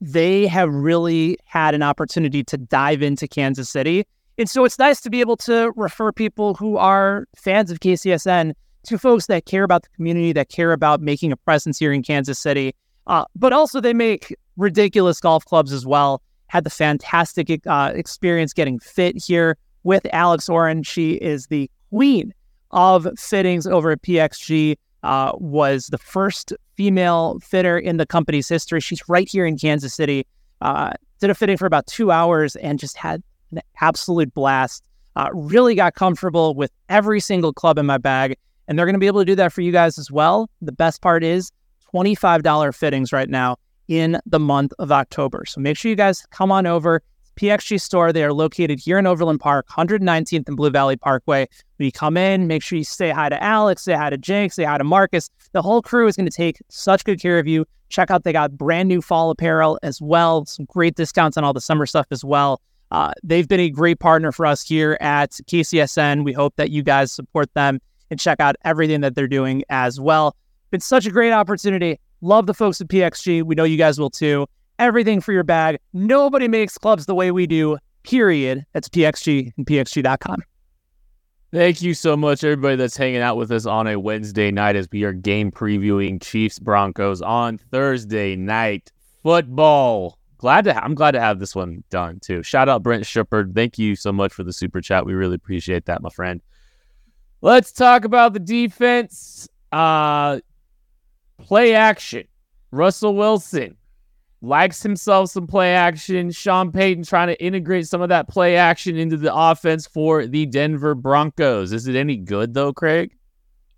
they 0.00 0.46
have 0.46 0.72
really 0.72 1.38
had 1.44 1.74
an 1.74 1.82
opportunity 1.82 2.44
to 2.44 2.56
dive 2.56 3.02
into 3.02 3.26
Kansas 3.26 3.68
City. 3.68 4.04
And 4.38 4.48
so 4.48 4.64
it's 4.64 4.78
nice 4.78 5.00
to 5.02 5.10
be 5.10 5.20
able 5.20 5.36
to 5.38 5.72
refer 5.76 6.12
people 6.12 6.54
who 6.54 6.76
are 6.76 7.26
fans 7.36 7.70
of 7.70 7.80
KCSN 7.80 8.52
to 8.84 8.98
folks 8.98 9.26
that 9.26 9.46
care 9.46 9.64
about 9.64 9.82
the 9.82 9.88
community, 9.96 10.32
that 10.32 10.48
care 10.48 10.72
about 10.72 11.00
making 11.00 11.32
a 11.32 11.36
presence 11.36 11.78
here 11.78 11.92
in 11.92 12.02
Kansas 12.02 12.38
City. 12.38 12.74
Uh, 13.06 13.24
but 13.34 13.52
also, 13.52 13.80
they 13.80 13.94
make 13.94 14.34
ridiculous 14.56 15.20
golf 15.20 15.44
clubs 15.44 15.72
as 15.72 15.86
well. 15.86 16.22
Had 16.48 16.64
the 16.64 16.70
fantastic 16.70 17.48
uh, 17.66 17.92
experience 17.94 18.52
getting 18.52 18.78
fit 18.78 19.16
here 19.16 19.56
with 19.84 20.06
Alex 20.12 20.48
Oren. 20.48 20.82
She 20.82 21.12
is 21.14 21.46
the 21.46 21.70
queen 21.90 22.34
of 22.72 23.06
fittings 23.18 23.66
over 23.66 23.92
at 23.92 24.02
PXG 24.02 24.76
uh, 25.02 25.32
was 25.36 25.86
the 25.86 25.98
first 25.98 26.52
female 26.76 27.38
fitter 27.40 27.78
in 27.78 27.96
the 27.96 28.06
company's 28.06 28.48
history. 28.48 28.80
She's 28.80 29.08
right 29.08 29.28
here 29.28 29.46
in 29.46 29.58
Kansas 29.58 29.94
City. 29.94 30.26
Uh, 30.60 30.92
did 31.20 31.30
a 31.30 31.34
fitting 31.34 31.56
for 31.56 31.66
about 31.66 31.86
two 31.86 32.10
hours 32.10 32.56
and 32.56 32.78
just 32.78 32.96
had 32.96 33.22
an 33.52 33.60
absolute 33.80 34.32
blast. 34.34 34.84
Uh, 35.16 35.30
really 35.32 35.74
got 35.74 35.94
comfortable 35.94 36.54
with 36.54 36.70
every 36.88 37.20
single 37.20 37.52
club 37.52 37.78
in 37.78 37.86
my 37.86 37.98
bag. 37.98 38.36
And 38.68 38.78
they're 38.78 38.86
going 38.86 38.94
to 38.94 39.00
be 39.00 39.06
able 39.06 39.20
to 39.20 39.24
do 39.24 39.34
that 39.36 39.52
for 39.52 39.62
you 39.62 39.72
guys 39.72 39.98
as 39.98 40.10
well. 40.10 40.50
The 40.60 40.72
best 40.72 41.00
part 41.00 41.24
is 41.24 41.52
$25 41.94 42.74
fittings 42.74 43.12
right 43.12 43.30
now 43.30 43.56
in 43.88 44.18
the 44.26 44.40
month 44.40 44.72
of 44.78 44.92
October. 44.92 45.44
So 45.46 45.60
make 45.60 45.76
sure 45.76 45.88
you 45.88 45.96
guys 45.96 46.26
come 46.30 46.50
on 46.52 46.66
over. 46.66 47.02
PXG 47.36 47.80
store. 47.80 48.12
They 48.12 48.24
are 48.24 48.32
located 48.32 48.80
here 48.80 48.98
in 48.98 49.06
Overland 49.06 49.40
Park, 49.40 49.68
119th 49.68 50.48
and 50.48 50.56
Blue 50.56 50.70
Valley 50.70 50.96
Parkway. 50.96 51.46
We 51.78 51.90
come 51.90 52.16
in, 52.16 52.46
make 52.46 52.62
sure 52.62 52.78
you 52.78 52.84
say 52.84 53.10
hi 53.10 53.28
to 53.28 53.42
Alex, 53.42 53.82
say 53.82 53.94
hi 53.94 54.10
to 54.10 54.18
Jake, 54.18 54.52
say 54.52 54.64
hi 54.64 54.78
to 54.78 54.84
Marcus. 54.84 55.30
The 55.52 55.62
whole 55.62 55.82
crew 55.82 56.06
is 56.08 56.16
going 56.16 56.28
to 56.28 56.36
take 56.36 56.58
such 56.68 57.04
good 57.04 57.20
care 57.20 57.38
of 57.38 57.46
you. 57.46 57.64
Check 57.88 58.10
out, 58.10 58.24
they 58.24 58.32
got 58.32 58.56
brand 58.56 58.88
new 58.88 59.00
fall 59.00 59.30
apparel 59.30 59.78
as 59.82 60.00
well. 60.00 60.44
Some 60.46 60.66
great 60.66 60.96
discounts 60.96 61.36
on 61.36 61.44
all 61.44 61.52
the 61.52 61.60
summer 61.60 61.86
stuff 61.86 62.06
as 62.10 62.24
well. 62.24 62.60
Uh, 62.90 63.12
they've 63.22 63.48
been 63.48 63.60
a 63.60 63.70
great 63.70 64.00
partner 64.00 64.32
for 64.32 64.46
us 64.46 64.62
here 64.62 64.96
at 65.00 65.32
KCSN. 65.32 66.24
We 66.24 66.32
hope 66.32 66.54
that 66.56 66.70
you 66.70 66.82
guys 66.82 67.12
support 67.12 67.52
them 67.54 67.80
and 68.10 68.18
check 68.18 68.40
out 68.40 68.56
everything 68.64 69.00
that 69.02 69.14
they're 69.14 69.28
doing 69.28 69.64
as 69.68 70.00
well. 70.00 70.36
Been 70.70 70.80
such 70.80 71.06
a 71.06 71.10
great 71.10 71.32
opportunity. 71.32 71.98
Love 72.20 72.46
the 72.46 72.54
folks 72.54 72.80
at 72.80 72.88
PXG. 72.88 73.42
We 73.42 73.54
know 73.54 73.64
you 73.64 73.76
guys 73.76 73.98
will 73.98 74.10
too 74.10 74.46
everything 74.78 75.20
for 75.20 75.32
your 75.32 75.44
bag. 75.44 75.78
Nobody 75.92 76.48
makes 76.48 76.78
clubs 76.78 77.06
the 77.06 77.14
way 77.14 77.30
we 77.30 77.46
do, 77.46 77.78
period. 78.02 78.64
That's 78.72 78.88
PXG 78.88 79.52
and 79.56 79.66
PXG.com. 79.66 80.42
Thank 81.52 81.80
you 81.80 81.94
so 81.94 82.16
much, 82.16 82.42
everybody 82.44 82.76
that's 82.76 82.96
hanging 82.96 83.20
out 83.22 83.36
with 83.36 83.50
us 83.52 83.66
on 83.66 83.86
a 83.86 83.98
Wednesday 83.98 84.50
night 84.50 84.76
as 84.76 84.88
we 84.90 85.04
are 85.04 85.12
game 85.12 85.50
previewing 85.50 86.20
Chiefs 86.20 86.58
Broncos 86.58 87.22
on 87.22 87.56
Thursday 87.56 88.36
night 88.36 88.92
football. 89.22 90.18
Glad 90.38 90.64
to 90.64 90.74
ha- 90.74 90.80
I'm 90.82 90.94
glad 90.94 91.12
to 91.12 91.20
have 91.20 91.38
this 91.38 91.54
one 91.54 91.82
done 91.88 92.20
too. 92.20 92.42
Shout 92.42 92.68
out 92.68 92.82
Brent 92.82 93.06
Shepard. 93.06 93.54
Thank 93.54 93.78
you 93.78 93.96
so 93.96 94.12
much 94.12 94.32
for 94.32 94.42
the 94.42 94.52
super 94.52 94.80
chat. 94.80 95.06
We 95.06 95.14
really 95.14 95.36
appreciate 95.36 95.86
that, 95.86 96.02
my 96.02 96.10
friend. 96.10 96.42
Let's 97.40 97.72
talk 97.72 98.04
about 98.04 98.32
the 98.32 98.40
defense. 98.40 99.48
Uh, 99.72 100.40
play 101.38 101.74
action. 101.74 102.24
Russell 102.70 103.14
Wilson 103.14 103.76
likes 104.42 104.82
himself 104.82 105.30
some 105.30 105.46
play 105.46 105.74
action. 105.74 106.30
Sean 106.30 106.72
Payton 106.72 107.04
trying 107.04 107.28
to 107.28 107.42
integrate 107.42 107.88
some 107.88 108.02
of 108.02 108.08
that 108.10 108.28
play 108.28 108.56
action 108.56 108.96
into 108.96 109.16
the 109.16 109.34
offense 109.34 109.86
for 109.86 110.26
the 110.26 110.46
Denver 110.46 110.94
Broncos. 110.94 111.72
Is 111.72 111.86
it 111.86 111.96
any 111.96 112.16
good 112.16 112.54
though, 112.54 112.72
Craig? 112.72 113.16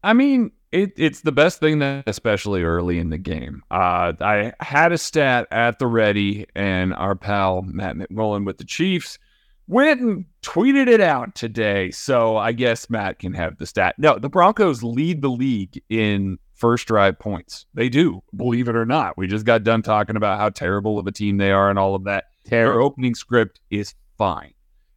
I 0.02 0.12
mean, 0.12 0.52
it, 0.70 0.92
it's 0.96 1.22
the 1.22 1.32
best 1.32 1.60
thing 1.60 1.78
that, 1.78 2.04
especially 2.06 2.62
early 2.62 2.98
in 2.98 3.10
the 3.10 3.18
game. 3.18 3.62
Uh, 3.70 4.12
I 4.20 4.52
had 4.60 4.92
a 4.92 4.98
stat 4.98 5.48
at 5.50 5.78
the 5.78 5.86
ready, 5.86 6.46
and 6.54 6.92
our 6.94 7.14
pal 7.14 7.62
Matt 7.62 7.96
McMullen 7.96 8.44
with 8.44 8.58
the 8.58 8.64
Chiefs 8.64 9.18
went 9.66 10.00
and 10.00 10.24
tweeted 10.42 10.88
it 10.88 11.00
out 11.00 11.34
today. 11.34 11.90
So 11.90 12.36
I 12.36 12.52
guess 12.52 12.90
Matt 12.90 13.18
can 13.18 13.32
have 13.34 13.58
the 13.58 13.66
stat. 13.66 13.94
No, 13.98 14.18
the 14.18 14.28
Broncos 14.28 14.82
lead 14.82 15.22
the 15.22 15.30
league 15.30 15.82
in 15.88 16.38
first 16.58 16.86
drive 16.86 17.18
points. 17.18 17.66
They 17.72 17.88
do, 17.88 18.22
believe 18.36 18.68
it 18.68 18.76
or 18.76 18.84
not. 18.84 19.16
We 19.16 19.26
just 19.26 19.46
got 19.46 19.64
done 19.64 19.82
talking 19.82 20.16
about 20.16 20.38
how 20.38 20.50
terrible 20.50 20.98
of 20.98 21.06
a 21.06 21.12
team 21.12 21.38
they 21.38 21.50
are 21.50 21.70
and 21.70 21.78
all 21.78 21.94
of 21.94 22.04
that. 22.04 22.24
Terrible. 22.44 22.72
Their 22.72 22.80
opening 22.82 23.14
script 23.14 23.60
is 23.70 23.94
fine. 24.18 24.52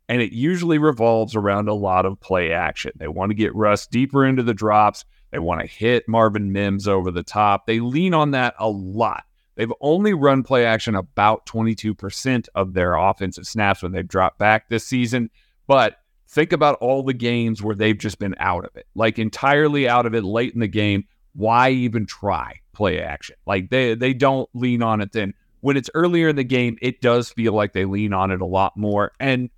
And 0.10 0.22
it 0.22 0.34
usually 0.34 0.78
revolves 0.78 1.36
around 1.36 1.70
a 1.70 1.74
lot 1.74 2.06
of 2.06 2.20
play 2.20 2.52
action. 2.52 2.92
They 2.98 3.08
want 3.08 3.30
to 3.30 3.36
get 3.36 3.56
Russ 3.56 3.88
deeper 3.88 4.26
into 4.26 4.44
the 4.44 4.54
drops. 4.54 5.06
They 5.32 5.40
want 5.40 5.62
to 5.62 5.68
hit 5.68 6.08
Marvin 6.10 6.52
Mims 6.52 6.88
over 6.88 7.12
the 7.12 7.24
top. 7.24 7.66
They 7.66 7.80
lean 7.80 8.14
on 8.14 8.32
that 8.32 8.56
a 8.60 8.68
lot. 8.68 9.24
They've 9.56 9.72
only 9.80 10.14
run 10.14 10.44
play 10.44 10.66
action 10.66 10.96
about 10.96 11.46
22% 11.46 12.48
of 12.56 12.74
their 12.74 12.96
offensive 12.96 13.46
snaps 13.46 13.84
when 13.84 13.92
they've 13.92 14.08
dropped 14.08 14.40
back 14.40 14.68
this 14.68 14.86
season. 14.86 15.30
But 15.68 15.98
think 16.28 16.52
about 16.52 16.78
all 16.82 17.04
the 17.04 17.14
games 17.14 17.62
where 17.62 17.76
they've 17.76 17.98
just 17.98 18.18
been 18.18 18.36
out 18.40 18.66
of 18.66 18.76
it, 18.76 18.88
like 18.96 19.20
entirely 19.20 19.88
out 19.88 20.06
of 20.06 20.16
it 20.16 20.24
late 20.24 20.54
in 20.54 20.60
the 20.60 20.68
game. 20.68 21.06
Why 21.34 21.70
even 21.70 22.06
try 22.06 22.60
play 22.74 23.02
action? 23.02 23.36
Like 23.46 23.70
they 23.70 23.96
they 23.96 24.14
don't 24.14 24.50
lean 24.54 24.82
on 24.82 25.02
it 25.02 25.12
then. 25.12 25.34
When 25.62 25.78
it's 25.78 25.90
earlier 25.94 26.30
in 26.30 26.36
the 26.36 26.44
game, 26.44 26.78
it 26.82 27.02
does 27.02 27.30
feel 27.30 27.54
like 27.54 27.74
they 27.74 27.86
lean 27.86 28.14
on 28.14 28.32
it 28.32 28.42
a 28.42 28.46
lot 28.46 28.76
more. 28.76 29.12
And 29.20 29.50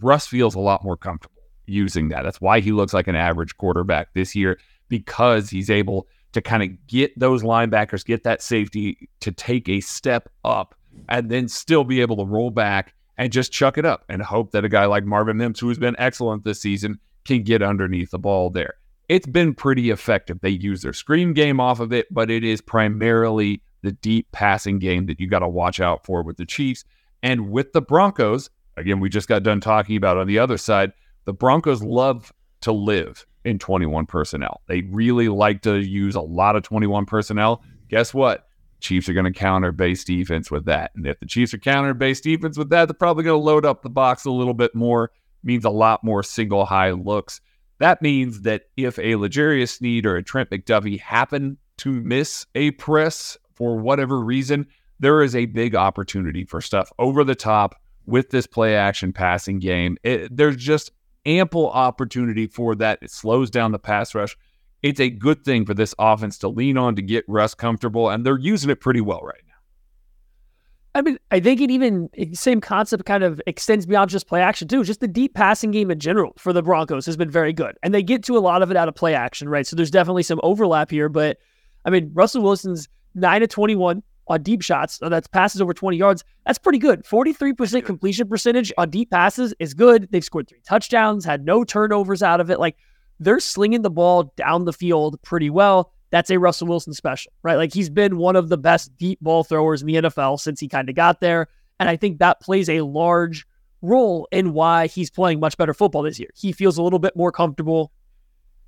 Russ 0.00 0.26
feels 0.26 0.54
a 0.54 0.60
lot 0.60 0.82
more 0.82 0.96
comfortable 0.96 1.42
using 1.66 2.08
that. 2.08 2.22
That's 2.22 2.40
why 2.40 2.60
he 2.60 2.72
looks 2.72 2.92
like 2.92 3.06
an 3.06 3.14
average 3.14 3.56
quarterback 3.56 4.12
this 4.14 4.34
year 4.34 4.58
because 4.88 5.50
he's 5.50 5.70
able 5.70 6.08
to 6.32 6.40
kind 6.40 6.62
of 6.62 6.86
get 6.86 7.18
those 7.18 7.42
linebackers, 7.42 8.04
get 8.04 8.24
that 8.24 8.42
safety 8.42 9.08
to 9.20 9.30
take 9.30 9.68
a 9.68 9.80
step 9.80 10.28
up 10.44 10.74
and 11.08 11.30
then 11.30 11.48
still 11.48 11.84
be 11.84 12.00
able 12.00 12.16
to 12.16 12.24
roll 12.24 12.50
back 12.50 12.94
and 13.18 13.32
just 13.32 13.52
chuck 13.52 13.78
it 13.78 13.84
up 13.84 14.04
and 14.08 14.22
hope 14.22 14.50
that 14.52 14.64
a 14.64 14.68
guy 14.68 14.86
like 14.86 15.04
Marvin 15.04 15.36
Mims, 15.36 15.60
who 15.60 15.68
has 15.68 15.78
been 15.78 15.94
excellent 15.98 16.44
this 16.44 16.60
season, 16.60 16.98
can 17.24 17.42
get 17.42 17.62
underneath 17.62 18.10
the 18.10 18.18
ball 18.18 18.50
there. 18.50 18.74
It's 19.12 19.26
been 19.26 19.52
pretty 19.52 19.90
effective. 19.90 20.40
They 20.40 20.48
use 20.48 20.80
their 20.80 20.94
screen 20.94 21.34
game 21.34 21.60
off 21.60 21.80
of 21.80 21.92
it, 21.92 22.06
but 22.10 22.30
it 22.30 22.42
is 22.42 22.62
primarily 22.62 23.62
the 23.82 23.92
deep 23.92 24.32
passing 24.32 24.78
game 24.78 25.04
that 25.04 25.20
you 25.20 25.28
got 25.28 25.40
to 25.40 25.48
watch 25.48 25.80
out 25.80 26.06
for 26.06 26.22
with 26.22 26.38
the 26.38 26.46
Chiefs. 26.46 26.86
And 27.22 27.50
with 27.50 27.74
the 27.74 27.82
Broncos, 27.82 28.48
again, 28.78 29.00
we 29.00 29.10
just 29.10 29.28
got 29.28 29.42
done 29.42 29.60
talking 29.60 29.98
about 29.98 30.16
on 30.16 30.26
the 30.26 30.38
other 30.38 30.56
side, 30.56 30.94
the 31.26 31.34
Broncos 31.34 31.82
love 31.82 32.32
to 32.62 32.72
live 32.72 33.26
in 33.44 33.58
21 33.58 34.06
personnel. 34.06 34.62
They 34.66 34.80
really 34.80 35.28
like 35.28 35.60
to 35.64 35.76
use 35.76 36.14
a 36.14 36.22
lot 36.22 36.56
of 36.56 36.62
21 36.62 37.04
personnel. 37.04 37.62
Guess 37.90 38.14
what? 38.14 38.46
Chiefs 38.80 39.10
are 39.10 39.12
going 39.12 39.30
to 39.30 39.38
counter 39.38 39.72
base 39.72 40.04
defense 40.04 40.50
with 40.50 40.64
that. 40.64 40.90
And 40.96 41.06
if 41.06 41.20
the 41.20 41.26
Chiefs 41.26 41.52
are 41.52 41.58
counter 41.58 41.92
base 41.92 42.22
defense 42.22 42.56
with 42.56 42.70
that, 42.70 42.88
they're 42.88 42.94
probably 42.94 43.24
going 43.24 43.38
to 43.38 43.44
load 43.44 43.66
up 43.66 43.82
the 43.82 43.90
box 43.90 44.24
a 44.24 44.30
little 44.30 44.54
bit 44.54 44.74
more, 44.74 45.10
means 45.44 45.66
a 45.66 45.70
lot 45.70 46.02
more 46.02 46.22
single 46.22 46.64
high 46.64 46.92
looks. 46.92 47.42
That 47.82 48.00
means 48.00 48.42
that 48.42 48.66
if 48.76 48.96
a 49.00 49.16
L'Jarius 49.16 49.78
Sneed 49.78 50.06
or 50.06 50.14
a 50.14 50.22
Trent 50.22 50.50
McDuffie 50.50 51.00
happen 51.00 51.58
to 51.78 51.90
miss 51.90 52.46
a 52.54 52.70
press 52.70 53.36
for 53.56 53.76
whatever 53.76 54.20
reason, 54.20 54.68
there 55.00 55.20
is 55.20 55.34
a 55.34 55.46
big 55.46 55.74
opportunity 55.74 56.44
for 56.44 56.60
stuff 56.60 56.92
over 57.00 57.24
the 57.24 57.34
top 57.34 57.74
with 58.06 58.30
this 58.30 58.46
play 58.46 58.76
action 58.76 59.12
passing 59.12 59.58
game. 59.58 59.96
It, 60.04 60.36
there's 60.36 60.54
just 60.54 60.92
ample 61.26 61.70
opportunity 61.70 62.46
for 62.46 62.76
that. 62.76 63.00
It 63.02 63.10
slows 63.10 63.50
down 63.50 63.72
the 63.72 63.80
pass 63.80 64.14
rush. 64.14 64.38
It's 64.84 65.00
a 65.00 65.10
good 65.10 65.44
thing 65.44 65.66
for 65.66 65.74
this 65.74 65.92
offense 65.98 66.38
to 66.38 66.48
lean 66.48 66.78
on 66.78 66.94
to 66.94 67.02
get 67.02 67.24
Russ 67.26 67.52
comfortable, 67.52 68.10
and 68.10 68.24
they're 68.24 68.38
using 68.38 68.70
it 68.70 68.80
pretty 68.80 69.00
well 69.00 69.22
right 69.22 69.42
now. 69.44 69.51
I 70.94 71.00
mean, 71.00 71.18
I 71.30 71.40
think 71.40 71.60
it 71.60 71.70
even 71.70 72.10
same 72.34 72.60
concept 72.60 73.06
kind 73.06 73.24
of 73.24 73.40
extends 73.46 73.86
beyond 73.86 74.10
just 74.10 74.26
play 74.26 74.42
action 74.42 74.68
too. 74.68 74.84
Just 74.84 75.00
the 75.00 75.08
deep 75.08 75.34
passing 75.34 75.70
game 75.70 75.90
in 75.90 75.98
general 75.98 76.32
for 76.36 76.52
the 76.52 76.62
Broncos 76.62 77.06
has 77.06 77.16
been 77.16 77.30
very 77.30 77.52
good, 77.52 77.76
and 77.82 77.94
they 77.94 78.02
get 78.02 78.22
to 78.24 78.36
a 78.36 78.40
lot 78.40 78.62
of 78.62 78.70
it 78.70 78.76
out 78.76 78.88
of 78.88 78.94
play 78.94 79.14
action, 79.14 79.48
right? 79.48 79.66
So 79.66 79.74
there's 79.74 79.90
definitely 79.90 80.22
some 80.22 80.40
overlap 80.42 80.90
here, 80.90 81.08
but 81.08 81.38
I 81.86 81.90
mean, 81.90 82.10
Russell 82.12 82.42
Wilson's 82.42 82.88
nine 83.14 83.40
to 83.40 83.46
twenty-one 83.46 84.02
on 84.28 84.42
deep 84.42 84.62
shots. 84.62 84.98
So 84.98 85.08
that's 85.08 85.26
passes 85.26 85.60
over 85.60 85.74
20 85.74 85.96
yards. 85.96 86.24
That's 86.46 86.58
pretty 86.58 86.78
good. 86.78 87.04
43% 87.04 87.84
completion 87.84 88.28
percentage 88.28 88.72
on 88.78 88.90
deep 88.90 89.10
passes 89.10 89.54
is 89.58 89.74
good. 89.74 90.08
They've 90.10 90.24
scored 90.24 90.48
three 90.48 90.62
touchdowns, 90.66 91.24
had 91.24 91.44
no 91.44 91.64
turnovers 91.64 92.22
out 92.22 92.40
of 92.40 92.50
it. 92.50 92.60
Like 92.60 92.76
they're 93.20 93.40
slinging 93.40 93.82
the 93.82 93.90
ball 93.90 94.32
down 94.36 94.64
the 94.64 94.72
field 94.72 95.20
pretty 95.22 95.50
well. 95.50 95.92
That's 96.12 96.30
a 96.30 96.38
Russell 96.38 96.68
Wilson 96.68 96.92
special, 96.92 97.32
right? 97.42 97.56
Like 97.56 97.74
he's 97.74 97.90
been 97.90 98.16
one 98.16 98.36
of 98.36 98.48
the 98.48 98.58
best 98.58 98.96
deep 98.96 99.18
ball 99.20 99.42
throwers 99.42 99.82
in 99.82 99.88
the 99.88 99.94
NFL 99.94 100.38
since 100.38 100.60
he 100.60 100.68
kind 100.68 100.88
of 100.88 100.94
got 100.94 101.20
there. 101.20 101.48
And 101.80 101.88
I 101.88 101.96
think 101.96 102.20
that 102.20 102.40
plays 102.40 102.68
a 102.68 102.82
large 102.82 103.44
role 103.80 104.28
in 104.30 104.52
why 104.52 104.86
he's 104.86 105.10
playing 105.10 105.40
much 105.40 105.56
better 105.56 105.74
football 105.74 106.02
this 106.02 106.20
year. 106.20 106.30
He 106.36 106.52
feels 106.52 106.78
a 106.78 106.82
little 106.82 107.00
bit 107.00 107.16
more 107.16 107.32
comfortable 107.32 107.90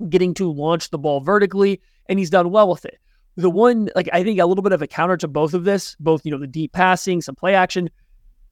getting 0.08 0.34
to 0.34 0.50
launch 0.50 0.90
the 0.90 0.98
ball 0.98 1.20
vertically, 1.20 1.80
and 2.08 2.18
he's 2.18 2.30
done 2.30 2.50
well 2.50 2.68
with 2.68 2.84
it 2.84 2.98
the 3.36 3.50
one 3.50 3.90
like 3.94 4.08
I 4.12 4.22
think 4.22 4.38
a 4.38 4.46
little 4.46 4.62
bit 4.62 4.72
of 4.72 4.82
a 4.82 4.86
counter 4.86 5.16
to 5.18 5.28
both 5.28 5.54
of 5.54 5.64
this, 5.64 5.96
both 5.98 6.24
you 6.24 6.30
know 6.30 6.38
the 6.38 6.46
deep 6.46 6.72
passing, 6.72 7.20
some 7.20 7.34
play 7.34 7.54
action, 7.54 7.90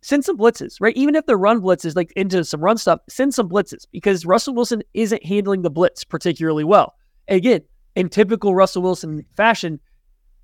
send 0.02 0.24
some 0.24 0.36
blitzes, 0.36 0.76
right? 0.80 0.96
Even 0.96 1.14
if 1.14 1.26
the 1.26 1.36
run 1.36 1.60
blitzes 1.60 1.94
like 1.94 2.12
into 2.16 2.44
some 2.44 2.60
run 2.60 2.76
stuff, 2.76 3.00
send 3.08 3.34
some 3.34 3.48
blitzes 3.48 3.86
because 3.92 4.26
Russell 4.26 4.54
Wilson 4.54 4.82
isn't 4.94 5.24
handling 5.24 5.62
the 5.62 5.70
blitz 5.70 6.04
particularly 6.04 6.64
well. 6.64 6.94
again, 7.28 7.62
in 7.96 8.08
typical 8.08 8.54
Russell 8.54 8.82
Wilson 8.82 9.24
fashion, 9.36 9.80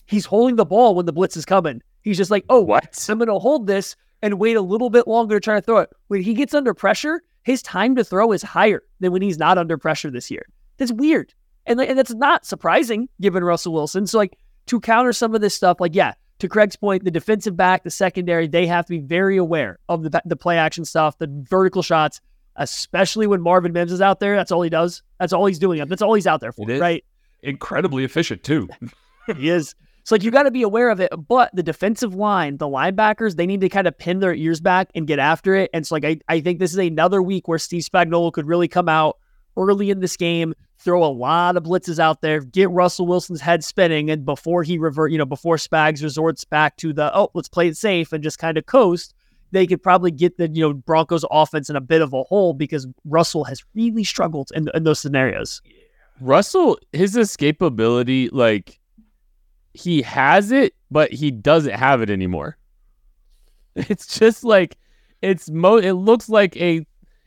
he's 0.06 0.26
holding 0.26 0.56
the 0.56 0.64
ball 0.64 0.94
when 0.94 1.06
the 1.06 1.12
blitz 1.12 1.36
is 1.36 1.44
coming. 1.44 1.82
He's 2.02 2.16
just 2.16 2.30
like, 2.30 2.44
oh, 2.48 2.60
what? 2.60 3.06
I'm 3.08 3.18
going 3.18 3.28
to 3.28 3.38
hold 3.38 3.66
this 3.66 3.96
and 4.22 4.38
wait 4.38 4.56
a 4.56 4.60
little 4.60 4.90
bit 4.90 5.06
longer 5.06 5.36
to 5.36 5.40
try 5.40 5.54
to 5.56 5.60
throw 5.60 5.78
it. 5.78 5.90
When 6.08 6.22
he 6.22 6.34
gets 6.34 6.54
under 6.54 6.74
pressure, 6.74 7.22
his 7.42 7.62
time 7.62 7.96
to 7.96 8.04
throw 8.04 8.32
is 8.32 8.42
higher 8.42 8.82
than 9.00 9.12
when 9.12 9.22
he's 9.22 9.38
not 9.38 9.58
under 9.58 9.78
pressure 9.78 10.10
this 10.10 10.30
year. 10.30 10.46
That's 10.76 10.92
weird. 10.92 11.34
And, 11.66 11.80
and 11.80 11.98
that's 11.98 12.14
not 12.14 12.46
surprising 12.46 13.08
given 13.20 13.44
Russell 13.44 13.72
Wilson. 13.72 14.06
So, 14.06 14.18
like, 14.18 14.38
to 14.66 14.80
counter 14.80 15.12
some 15.12 15.34
of 15.34 15.40
this 15.40 15.54
stuff, 15.54 15.80
like, 15.80 15.94
yeah, 15.94 16.14
to 16.38 16.48
Craig's 16.48 16.76
point, 16.76 17.04
the 17.04 17.10
defensive 17.10 17.56
back, 17.56 17.84
the 17.84 17.90
secondary, 17.90 18.46
they 18.46 18.66
have 18.66 18.86
to 18.86 18.90
be 18.90 19.00
very 19.00 19.36
aware 19.36 19.78
of 19.88 20.02
the, 20.02 20.22
the 20.24 20.36
play 20.36 20.56
action 20.56 20.84
stuff, 20.84 21.18
the 21.18 21.28
vertical 21.48 21.82
shots, 21.82 22.20
especially 22.56 23.26
when 23.26 23.40
Marvin 23.40 23.72
Mims 23.72 23.92
is 23.92 24.00
out 24.00 24.20
there. 24.20 24.36
That's 24.36 24.52
all 24.52 24.62
he 24.62 24.70
does. 24.70 25.02
That's 25.18 25.32
all 25.32 25.46
he's 25.46 25.58
doing. 25.58 25.84
That's 25.86 26.02
all 26.02 26.14
he's 26.14 26.26
out 26.26 26.40
there 26.40 26.52
for, 26.52 26.66
right? 26.78 27.04
Incredibly 27.42 28.04
efficient, 28.04 28.42
too. 28.42 28.68
he 29.36 29.48
is. 29.48 29.74
So, 30.04 30.14
like, 30.14 30.22
you 30.22 30.30
got 30.30 30.44
to 30.44 30.50
be 30.50 30.62
aware 30.62 30.88
of 30.88 31.00
it. 31.00 31.12
But 31.28 31.50
the 31.54 31.62
defensive 31.62 32.14
line, 32.14 32.56
the 32.56 32.66
linebackers, 32.66 33.36
they 33.36 33.46
need 33.46 33.60
to 33.60 33.68
kind 33.68 33.86
of 33.86 33.96
pin 33.98 34.20
their 34.20 34.34
ears 34.34 34.60
back 34.60 34.90
and 34.94 35.06
get 35.06 35.18
after 35.18 35.54
it. 35.54 35.70
And 35.74 35.86
so, 35.86 35.94
like, 35.94 36.04
I, 36.04 36.18
I 36.28 36.40
think 36.40 36.58
this 36.58 36.72
is 36.72 36.78
another 36.78 37.22
week 37.22 37.46
where 37.46 37.58
Steve 37.58 37.82
Spagnuolo 37.82 38.32
could 38.32 38.46
really 38.46 38.68
come 38.68 38.88
out 38.88 39.18
early 39.58 39.90
in 39.90 40.00
this 40.00 40.16
game, 40.16 40.54
throw 40.78 41.04
a 41.04 41.12
lot 41.12 41.56
of 41.56 41.64
blitzes 41.64 41.98
out 41.98 42.22
there, 42.22 42.40
get 42.40 42.70
Russell 42.70 43.06
Wilson's 43.06 43.40
head 43.40 43.64
spinning, 43.64 44.10
and 44.10 44.24
before 44.24 44.62
he 44.62 44.78
revert, 44.78 45.10
you 45.10 45.18
know, 45.18 45.26
before 45.26 45.56
Spags 45.56 46.02
resorts 46.02 46.44
back 46.44 46.76
to 46.78 46.92
the 46.92 47.14
oh, 47.14 47.30
let's 47.34 47.48
play 47.48 47.68
it 47.68 47.76
safe 47.76 48.12
and 48.12 48.22
just 48.22 48.38
kind 48.38 48.56
of 48.56 48.66
coast, 48.66 49.14
they 49.50 49.66
could 49.66 49.82
probably 49.82 50.10
get 50.10 50.38
the 50.38 50.48
you 50.48 50.62
know 50.62 50.72
Broncos 50.72 51.24
offense 51.30 51.68
in 51.68 51.76
a 51.76 51.80
bit 51.80 52.00
of 52.00 52.12
a 52.12 52.22
hole 52.22 52.54
because 52.54 52.86
Russell 53.04 53.44
has 53.44 53.62
really 53.74 54.04
struggled 54.04 54.50
in, 54.54 54.70
in 54.74 54.84
those 54.84 55.00
scenarios. 55.00 55.60
Russell, 56.20 56.78
his 56.92 57.14
escapability, 57.14 58.28
like 58.32 58.78
he 59.74 60.02
has 60.02 60.50
it, 60.52 60.74
but 60.90 61.12
he 61.12 61.30
doesn't 61.30 61.74
have 61.74 62.02
it 62.02 62.10
anymore. 62.10 62.56
It's 63.76 64.18
just 64.18 64.42
like 64.42 64.76
it's 65.22 65.48
mo. 65.50 65.76
It 65.76 65.92
looks 65.92 66.28
like 66.28 66.56
a 66.56 66.84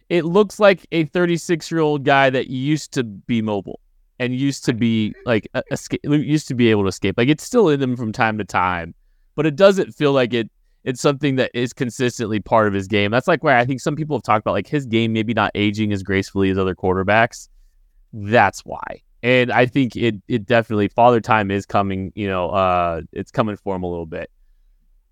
it 0.09 0.25
looks 0.25 0.59
like 0.59 0.85
a 0.91 1.05
36 1.05 1.71
year 1.71 1.79
old 1.79 2.03
guy 2.03 2.29
that 2.29 2.49
used 2.49 2.91
to 2.93 3.05
be 3.05 3.41
mobile 3.41 3.79
and 4.19 4.35
used 4.35 4.65
to 4.65 4.73
be 4.73 5.15
like 5.25 5.47
escape, 5.71 6.01
used 6.03 6.49
to 6.49 6.53
be 6.53 6.69
able 6.69 6.83
to 6.83 6.89
escape. 6.89 7.15
Like 7.17 7.29
it's 7.29 7.45
still 7.45 7.69
in 7.69 7.79
them 7.79 7.95
from 7.95 8.11
time 8.11 8.37
to 8.37 8.43
time, 8.43 8.93
but 9.35 9.45
it 9.45 9.55
doesn't 9.55 9.93
feel 9.93 10.11
like 10.11 10.33
it. 10.33 10.49
It's 10.83 10.99
something 10.99 11.35
that 11.37 11.51
is 11.53 11.73
consistently 11.73 12.39
part 12.39 12.67
of 12.67 12.73
his 12.73 12.87
game. 12.87 13.11
That's 13.11 13.27
like 13.27 13.43
where 13.43 13.55
I 13.55 13.65
think 13.65 13.79
some 13.79 13.95
people 13.95 14.17
have 14.17 14.23
talked 14.23 14.43
about 14.43 14.53
like 14.53 14.67
his 14.67 14.85
game 14.85 15.13
maybe 15.13 15.33
not 15.33 15.51
aging 15.55 15.93
as 15.93 16.03
gracefully 16.03 16.49
as 16.49 16.57
other 16.57 16.75
quarterbacks. 16.75 17.47
That's 18.13 18.61
why. 18.61 19.01
And 19.23 19.51
I 19.51 19.65
think 19.65 19.95
it 19.95 20.15
it 20.27 20.45
definitely 20.45 20.87
father 20.87 21.21
time 21.21 21.51
is 21.51 21.65
coming, 21.65 22.11
you 22.15 22.27
know, 22.27 22.49
uh 22.49 23.01
it's 23.11 23.31
coming 23.31 23.55
for 23.57 23.75
him 23.75 23.83
a 23.83 23.89
little 23.89 24.05
bit. 24.05 24.29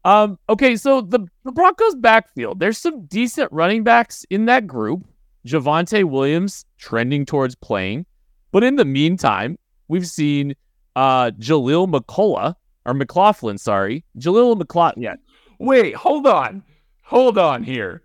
Um, 0.05 0.39
okay, 0.47 0.75
so 0.77 1.01
the, 1.01 1.19
the 1.43 1.51
Broncos 1.51 1.95
backfield, 1.95 2.59
there's 2.59 2.77
some 2.77 3.05
decent 3.05 3.51
running 3.51 3.83
backs 3.83 4.25
in 4.29 4.45
that 4.45 4.65
group. 4.65 5.05
Javonte 5.45 6.03
Williams 6.05 6.65
trending 6.77 7.25
towards 7.25 7.55
playing. 7.55 8.05
But 8.51 8.63
in 8.63 8.75
the 8.75 8.85
meantime, 8.85 9.57
we've 9.87 10.07
seen 10.07 10.55
uh, 10.95 11.31
Jaleel 11.31 11.87
McCullough 11.87 12.55
or 12.85 12.93
McLaughlin, 12.93 13.57
sorry, 13.57 14.03
Jaleel 14.17 14.57
McLaughlin. 14.57 15.03
Yeah. 15.03 15.15
Wait, 15.59 15.95
hold 15.95 16.25
on, 16.25 16.63
hold 17.03 17.37
on 17.37 17.63
here. 17.63 18.01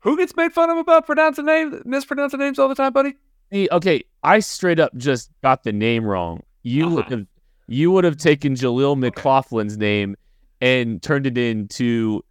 Who 0.00 0.16
gets 0.16 0.34
made 0.34 0.52
fun 0.52 0.70
of 0.70 0.78
about 0.78 1.06
pronouncing 1.06 1.44
names, 1.44 1.82
mispronouncing 1.84 2.40
names 2.40 2.58
all 2.58 2.68
the 2.68 2.74
time, 2.74 2.92
buddy? 2.92 3.14
Hey, 3.50 3.68
okay, 3.72 4.04
I 4.22 4.40
straight 4.40 4.78
up 4.78 4.94
just 4.96 5.30
got 5.42 5.64
the 5.64 5.72
name 5.72 6.04
wrong. 6.04 6.42
You 6.62 6.86
uh-huh. 6.86 6.94
would 6.96 7.10
have 7.10 7.26
you 7.66 7.90
would 7.92 8.04
have 8.04 8.16
taken 8.16 8.54
Jaleel 8.54 8.96
McLaughlin's 8.96 9.78
name 9.78 10.16
and 10.60 11.02
turned 11.02 11.26
it 11.26 11.38
into 11.38 12.22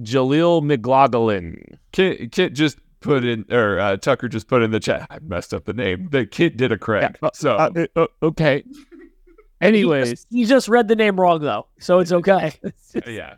Jaleel 0.00 0.62
McLaughlin. 0.62 1.78
Kit, 1.92 2.32
Kit 2.32 2.54
just 2.54 2.78
put 3.00 3.24
in, 3.24 3.44
or 3.50 3.78
uh, 3.78 3.96
Tucker 3.96 4.28
just 4.28 4.48
put 4.48 4.62
in 4.62 4.70
the 4.70 4.80
chat. 4.80 5.06
I 5.10 5.18
messed 5.20 5.52
up 5.52 5.64
the 5.64 5.72
name. 5.72 6.08
The 6.10 6.26
kid 6.26 6.56
did 6.56 6.72
a 6.72 6.78
crack. 6.78 7.18
Yeah, 7.20 7.28
uh, 7.28 7.30
so 7.34 7.56
uh, 7.56 7.86
uh, 7.96 8.06
okay. 8.22 8.64
Anyways, 9.60 10.08
he 10.08 10.14
just, 10.14 10.26
he 10.30 10.44
just, 10.44 10.68
read 10.68 10.88
the 10.88 10.96
name 10.96 11.18
wrong 11.18 11.40
though, 11.40 11.66
so 11.78 11.98
it's 11.98 12.12
okay. 12.12 12.52
yeah. 13.06 13.34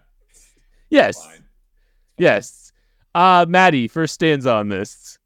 Yes. 0.91 1.27
Yes. 2.19 2.73
Uh 3.15 3.45
Maddie, 3.49 3.89
first 3.89 4.15
stands 4.15 4.47
on 4.47 4.69
this. 4.69 5.19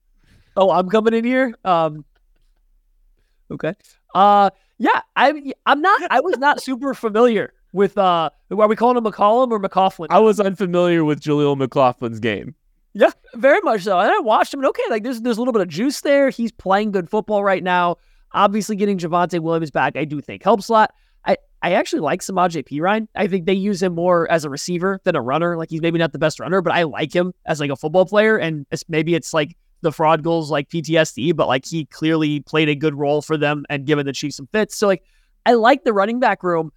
Oh, 0.57 0.71
I'm 0.71 0.89
coming 0.89 1.15
in 1.15 1.25
here. 1.25 1.55
Um 1.65 2.05
Okay. 3.51 3.75
Uh 4.15 4.51
yeah, 4.79 5.03
I'm. 5.15 5.53
I'm 5.67 5.83
not 5.83 6.01
I 6.11 6.21
was 6.21 6.39
not 6.39 6.63
super 6.63 6.95
familiar 6.95 7.53
with 7.73 7.99
uh 7.99 8.31
are 8.51 8.69
we 8.69 8.77
calling 8.77 8.97
him 8.97 9.05
McCollum 9.05 9.51
or 9.51 9.61
McCaughlin? 9.61 10.07
I 10.11 10.21
was 10.21 10.41
unfamiliar 10.41 11.05
with 11.05 11.21
Jaleel 11.21 11.61
McLaughlin's 11.61 12.21
game. 12.21 12.55
Yeah, 12.93 13.11
very 13.35 13.61
much 13.61 13.83
so. 13.83 13.99
And 13.99 14.11
I 14.11 14.19
watched 14.19 14.53
him 14.53 14.61
and 14.61 14.69
okay, 14.69 14.83
like 14.91 15.03
there's 15.03 15.21
there's 15.21 15.37
a 15.37 15.41
little 15.41 15.53
bit 15.53 15.63
of 15.63 15.69
juice 15.69 16.01
there. 16.01 16.31
He's 16.31 16.51
playing 16.53 16.93
good 16.93 17.09
football 17.11 17.45
right 17.45 17.63
now. 17.63 17.97
Obviously 18.33 18.77
getting 18.77 18.99
Javonte 18.99 19.41
Williams 19.41 19.71
back, 19.71 19.97
I 19.97 20.05
do 20.05 20.21
think 20.21 20.43
helps 20.43 20.69
a 20.69 20.73
lot. 20.73 20.95
I, 21.27 21.37
I 21.63 21.73
actually 21.73 22.01
like 22.01 22.21
Samaje 22.23 22.65
Perine. 22.67 23.07
I 23.15 23.27
think 23.27 23.45
they 23.45 23.53
use 23.53 23.83
him 23.83 23.95
more 23.95 24.31
as 24.31 24.45
a 24.45 24.51
receiver 24.51 25.01
than 25.05 25.17
a 25.17 25.21
runner. 25.21 25.57
Like 25.57 25.71
he's 25.71 25.83
maybe 25.83 25.99
not 25.99 26.13
the 26.13 26.19
best 26.19 26.41
runner, 26.41 26.63
but 26.63 26.73
I 26.73 26.85
like 26.85 27.15
him 27.15 27.35
as 27.45 27.61
like 27.61 27.71
a 27.71 27.77
football 27.77 28.07
player. 28.07 28.39
And 28.39 28.67
maybe 28.89 29.15
it's 29.15 29.35
like 29.35 29.57
the 29.83 29.93
fraud 29.93 30.23
goals 30.23 30.51
like 30.51 30.69
PTSD, 30.69 31.35
but 31.35 31.49
like 31.49 31.65
he 31.65 31.87
clearly 31.87 32.41
played 32.41 32.69
a 32.69 32.75
good 32.75 32.95
role 32.95 33.23
for 33.23 33.37
them 33.37 33.65
and 33.69 33.87
given 33.87 34.07
the 34.07 34.13
Chiefs 34.13 34.37
some 34.37 34.49
fits. 34.49 34.77
So 34.77 34.87
like 34.87 35.03
I 35.47 35.55
like 35.55 35.85
the 35.85 35.93
running 35.93 36.21
back 36.21 36.43
room. 36.43 36.73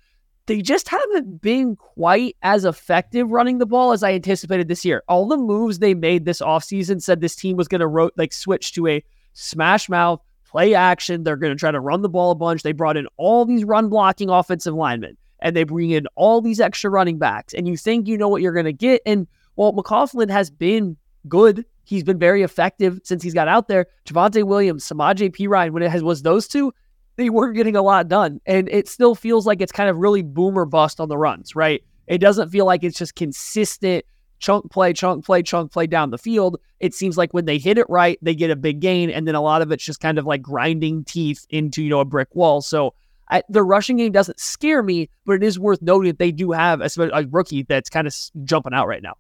They 0.45 0.62
just 0.62 0.89
haven't 0.89 1.41
been 1.41 1.78
quite 1.78 2.36
as 2.41 2.66
effective 2.66 3.32
running 3.32 3.60
the 3.60 3.66
ball 3.66 3.93
as 3.93 4.04
I 4.04 4.12
anticipated 4.12 4.68
this 4.68 4.84
year. 4.84 5.01
All 5.08 5.26
the 5.26 5.38
moves 5.38 5.80
they 5.80 5.93
made 5.93 6.26
this 6.26 6.41
offseason 6.41 7.01
said 7.01 7.22
this 7.22 7.36
team 7.36 7.56
was 7.56 7.70
going 7.70 7.80
to 7.80 7.88
ro- 7.88 8.10
like 8.18 8.34
switch 8.34 8.74
to 8.74 8.88
a 8.88 9.04
smash 9.32 9.88
mouth 9.88 10.20
play 10.45 10.76
action. 10.76 11.24
They're 11.24 11.38
going 11.38 11.54
to 11.54 11.60
try 11.60 11.72
to 11.72 11.80
run 11.80 12.01
the 12.01 12.10
ball 12.10 12.32
a 12.32 12.36
bunch. 12.36 12.64
They 12.64 12.74
brought 12.74 12.97
in 12.97 13.08
all 13.16 13.45
these 13.45 13.64
run 13.64 13.88
blocking 13.88 14.30
offensive 14.30 14.74
linemen 14.74 15.18
and 15.39 15.56
they 15.56 15.64
bring 15.64 15.91
in 15.91 16.08
all 16.16 16.41
these 16.41 16.60
extra 16.60 16.89
running 16.89 17.18
backs. 17.18 17.54
And 17.54 17.68
you 17.68 17.78
think 17.78 18.08
you 18.08 18.18
know 18.18 18.28
what 18.28 18.41
you're 18.41 18.54
going 18.54 18.66
to 18.66 18.74
get. 18.74 19.01
And 19.06 19.28
well, 19.56 19.72
McLaughlin 19.72 20.30
has 20.30 20.49
been 20.49 20.97
good. 21.28 21.66
He's 21.84 22.04
been 22.04 22.20
very 22.20 22.44
effective 22.44 23.00
since 23.04 23.24
he's 23.24 23.34
got 23.34 23.48
out 23.48 23.68
there. 23.68 23.88
Javonte 24.06 24.44
Williams, 24.44 24.88
Samaje 24.88 25.36
Perine, 25.36 25.72
when 25.72 25.84
it 25.84 25.92
has, 25.92 26.04
was 26.04 26.22
those 26.22 26.48
two, 26.48 26.74
they 27.16 27.30
weren't 27.30 27.56
getting 27.56 27.76
a 27.76 27.82
lot 27.82 28.08
done. 28.08 28.40
And 28.46 28.70
it 28.70 28.88
still 28.88 29.16
feels 29.16 29.46
like 29.46 29.62
it's 29.62 29.72
kind 29.72 29.90
of 29.90 29.98
really 29.98 30.22
boomer 30.22 30.66
bust 30.66 31.00
on 31.00 31.10
the 31.10 31.18
runs, 31.18 31.56
right? 31.56 31.84
It 32.08 32.20
doesn't 32.20 32.50
feel 32.50 32.66
like 32.66 32.84
it's 32.84 32.98
just 32.98 33.16
consistent 33.16 34.06
chunk 34.44 34.70
play, 34.70 34.92
chunk 34.92 35.24
play, 35.24 35.42
chunk 35.42 35.72
play 35.72 35.88
down 35.88 36.12
the 36.12 36.18
field. 36.18 36.60
It 36.82 36.94
seems 36.94 37.18
like 37.18 37.34
when 37.34 37.46
they 37.46 37.58
hit 37.58 37.78
it 37.78 37.86
right, 37.88 38.20
they 38.22 38.36
get 38.36 38.52
a 38.52 38.58
big 38.58 38.82
gain, 38.82 39.10
and 39.10 39.26
then 39.26 39.36
a 39.36 39.42
lot 39.42 39.62
of 39.62 39.72
it's 39.72 39.86
just 39.86 40.02
kind 40.02 40.20
of 40.20 40.26
like 40.26 40.42
grinding 40.42 41.06
teeth 41.06 41.46
into 41.50 41.82
you 41.82 41.90
know 41.90 42.02
a 42.02 42.06
brick 42.06 42.36
wall. 42.36 42.62
So 42.62 42.94
I, 43.30 43.42
the 43.48 43.64
rushing 43.64 43.96
game 43.96 44.12
doesn't 44.12 44.40
scare 44.40 44.84
me, 44.84 45.10
but 45.26 45.34
it 45.34 45.44
is 45.44 45.58
worth 45.58 45.82
noting 45.82 46.10
that 46.10 46.20
they 46.20 46.32
do 46.32 46.52
have 46.52 46.82
a, 46.82 46.90
a 47.14 47.26
rookie 47.28 47.64
that's 47.64 47.90
kind 47.90 48.06
of 48.06 48.14
jumping 48.44 48.74
out 48.74 48.88
right 48.88 49.02
now. 49.02 49.16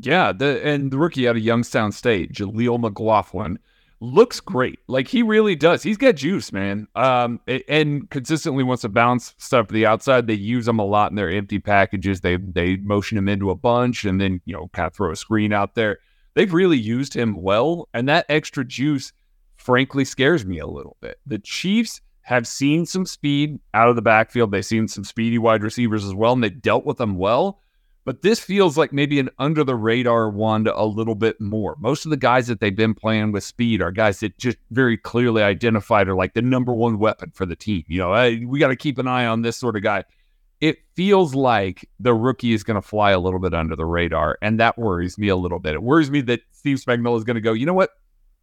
Yeah, 0.00 0.32
the 0.32 0.64
and 0.64 0.90
the 0.90 0.98
rookie 0.98 1.28
out 1.28 1.36
of 1.36 1.42
Youngstown 1.42 1.92
State, 1.92 2.32
Jaleel 2.32 2.80
McLaughlin, 2.80 3.58
looks 4.00 4.40
great. 4.40 4.78
Like 4.86 5.08
he 5.08 5.22
really 5.22 5.56
does. 5.56 5.82
He's 5.82 5.96
got 5.96 6.16
juice, 6.16 6.52
man. 6.52 6.86
Um, 6.94 7.40
and 7.68 8.08
consistently 8.10 8.64
wants 8.64 8.82
to 8.82 8.88
bounce 8.88 9.34
stuff 9.38 9.68
to 9.68 9.74
the 9.74 9.86
outside. 9.86 10.26
They 10.26 10.34
use 10.34 10.68
him 10.68 10.78
a 10.78 10.84
lot 10.84 11.10
in 11.10 11.16
their 11.16 11.30
empty 11.30 11.58
packages. 11.58 12.20
They 12.20 12.36
they 12.36 12.76
motion 12.76 13.18
him 13.18 13.28
into 13.28 13.50
a 13.50 13.54
bunch 13.56 14.04
and 14.04 14.20
then 14.20 14.40
you 14.44 14.54
know 14.54 14.68
kind 14.72 14.86
of 14.86 14.94
throw 14.94 15.12
a 15.12 15.16
screen 15.16 15.52
out 15.52 15.74
there. 15.74 15.98
They've 16.34 16.52
really 16.52 16.78
used 16.78 17.14
him 17.14 17.42
well, 17.42 17.88
and 17.92 18.08
that 18.08 18.26
extra 18.28 18.64
juice, 18.64 19.12
frankly, 19.56 20.04
scares 20.04 20.46
me 20.46 20.58
a 20.58 20.66
little 20.66 20.96
bit. 21.00 21.18
The 21.26 21.40
Chiefs 21.40 22.00
have 22.22 22.46
seen 22.46 22.86
some 22.86 23.06
speed 23.06 23.58
out 23.74 23.88
of 23.88 23.96
the 23.96 24.02
backfield. 24.02 24.52
They've 24.52 24.64
seen 24.64 24.86
some 24.86 25.02
speedy 25.02 25.38
wide 25.38 25.64
receivers 25.64 26.04
as 26.04 26.14
well, 26.14 26.34
and 26.34 26.44
they 26.44 26.50
dealt 26.50 26.84
with 26.84 26.98
them 26.98 27.16
well. 27.16 27.62
But 28.08 28.22
this 28.22 28.40
feels 28.40 28.78
like 28.78 28.90
maybe 28.90 29.20
an 29.20 29.28
under 29.38 29.62
the 29.62 29.74
radar 29.74 30.30
one 30.30 30.66
a 30.66 30.86
little 30.86 31.14
bit 31.14 31.38
more. 31.42 31.76
Most 31.78 32.06
of 32.06 32.10
the 32.10 32.16
guys 32.16 32.46
that 32.46 32.58
they've 32.58 32.74
been 32.74 32.94
playing 32.94 33.32
with 33.32 33.44
speed 33.44 33.82
are 33.82 33.92
guys 33.92 34.20
that 34.20 34.38
just 34.38 34.56
very 34.70 34.96
clearly 34.96 35.42
identified 35.42 36.08
are 36.08 36.14
like 36.14 36.32
the 36.32 36.40
number 36.40 36.72
one 36.72 36.98
weapon 36.98 37.32
for 37.34 37.44
the 37.44 37.54
team. 37.54 37.84
You 37.86 37.98
know, 37.98 38.14
hey, 38.14 38.46
we 38.46 38.60
got 38.60 38.68
to 38.68 38.76
keep 38.76 38.96
an 38.96 39.06
eye 39.06 39.26
on 39.26 39.42
this 39.42 39.58
sort 39.58 39.76
of 39.76 39.82
guy. 39.82 40.04
It 40.62 40.78
feels 40.96 41.34
like 41.34 41.86
the 42.00 42.14
rookie 42.14 42.54
is 42.54 42.64
going 42.64 42.80
to 42.80 42.88
fly 42.88 43.10
a 43.10 43.18
little 43.18 43.40
bit 43.40 43.52
under 43.52 43.76
the 43.76 43.84
radar, 43.84 44.38
and 44.40 44.58
that 44.58 44.78
worries 44.78 45.18
me 45.18 45.28
a 45.28 45.36
little 45.36 45.58
bit. 45.58 45.74
It 45.74 45.82
worries 45.82 46.10
me 46.10 46.22
that 46.22 46.40
Steve 46.52 46.78
Spagnuolo 46.78 47.18
is 47.18 47.24
going 47.24 47.34
to 47.34 47.42
go, 47.42 47.52
you 47.52 47.66
know 47.66 47.74
what? 47.74 47.90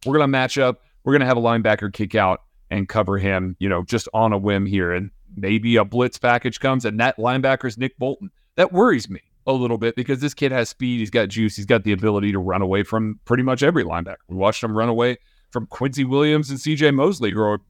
We're 0.04 0.12
going 0.12 0.22
to 0.22 0.28
match 0.28 0.58
up. 0.58 0.82
We're 1.02 1.14
going 1.14 1.22
to 1.22 1.26
have 1.26 1.38
a 1.38 1.40
linebacker 1.40 1.92
kick 1.92 2.14
out 2.14 2.42
and 2.70 2.88
cover 2.88 3.18
him, 3.18 3.56
you 3.58 3.68
know, 3.68 3.82
just 3.82 4.08
on 4.14 4.32
a 4.32 4.38
whim 4.38 4.64
here. 4.64 4.92
And 4.92 5.10
maybe 5.36 5.74
a 5.74 5.84
blitz 5.84 6.18
package 6.18 6.60
comes, 6.60 6.84
and 6.84 7.00
that 7.00 7.16
linebacker 7.16 7.64
is 7.64 7.76
Nick 7.76 7.98
Bolton. 7.98 8.30
That 8.54 8.72
worries 8.72 9.10
me 9.10 9.22
a 9.46 9.52
little 9.52 9.78
bit 9.78 9.96
because 9.96 10.20
this 10.20 10.34
kid 10.34 10.52
has 10.52 10.68
speed. 10.68 10.98
He's 10.98 11.10
got 11.10 11.28
juice. 11.28 11.56
He's 11.56 11.66
got 11.66 11.84
the 11.84 11.92
ability 11.92 12.32
to 12.32 12.38
run 12.38 12.62
away 12.62 12.82
from 12.82 13.20
pretty 13.24 13.42
much 13.42 13.62
every 13.62 13.84
linebacker. 13.84 14.16
We 14.28 14.36
watched 14.36 14.62
him 14.62 14.76
run 14.76 14.88
away 14.88 15.18
from 15.50 15.66
Quincy 15.66 16.04
Williams 16.04 16.50
and 16.50 16.58
CJ 16.58 16.94
Mosley, 16.94 17.30
who 17.30 17.40
are 17.40 17.60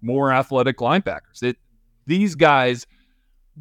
more 0.00 0.32
athletic 0.32 0.78
linebackers. 0.78 1.42
It, 1.42 1.56
these 2.06 2.34
guys 2.34 2.86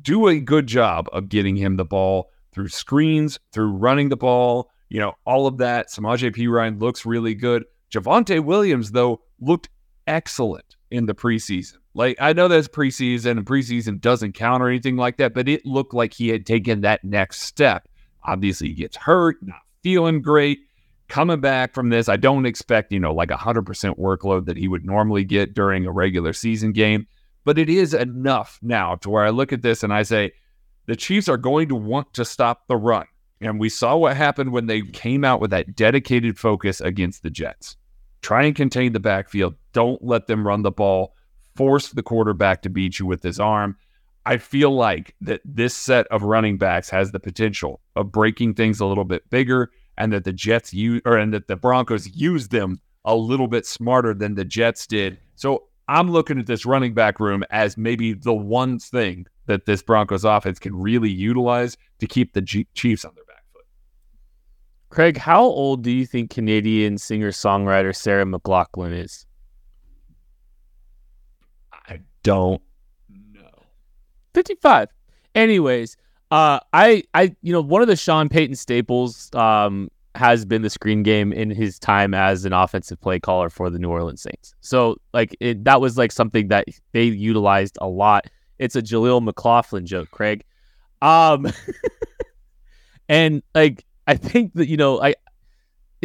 do 0.01 0.27
a 0.27 0.39
good 0.39 0.67
job 0.67 1.07
of 1.11 1.29
getting 1.29 1.55
him 1.55 1.77
the 1.77 1.85
ball 1.85 2.31
through 2.51 2.69
screens, 2.69 3.39
through 3.51 3.71
running 3.71 4.09
the 4.09 4.17
ball, 4.17 4.71
you 4.89 4.99
know, 4.99 5.13
all 5.25 5.47
of 5.47 5.57
that. 5.57 5.89
Samaje 5.89 6.33
Perine 6.35 6.79
looks 6.79 7.05
really 7.05 7.35
good. 7.35 7.65
Javonte 7.91 8.43
Williams, 8.43 8.91
though, 8.91 9.21
looked 9.39 9.69
excellent 10.07 10.75
in 10.91 11.05
the 11.05 11.15
preseason. 11.15 11.77
Like 11.95 12.17
I 12.19 12.33
know 12.33 12.49
that's 12.49 12.67
preseason 12.67 13.31
and 13.31 13.45
preseason 13.45 14.01
doesn't 14.01 14.33
count 14.33 14.61
or 14.61 14.67
anything 14.67 14.97
like 14.97 15.17
that, 15.17 15.33
but 15.33 15.47
it 15.47 15.65
looked 15.65 15.93
like 15.93 16.13
he 16.13 16.27
had 16.27 16.45
taken 16.45 16.81
that 16.81 17.03
next 17.03 17.41
step. 17.41 17.87
Obviously, 18.25 18.67
he 18.67 18.73
gets 18.73 18.97
hurt, 18.97 19.37
not 19.41 19.61
feeling 19.81 20.21
great. 20.21 20.59
Coming 21.07 21.39
back 21.39 21.73
from 21.73 21.89
this, 21.89 22.09
I 22.09 22.17
don't 22.17 22.45
expect, 22.45 22.91
you 22.91 22.99
know, 22.99 23.13
like 23.13 23.31
a 23.31 23.35
100% 23.35 23.63
workload 23.97 24.45
that 24.45 24.57
he 24.57 24.67
would 24.67 24.85
normally 24.85 25.23
get 25.23 25.53
during 25.53 25.85
a 25.85 25.91
regular 25.91 26.33
season 26.33 26.73
game, 26.73 27.07
but 27.43 27.59
it 27.59 27.69
is 27.69 27.93
enough 27.93 28.59
now 28.61 28.95
to 28.95 29.09
where 29.09 29.23
I 29.23 29.29
look 29.29 29.53
at 29.53 29.61
this 29.61 29.83
and 29.83 29.93
I 29.93 30.03
say, 30.03 30.31
the 30.87 30.95
Chiefs 30.95 31.29
are 31.29 31.37
going 31.37 31.69
to 31.69 31.75
want 31.75 32.13
to 32.15 32.25
stop 32.25 32.67
the 32.67 32.75
run. 32.75 33.05
And 33.39 33.59
we 33.59 33.69
saw 33.69 33.95
what 33.95 34.17
happened 34.17 34.51
when 34.51 34.65
they 34.65 34.81
came 34.81 35.23
out 35.23 35.39
with 35.39 35.51
that 35.51 35.75
dedicated 35.75 36.39
focus 36.39 36.81
against 36.81 37.21
the 37.21 37.29
Jets. 37.29 37.77
Try 38.21 38.43
and 38.43 38.55
contain 38.55 38.93
the 38.93 38.99
backfield. 38.99 39.55
Don't 39.71 40.03
let 40.03 40.27
them 40.27 40.45
run 40.45 40.63
the 40.63 40.71
ball 40.71 41.14
force 41.55 41.89
the 41.89 42.03
quarterback 42.03 42.61
to 42.63 42.69
beat 42.69 42.99
you 42.99 43.05
with 43.05 43.23
his 43.23 43.39
arm. 43.39 43.77
I 44.25 44.37
feel 44.37 44.71
like 44.71 45.15
that 45.21 45.41
this 45.45 45.75
set 45.75 46.07
of 46.07 46.23
running 46.23 46.57
backs 46.57 46.89
has 46.89 47.11
the 47.11 47.19
potential 47.19 47.79
of 47.95 48.11
breaking 48.11 48.55
things 48.55 48.79
a 48.79 48.85
little 48.85 49.03
bit 49.05 49.29
bigger, 49.29 49.71
and 49.97 50.11
that 50.13 50.23
the 50.23 50.33
Jets 50.33 50.73
use 50.73 51.01
or 51.05 51.17
and 51.17 51.33
that 51.33 51.47
the 51.47 51.55
Broncos 51.55 52.07
use 52.15 52.47
them 52.47 52.79
a 53.05 53.15
little 53.15 53.47
bit 53.47 53.65
smarter 53.65 54.13
than 54.13 54.35
the 54.35 54.45
Jets 54.45 54.87
did. 54.87 55.19
So 55.35 55.65
I'm 55.87 56.09
looking 56.09 56.39
at 56.39 56.47
this 56.47 56.65
running 56.65 56.93
back 56.93 57.19
room 57.19 57.43
as 57.51 57.77
maybe 57.77 58.13
the 58.13 58.33
one 58.33 58.79
thing 58.79 59.27
that 59.45 59.65
this 59.65 59.83
Broncos 59.83 60.25
offense 60.25 60.57
can 60.57 60.75
really 60.75 61.11
utilize 61.11 61.77
to 61.99 62.07
keep 62.07 62.33
the 62.33 62.41
G- 62.41 62.67
Chiefs 62.73 63.05
on 63.05 63.13
their 63.13 63.25
back 63.25 63.43
foot. 63.53 63.65
Craig, 64.89 65.17
how 65.17 65.43
old 65.43 65.83
do 65.83 65.91
you 65.91 66.05
think 66.07 66.31
Canadian 66.31 66.97
singer 66.97 67.29
songwriter 67.29 67.95
Sarah 67.95 68.25
McLachlan 68.25 68.99
is? 69.03 69.24
Don't 72.25 72.59
know. 73.31 73.63
55. 74.33 74.89
Anyways, 75.35 75.95
uh, 76.31 76.59
I, 76.73 77.03
I, 77.13 77.35
you 77.43 77.53
know, 77.53 77.61
one 77.61 77.83
of 77.83 77.87
the 77.87 77.95
Sean 77.95 78.29
Payton 78.29 78.55
staples 78.55 79.29
um, 79.35 79.89
has 80.15 80.43
been 80.43 80.63
the 80.63 80.71
screen 80.71 81.03
game 81.03 81.31
in 81.31 81.51
his 81.51 81.77
time 81.77 82.15
as 82.15 82.43
an 82.43 82.51
offensive 82.51 82.99
play 82.99 83.19
caller 83.19 83.51
for 83.51 83.69
the 83.69 83.77
New 83.77 83.89
Orleans 83.89 84.23
Saints. 84.23 84.55
So, 84.61 84.97
like, 85.13 85.37
it, 85.39 85.63
that 85.65 85.79
was 85.81 85.99
like 85.99 86.11
something 86.11 86.47
that 86.47 86.65
they 86.93 87.03
utilized 87.03 87.77
a 87.79 87.87
lot. 87.87 88.25
It's 88.57 88.75
a 88.75 88.81
Jaleel 88.81 89.23
McLaughlin 89.23 89.85
joke, 89.85 90.09
Craig. 90.09 90.43
Um, 91.03 91.47
and 93.09 93.43
like, 93.53 93.85
I 94.07 94.15
think 94.15 94.53
that 94.55 94.67
you 94.67 94.77
know, 94.77 94.99
I 94.99 95.13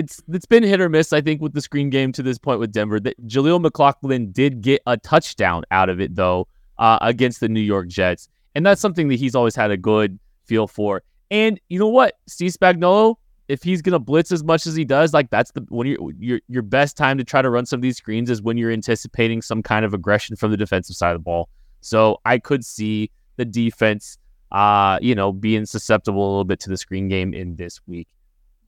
it's 0.01 0.23
it's 0.33 0.47
been 0.47 0.63
hit 0.63 0.81
or 0.81 0.89
miss, 0.89 1.13
I 1.13 1.21
think, 1.21 1.43
with 1.43 1.53
the 1.53 1.61
screen 1.61 1.91
game 1.91 2.11
to 2.13 2.23
this 2.23 2.39
point 2.39 2.59
with 2.59 2.73
Denver. 2.73 2.99
That 2.99 3.21
Jaleel 3.27 3.61
McLaughlin 3.61 4.33
did 4.33 4.63
get 4.63 4.81
a 4.87 4.97
touchdown 4.97 5.65
out 5.71 5.89
of 5.89 6.01
it 6.01 6.15
though 6.17 6.49
uh, 6.79 6.99
against 7.03 7.41
the 7.41 7.49
New 7.49 7.61
York 7.61 7.89
Jets, 7.89 8.29
and 8.55 8.65
that's 8.65 8.81
something 8.81 9.09
that 9.09 9.19
he's 9.19 9.35
always 9.35 9.55
had 9.55 9.71
a 9.71 9.77
good 9.77 10.19
feel 10.47 10.67
for. 10.67 11.03
And 11.31 11.61
you 11.69 11.79
know 11.79 11.89
what, 11.89 12.15
Steve 12.27 12.53
Spagnuolo, 12.53 13.17
if 13.49 13.63
he's 13.63 13.83
gonna 13.83 13.99
blitz 13.99 14.33
as 14.33 14.43
much 14.43 14.67
as 14.67 14.75
he 14.75 14.85
does, 14.85 15.13
like 15.13 15.29
that's 15.31 15.53
the 15.53 15.65
when 15.69 15.87
you 15.87 16.13
your 16.19 16.41
your 16.49 16.63
best 16.63 16.97
time 16.97 17.19
to 17.19 17.25
try 17.25 17.43
to 17.43 17.51
run 17.51 17.67
some 17.67 17.79
of 17.79 17.83
these 17.83 17.99
screens 17.99 18.31
is 18.31 18.41
when 18.41 18.57
you're 18.57 18.73
anticipating 18.73 19.43
some 19.43 19.63
kind 19.63 19.85
of 19.85 19.93
aggression 19.93 20.35
from 20.35 20.51
the 20.51 20.57
defensive 20.57 20.97
side 20.97 21.15
of 21.15 21.21
the 21.21 21.25
ball. 21.25 21.49
So 21.83 22.21
I 22.25 22.39
could 22.39 22.65
see 22.65 23.11
the 23.37 23.45
defense, 23.45 24.19
uh, 24.51 24.99
you 25.03 25.15
know, 25.15 25.33
being 25.33 25.67
susceptible 25.67 26.27
a 26.27 26.31
little 26.31 26.45
bit 26.45 26.61
to 26.61 26.71
the 26.71 26.77
screen 26.77 27.09
game 27.09 27.35
in 27.35 27.57
this 27.57 27.81
week. 27.87 28.09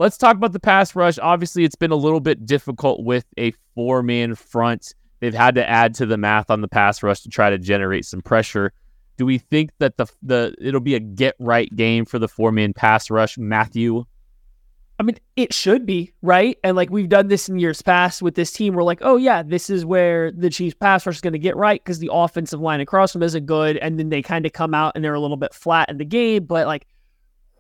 Let's 0.03 0.19
talk 0.19 0.35
about 0.35 0.53
the 0.53 0.59
pass 0.59 0.97
rush. 0.97 1.17
Obviously, 1.21 1.63
it's 1.63 1.77
been 1.77 1.93
a 1.93 1.97
little 1.97 2.19
bit 2.19 2.45
difficult 2.45 3.05
with 3.05 3.25
a 3.39 3.53
four 3.77 4.03
man 4.03 4.35
front. 4.35 4.97
They've 5.21 5.33
had 5.33 5.55
to 5.55 5.71
add 5.71 5.95
to 5.95 6.07
the 6.07 6.17
math 6.17 6.51
on 6.51 6.61
the 6.61 6.67
pass 6.67 7.05
rush 7.05 7.21
to 7.21 7.29
try 7.29 7.51
to 7.51 7.57
generate 7.59 8.05
some 8.05 8.21
pressure. 8.21 8.73
Do 9.17 9.25
we 9.25 9.39
think 9.39 9.71
that 9.79 9.97
the 9.99 10.07
the 10.21 10.57
it'll 10.61 10.81
be 10.81 10.97
a 10.97 10.99
get 10.99 11.37
right 11.39 11.73
game 11.77 12.05
for 12.05 12.19
the 12.19 12.27
four 12.27 12.51
man 12.51 12.73
pass 12.73 13.11
rush, 13.11 13.39
Matthew? 13.39 14.05
I 14.99 15.05
mean, 15.05 15.19
it 15.37 15.55
should 15.55 15.87
be, 15.87 16.13
right? 16.21 16.59
And 16.65 16.77
like 16.77 16.91
we've 16.91 17.09
done 17.09 17.29
this 17.29 17.49
in 17.49 17.61
years 17.61 17.81
past 17.81 18.23
with 18.23 18.35
this 18.35 18.51
team. 18.51 18.75
We're 18.75 18.83
like, 18.83 19.03
oh, 19.03 19.19
yeah, 19.19 19.45
this 19.45 19.71
is 19.71 19.85
where 19.85 20.33
the 20.33 20.51
Chiefs 20.51 20.75
pass 20.81 21.07
rush 21.07 21.15
is 21.15 21.21
going 21.21 21.33
to 21.35 21.39
get 21.39 21.57
right 21.57 21.81
because 21.81 22.01
the 22.01 22.11
offensive 22.13 22.61
line 22.61 22.81
across 22.81 23.13
them 23.13 23.23
isn't 23.23 23.47
good. 23.47 23.77
And 23.77 24.01
then 24.01 24.09
they 24.09 24.21
kind 24.21 24.47
of 24.47 24.53
come 24.53 24.75
out 24.75 24.95
and 24.97 25.05
they're 25.05 25.15
a 25.15 25.21
little 25.21 25.37
bit 25.37 25.55
flat 25.55 25.91
in 25.91 25.99
the 25.99 26.05
game. 26.05 26.45
But 26.45 26.67
like, 26.67 26.89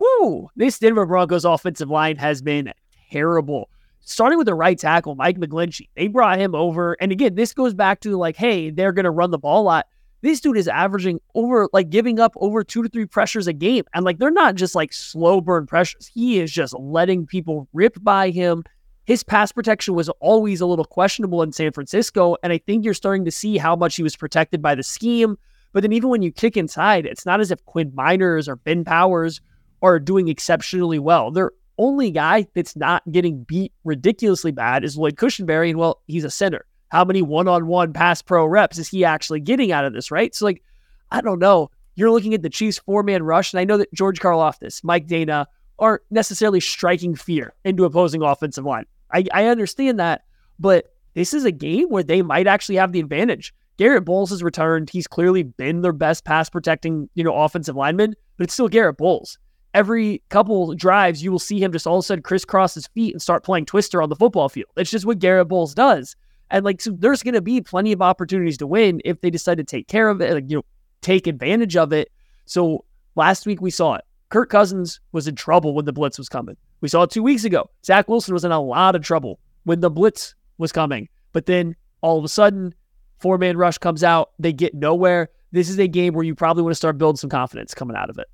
whoo, 0.02 0.48
this 0.56 0.78
Denver 0.78 1.06
Broncos 1.06 1.44
offensive 1.44 1.90
line 1.90 2.16
has 2.16 2.42
been 2.42 2.72
terrible. 3.10 3.68
Starting 4.00 4.36
with 4.36 4.46
the 4.46 4.54
right 4.54 4.78
tackle, 4.78 5.14
Mike 5.14 5.38
McGlinchey, 5.38 5.88
they 5.94 6.08
brought 6.08 6.38
him 6.38 6.54
over. 6.54 6.96
And 7.00 7.12
again, 7.12 7.36
this 7.36 7.54
goes 7.54 7.72
back 7.72 8.00
to 8.00 8.16
like, 8.16 8.36
hey, 8.36 8.70
they're 8.70 8.92
going 8.92 9.04
to 9.04 9.10
run 9.10 9.30
the 9.30 9.38
ball 9.38 9.62
a 9.62 9.64
lot. 9.64 9.86
This 10.22 10.40
dude 10.40 10.56
is 10.56 10.68
averaging 10.68 11.20
over, 11.34 11.68
like, 11.72 11.90
giving 11.90 12.20
up 12.20 12.32
over 12.36 12.62
two 12.62 12.84
to 12.84 12.88
three 12.88 13.06
pressures 13.06 13.48
a 13.48 13.52
game. 13.52 13.84
And, 13.92 14.04
like, 14.04 14.18
they're 14.18 14.30
not 14.30 14.54
just 14.54 14.74
like 14.74 14.92
slow 14.92 15.40
burn 15.40 15.66
pressures. 15.66 16.06
He 16.06 16.38
is 16.38 16.52
just 16.52 16.78
letting 16.78 17.26
people 17.26 17.68
rip 17.72 17.96
by 18.02 18.30
him. 18.30 18.62
His 19.04 19.24
pass 19.24 19.50
protection 19.50 19.94
was 19.94 20.08
always 20.20 20.60
a 20.60 20.66
little 20.66 20.84
questionable 20.84 21.42
in 21.42 21.50
San 21.50 21.72
Francisco. 21.72 22.36
And 22.44 22.52
I 22.52 22.58
think 22.58 22.84
you're 22.84 22.94
starting 22.94 23.24
to 23.24 23.32
see 23.32 23.58
how 23.58 23.74
much 23.74 23.96
he 23.96 24.04
was 24.04 24.14
protected 24.14 24.62
by 24.62 24.76
the 24.76 24.84
scheme. 24.84 25.36
But 25.72 25.82
then, 25.82 25.92
even 25.92 26.08
when 26.08 26.22
you 26.22 26.30
kick 26.30 26.56
inside, 26.56 27.04
it's 27.04 27.26
not 27.26 27.40
as 27.40 27.50
if 27.50 27.64
Quinn 27.64 27.90
Meinerz 27.90 28.46
or 28.46 28.54
Ben 28.54 28.84
Powers 28.84 29.40
are 29.82 29.98
doing 29.98 30.28
exceptionally 30.28 30.98
well. 30.98 31.30
Their 31.30 31.52
only 31.78 32.10
guy 32.10 32.46
that's 32.54 32.76
not 32.76 33.02
getting 33.10 33.44
beat 33.44 33.72
ridiculously 33.84 34.52
bad 34.52 34.84
is 34.84 34.96
Lloyd 34.96 35.16
Cushenberry. 35.16 35.70
And, 35.70 35.78
well, 35.78 36.00
he's 36.06 36.24
a 36.24 36.30
center 36.30 36.64
how 36.92 37.06
many 37.06 37.22
one-on-one 37.22 37.94
pass 37.94 38.20
pro 38.20 38.44
reps 38.44 38.76
is 38.76 38.86
he 38.86 39.02
actually 39.02 39.40
getting 39.40 39.72
out 39.72 39.86
of 39.86 39.94
this, 39.94 40.10
right? 40.10 40.34
So 40.34 40.44
like, 40.44 40.62
I 41.10 41.22
don't 41.22 41.38
know. 41.38 41.70
You're 41.94 42.10
looking 42.10 42.34
at 42.34 42.42
the 42.42 42.50
Chiefs 42.50 42.78
four-man 42.78 43.22
rush, 43.22 43.50
and 43.50 43.60
I 43.60 43.64
know 43.64 43.78
that 43.78 43.92
George 43.94 44.20
Karlaftis, 44.20 44.84
Mike 44.84 45.06
Danna 45.06 45.46
aren't 45.78 46.02
necessarily 46.10 46.60
striking 46.60 47.14
fear 47.14 47.54
into 47.64 47.86
opposing 47.86 48.22
offensive 48.22 48.66
line. 48.66 48.84
I, 49.10 49.24
I 49.32 49.46
understand 49.46 49.98
that, 50.00 50.24
but 50.58 50.92
this 51.14 51.32
is 51.32 51.46
a 51.46 51.50
game 51.50 51.88
where 51.88 52.02
they 52.02 52.20
might 52.20 52.46
actually 52.46 52.76
have 52.76 52.92
the 52.92 53.00
advantage. 53.00 53.54
Garett 53.78 54.04
Bolles 54.04 54.28
has 54.28 54.42
returned. 54.42 54.90
He's 54.90 55.06
clearly 55.06 55.44
been 55.44 55.80
their 55.80 55.94
best 55.94 56.26
pass 56.26 56.50
protecting, 56.50 57.08
you 57.14 57.24
know, 57.24 57.34
offensive 57.34 57.74
lineman, 57.74 58.14
but 58.36 58.44
it's 58.44 58.52
still 58.52 58.68
Garett 58.68 58.98
Bolles. 58.98 59.38
Every 59.74 60.22
couple 60.28 60.74
drives, 60.74 61.22
you 61.22 61.32
will 61.32 61.38
see 61.38 61.62
him 61.62 61.72
just 61.72 61.86
all 61.86 61.96
of 61.96 62.00
a 62.00 62.02
sudden 62.02 62.22
crisscross 62.22 62.74
his 62.74 62.86
feet 62.88 63.14
and 63.14 63.22
start 63.22 63.44
playing 63.44 63.66
twister 63.66 64.02
on 64.02 64.10
the 64.10 64.16
football 64.16 64.48
field. 64.48 64.68
It's 64.76 64.90
just 64.90 65.06
what 65.06 65.18
Garett 65.18 65.48
Bolles 65.48 65.74
does. 65.74 66.14
And 66.50 66.64
like, 66.64 66.82
so 66.82 66.90
there's 66.90 67.22
going 67.22 67.34
to 67.34 67.40
be 67.40 67.62
plenty 67.62 67.92
of 67.92 68.02
opportunities 68.02 68.58
to 68.58 68.66
win 68.66 69.00
if 69.04 69.20
they 69.22 69.30
decide 69.30 69.56
to 69.56 69.64
take 69.64 69.88
care 69.88 70.08
of 70.08 70.20
it, 70.20 70.34
like, 70.34 70.50
you 70.50 70.56
know, 70.56 70.64
take 71.00 71.26
advantage 71.26 71.76
of 71.76 71.92
it. 71.92 72.12
So 72.44 72.84
last 73.14 73.46
week 73.46 73.62
we 73.62 73.70
saw 73.70 73.94
it. 73.94 74.04
Kirk 74.28 74.50
Cousins 74.50 75.00
was 75.12 75.26
in 75.26 75.34
trouble 75.34 75.74
when 75.74 75.86
the 75.86 75.92
blitz 75.92 76.18
was 76.18 76.28
coming. 76.28 76.56
We 76.82 76.88
saw 76.88 77.02
it 77.02 77.10
two 77.10 77.22
weeks 77.22 77.44
ago. 77.44 77.70
Zach 77.84 78.08
Wilson 78.08 78.34
was 78.34 78.44
in 78.44 78.52
a 78.52 78.60
lot 78.60 78.94
of 78.94 79.02
trouble 79.02 79.38
when 79.64 79.80
the 79.80 79.90
blitz 79.90 80.34
was 80.58 80.72
coming. 80.72 81.08
But 81.32 81.46
then 81.46 81.76
all 82.02 82.18
of 82.18 82.24
a 82.24 82.28
sudden, 82.28 82.74
four 83.18 83.38
man 83.38 83.56
rush 83.56 83.78
comes 83.78 84.04
out. 84.04 84.32
They 84.38 84.52
get 84.52 84.74
nowhere. 84.74 85.30
This 85.52 85.70
is 85.70 85.78
a 85.78 85.86
game 85.88 86.12
where 86.12 86.24
you 86.24 86.34
probably 86.34 86.62
want 86.62 86.72
to 86.72 86.76
start 86.76 86.98
building 86.98 87.16
some 87.16 87.30
confidence 87.30 87.74
coming 87.74 87.96
out 87.96 88.10
of 88.10 88.18
it. 88.18 88.26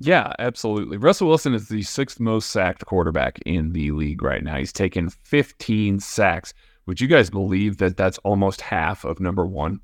Yeah, 0.00 0.32
absolutely. 0.38 0.96
Russell 0.96 1.28
Wilson 1.28 1.54
is 1.54 1.68
the 1.68 1.82
sixth 1.82 2.20
most 2.20 2.50
sacked 2.50 2.86
quarterback 2.86 3.40
in 3.44 3.72
the 3.72 3.90
league 3.90 4.22
right 4.22 4.42
now. 4.44 4.56
He's 4.56 4.72
taken 4.72 5.10
15 5.10 5.98
sacks. 6.00 6.54
Would 6.86 7.00
you 7.00 7.08
guys 7.08 7.30
believe 7.30 7.78
that 7.78 7.96
that's 7.96 8.18
almost 8.18 8.60
half 8.60 9.04
of 9.04 9.20
number 9.20 9.44
one? 9.44 9.80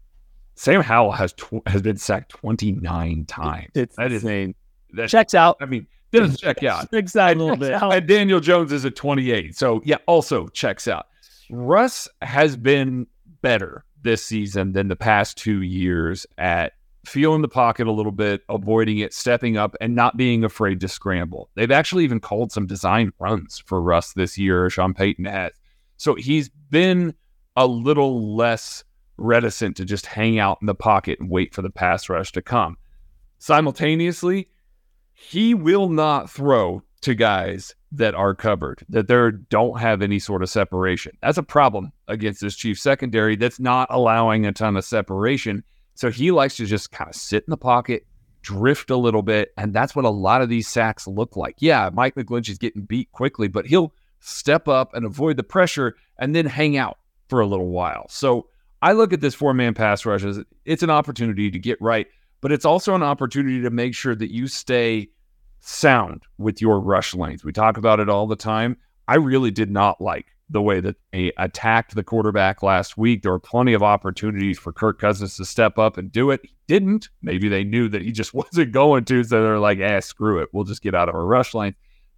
Sam 0.54 0.82
Howell 0.82 1.12
has 1.12 1.32
tw- 1.32 1.66
has 1.66 1.82
been 1.82 1.96
sacked 1.96 2.30
29 2.30 3.26
times. 3.26 3.70
It's 3.74 3.96
that 3.96 4.12
insane. 4.12 4.54
That 4.92 5.08
checks 5.08 5.34
out. 5.34 5.56
I 5.60 5.66
mean, 5.66 5.86
doesn't 6.12 6.38
check 6.38 6.62
out. 6.62 6.90
checks 6.92 7.16
out 7.16 7.34
a 7.36 7.38
little 7.38 7.56
bit. 7.56 7.72
And 7.72 8.06
Daniel 8.06 8.38
Jones 8.40 8.72
is 8.72 8.84
at 8.84 8.94
28. 8.94 9.56
So, 9.56 9.82
yeah, 9.84 9.96
also 10.06 10.46
checks 10.48 10.86
out. 10.86 11.06
Russ 11.50 12.08
has 12.22 12.56
been 12.56 13.06
better 13.42 13.84
this 14.02 14.24
season 14.24 14.72
than 14.72 14.88
the 14.88 14.96
past 14.96 15.36
two 15.36 15.62
years 15.62 16.26
at 16.38 16.74
feeling 17.06 17.42
the 17.42 17.48
pocket 17.48 17.86
a 17.86 17.92
little 17.92 18.12
bit, 18.12 18.42
avoiding 18.48 18.98
it, 18.98 19.14
stepping 19.14 19.56
up, 19.56 19.76
and 19.80 19.94
not 19.94 20.16
being 20.16 20.44
afraid 20.44 20.80
to 20.80 20.88
scramble. 20.88 21.50
They've 21.54 21.70
actually 21.70 22.04
even 22.04 22.20
called 22.20 22.52
some 22.52 22.66
designed 22.66 23.12
runs 23.18 23.62
for 23.66 23.80
Russ 23.80 24.12
this 24.12 24.38
year. 24.38 24.68
Sean 24.70 24.94
Payton 24.94 25.24
has. 25.26 25.52
So 25.96 26.14
he's 26.14 26.48
been 26.48 27.14
a 27.56 27.66
little 27.66 28.34
less 28.34 28.84
reticent 29.16 29.76
to 29.76 29.84
just 29.84 30.06
hang 30.06 30.38
out 30.38 30.58
in 30.60 30.66
the 30.66 30.74
pocket 30.74 31.20
and 31.20 31.30
wait 31.30 31.54
for 31.54 31.62
the 31.62 31.70
pass 31.70 32.08
rush 32.08 32.32
to 32.32 32.42
come. 32.42 32.76
Simultaneously, 33.38 34.48
he 35.12 35.54
will 35.54 35.88
not 35.88 36.30
throw 36.30 36.82
to 37.02 37.14
guys 37.14 37.74
that 37.92 38.14
are 38.14 38.34
covered, 38.34 38.84
that 38.88 39.06
there 39.06 39.30
don't 39.30 39.78
have 39.78 40.02
any 40.02 40.18
sort 40.18 40.42
of 40.42 40.50
separation. 40.50 41.16
That's 41.22 41.38
a 41.38 41.42
problem 41.42 41.92
against 42.08 42.40
this 42.40 42.56
chief 42.56 42.78
secondary 42.78 43.36
that's 43.36 43.60
not 43.60 43.86
allowing 43.90 44.46
a 44.46 44.52
ton 44.52 44.76
of 44.76 44.84
separation. 44.84 45.62
So 45.94 46.10
he 46.10 46.30
likes 46.30 46.56
to 46.56 46.66
just 46.66 46.90
kind 46.90 47.08
of 47.08 47.14
sit 47.14 47.44
in 47.46 47.50
the 47.50 47.56
pocket, 47.56 48.06
drift 48.42 48.90
a 48.90 48.96
little 48.96 49.22
bit, 49.22 49.52
and 49.56 49.72
that's 49.72 49.94
what 49.94 50.04
a 50.04 50.10
lot 50.10 50.42
of 50.42 50.48
these 50.48 50.68
sacks 50.68 51.06
look 51.06 51.36
like. 51.36 51.56
Yeah, 51.58 51.90
Mike 51.92 52.14
McGlinchey 52.14 52.50
is 52.50 52.58
getting 52.58 52.82
beat 52.82 53.10
quickly, 53.12 53.48
but 53.48 53.66
he'll 53.66 53.92
step 54.20 54.68
up 54.68 54.94
and 54.94 55.04
avoid 55.04 55.36
the 55.36 55.42
pressure, 55.42 55.96
and 56.18 56.34
then 56.34 56.46
hang 56.46 56.76
out 56.76 56.98
for 57.28 57.40
a 57.40 57.46
little 57.46 57.68
while. 57.68 58.06
So 58.08 58.48
I 58.82 58.92
look 58.92 59.12
at 59.12 59.20
this 59.20 59.34
four 59.34 59.54
man 59.54 59.74
pass 59.74 60.04
rush 60.04 60.24
as 60.24 60.40
it's 60.64 60.82
an 60.82 60.90
opportunity 60.90 61.50
to 61.50 61.58
get 61.58 61.80
right, 61.80 62.06
but 62.40 62.52
it's 62.52 62.64
also 62.64 62.94
an 62.94 63.02
opportunity 63.02 63.62
to 63.62 63.70
make 63.70 63.94
sure 63.94 64.14
that 64.14 64.32
you 64.32 64.46
stay 64.46 65.08
sound 65.60 66.22
with 66.38 66.60
your 66.60 66.80
rush 66.80 67.14
length. 67.14 67.44
We 67.44 67.52
talk 67.52 67.76
about 67.76 68.00
it 68.00 68.08
all 68.08 68.26
the 68.26 68.36
time. 68.36 68.76
I 69.08 69.16
really 69.16 69.50
did 69.50 69.70
not 69.70 70.00
like 70.00 70.26
the 70.50 70.62
way 70.62 70.80
that 70.80 70.96
they 71.12 71.32
attacked 71.38 71.94
the 71.94 72.04
quarterback 72.04 72.62
last 72.62 72.98
week. 72.98 73.22
There 73.22 73.32
were 73.32 73.38
plenty 73.38 73.72
of 73.72 73.82
opportunities 73.82 74.58
for 74.58 74.72
Kirk 74.72 74.98
Cousins 74.98 75.36
to 75.36 75.44
step 75.44 75.78
up 75.78 75.96
and 75.96 76.12
do 76.12 76.30
it. 76.30 76.40
He 76.42 76.54
didn't. 76.66 77.08
Maybe 77.22 77.48
they 77.48 77.64
knew 77.64 77.88
that 77.88 78.02
he 78.02 78.12
just 78.12 78.34
wasn't 78.34 78.72
going 78.72 79.04
to, 79.06 79.24
so 79.24 79.42
they're 79.42 79.58
like, 79.58 79.78
"Ah, 79.82 80.00
screw 80.00 80.40
it. 80.40 80.48
We'll 80.52 80.64
just 80.64 80.82
get 80.82 80.94
out 80.94 81.08
of 81.08 81.14
our 81.14 81.24
rush 81.26 81.54
lane." 81.54 81.74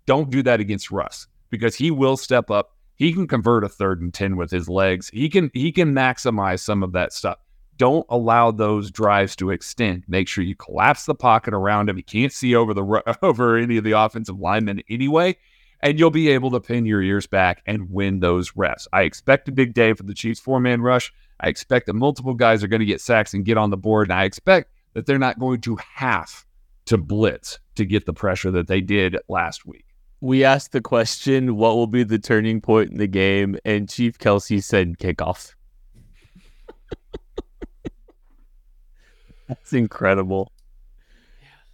Don't 0.07 0.31
do 0.31 0.43
that 0.45 0.61
against 0.61 0.91
Russ 0.91 1.27
because 1.51 1.75
he 1.75 1.91
will 1.91 2.17
step 2.17 2.51
up. 2.51 2.77
He 2.95 3.13
can 3.13 3.27
convert 3.27 3.65
a 3.65 3.69
third 3.69 4.01
and 4.01 4.15
10 4.15 4.37
with 4.37 4.51
his 4.51 4.69
legs. 4.69 5.11
He 5.11 5.29
can 5.29 5.51
he 5.53 5.73
can 5.73 5.95
maximize 5.95 6.61
some 6.61 6.83
of 6.83 6.93
that 6.93 7.13
stuff. 7.13 7.39
Don't 7.77 8.07
allow 8.09 8.51
those 8.51 8.91
drives 8.91 9.37
to 9.37 9.51
extend. 9.51 10.05
Make 10.09 10.29
sure 10.29 10.43
you 10.43 10.57
collapse 10.57 11.05
the 11.05 11.15
pocket 11.15 11.53
around 11.53 11.91
him. 11.91 11.97
He 11.97 12.03
can't 12.03 12.33
see 12.33 12.55
over 12.55 12.73
the 12.73 13.19
over 13.23 13.57
any 13.57 13.77
of 13.77 13.85
the 13.85 13.93
offensive 13.93 14.39
linemen 14.39 14.83
anyway, 14.89 15.37
and 15.81 15.99
you'll 15.99 16.11
be 16.11 16.29
able 16.29 16.51
to 16.51 16.61
pin 16.61 16.87
your 16.87 17.03
ears 17.03 17.27
back 17.27 17.63
and 17.67 17.91
win 17.91 18.21
those 18.21 18.53
reps. 18.57 18.89
I 18.93 19.03
expect 19.03 19.49
a 19.49 19.53
big 19.53 19.75
day 19.75 19.93
for 19.93 20.03
the 20.03 20.15
Chiefs 20.15 20.41
four-man 20.41 20.83
rush. 20.83 21.13
I 21.41 21.49
expect 21.49 21.87
that 21.87 21.95
multiple 21.95 22.35
guys 22.35 22.65
are 22.65 22.69
going 22.69 22.81
to 22.81 22.87
get 22.87 23.01
sacks 23.01 23.35
and 23.35 23.45
get 23.45 23.59
on 23.59 23.71
the 23.71 23.77
board, 23.77 24.09
and 24.09 24.19
I 24.19 24.25
expect 24.25 24.73
that 24.95 25.07
they're 25.07 25.19
not 25.19 25.39
going 25.39 25.61
to 25.63 25.77
have 25.77 26.47
to 26.87 26.97
blitz 26.97 27.59
to 27.75 27.85
get 27.85 28.07
the 28.07 28.15
pressure 28.15 28.51
that 28.53 28.69
they 28.69 28.81
did 28.81 29.17
last 29.29 29.67
week 29.67 29.87
we 30.21 30.45
asked 30.45 30.73
the 30.73 30.81
question, 30.81 31.57
what 31.57 31.77
will 31.77 31.87
be 31.87 32.03
the 32.03 32.19
turning 32.19 32.61
point 32.61 32.91
in 32.91 32.97
the 32.97 33.07
game? 33.07 33.57
And 33.65 33.89
Chief 33.89 34.19
Kelsey 34.19 34.61
said 34.61 34.99
kickoff. 34.99 35.55
That's 39.49 39.73
incredible. 39.73 40.51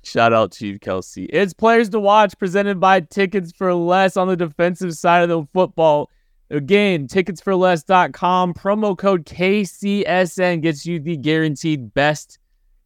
Shout 0.04 0.32
out 0.32 0.52
Chief 0.52 0.80
Kelsey. 0.80 1.26
It's 1.26 1.52
players 1.52 1.88
to 1.90 2.00
watch 2.00 2.36
presented 2.38 2.80
by 2.80 3.00
Tickets 3.00 3.52
for 3.56 3.72
Less 3.74 4.16
on 4.16 4.28
the 4.28 4.36
defensive 4.36 4.94
side 4.94 5.22
of 5.22 5.28
the 5.28 5.44
football. 5.52 6.10
Again, 6.50 7.06
ticketsforless.com. 7.06 8.54
Promo 8.54 8.98
code 8.98 9.24
KCSN 9.24 10.60
gets 10.60 10.84
you 10.84 11.00
the 11.00 11.16
guaranteed 11.16 11.94
best 11.94 12.38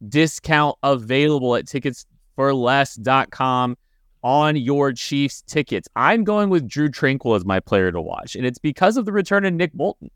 discount 0.07 0.77
available 0.83 1.55
at 1.55 1.65
ticketsforless.com 1.65 3.77
on 4.23 4.55
your 4.55 4.93
Chiefs 4.93 5.41
tickets. 5.41 5.87
I'm 5.95 6.23
going 6.23 6.49
with 6.49 6.67
Drew 6.67 6.89
Tranquill 6.89 7.35
as 7.35 7.45
my 7.45 7.59
player 7.59 7.91
to 7.91 8.01
watch, 8.01 8.35
and 8.35 8.45
it's 8.45 8.59
because 8.59 8.97
of 8.97 9.05
the 9.05 9.11
return 9.11 9.45
of 9.45 9.53
Nick 9.53 9.73
Bolton. 9.73 10.09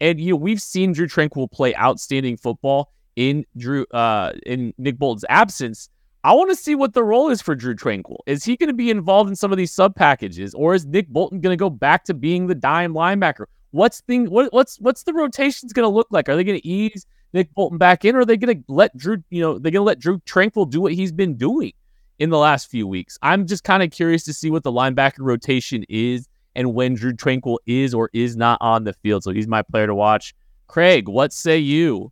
And 0.00 0.20
you 0.20 0.30
know, 0.30 0.36
we've 0.36 0.60
seen 0.60 0.92
Drew 0.92 1.06
Tranquill 1.06 1.50
play 1.50 1.74
outstanding 1.76 2.36
football 2.36 2.92
in 3.16 3.44
Drew 3.56 3.86
uh 3.92 4.32
in 4.44 4.74
Nick 4.78 4.98
Bolton's 4.98 5.24
absence. 5.28 5.88
I 6.26 6.32
want 6.32 6.50
to 6.50 6.56
see 6.56 6.74
what 6.74 6.92
the 6.92 7.04
role 7.04 7.30
is 7.30 7.40
for 7.40 7.54
Drew 7.54 7.76
Tranquill. 7.76 8.18
Is 8.26 8.42
he 8.42 8.56
going 8.56 8.66
to 8.66 8.74
be 8.74 8.90
involved 8.90 9.30
in 9.30 9.36
some 9.36 9.52
of 9.52 9.58
these 9.58 9.72
sub 9.72 9.94
packages, 9.94 10.54
or 10.54 10.74
is 10.74 10.84
Nick 10.84 11.06
Bolton 11.06 11.40
going 11.40 11.56
to 11.56 11.56
go 11.56 11.70
back 11.70 12.02
to 12.06 12.14
being 12.14 12.48
the 12.48 12.54
dime 12.56 12.94
linebacker? 12.94 13.44
What's 13.70 14.00
thing? 14.00 14.28
What, 14.28 14.52
what's 14.52 14.76
what's 14.80 15.04
the 15.04 15.12
rotations 15.12 15.72
going 15.72 15.84
to 15.84 15.88
look 15.88 16.08
like? 16.10 16.28
Are 16.28 16.34
they 16.34 16.42
going 16.42 16.58
to 16.58 16.66
ease 16.66 17.06
Nick 17.32 17.54
Bolton 17.54 17.78
back 17.78 18.04
in, 18.04 18.16
or 18.16 18.20
are 18.20 18.24
they 18.24 18.36
going 18.36 18.58
to 18.58 18.64
let 18.66 18.96
Drew? 18.96 19.18
You 19.30 19.40
know, 19.40 19.52
they're 19.52 19.70
going 19.70 19.74
to 19.74 19.82
let 19.82 20.00
Drew 20.00 20.18
Tranquill 20.22 20.68
do 20.68 20.80
what 20.80 20.94
he's 20.94 21.12
been 21.12 21.36
doing 21.36 21.72
in 22.18 22.30
the 22.30 22.38
last 22.38 22.68
few 22.68 22.88
weeks. 22.88 23.16
I'm 23.22 23.46
just 23.46 23.62
kind 23.62 23.84
of 23.84 23.92
curious 23.92 24.24
to 24.24 24.32
see 24.32 24.50
what 24.50 24.64
the 24.64 24.72
linebacker 24.72 25.20
rotation 25.20 25.84
is 25.88 26.26
and 26.56 26.74
when 26.74 26.94
Drew 26.94 27.12
Tranquill 27.12 27.58
is 27.66 27.94
or 27.94 28.10
is 28.14 28.36
not 28.36 28.58
on 28.60 28.82
the 28.82 28.94
field. 28.94 29.22
So 29.22 29.30
he's 29.30 29.46
my 29.46 29.62
player 29.62 29.86
to 29.86 29.94
watch. 29.94 30.34
Craig, 30.66 31.08
what 31.08 31.32
say 31.32 31.56
you? 31.56 32.10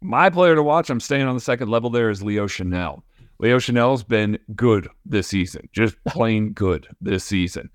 My 0.00 0.30
player 0.30 0.54
to 0.54 0.62
watch, 0.62 0.88
I'm 0.88 1.00
staying 1.00 1.26
on 1.26 1.34
the 1.34 1.40
second 1.40 1.68
level 1.68 1.90
there, 1.90 2.08
is 2.08 2.22
Leo 2.22 2.46
Chenal. 2.46 3.02
Leo 3.42 3.58
Chenal's 3.58 4.04
been 4.04 4.38
good 4.54 4.88
this 5.04 5.26
season, 5.26 5.68
just 5.72 5.96
plain 6.04 6.52
good 6.52 6.86
this 7.00 7.24
season. 7.24 7.70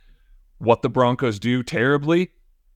What 0.59 0.82
the 0.82 0.88
Broncos 0.88 1.39
do 1.39 1.61
terribly 1.61 2.32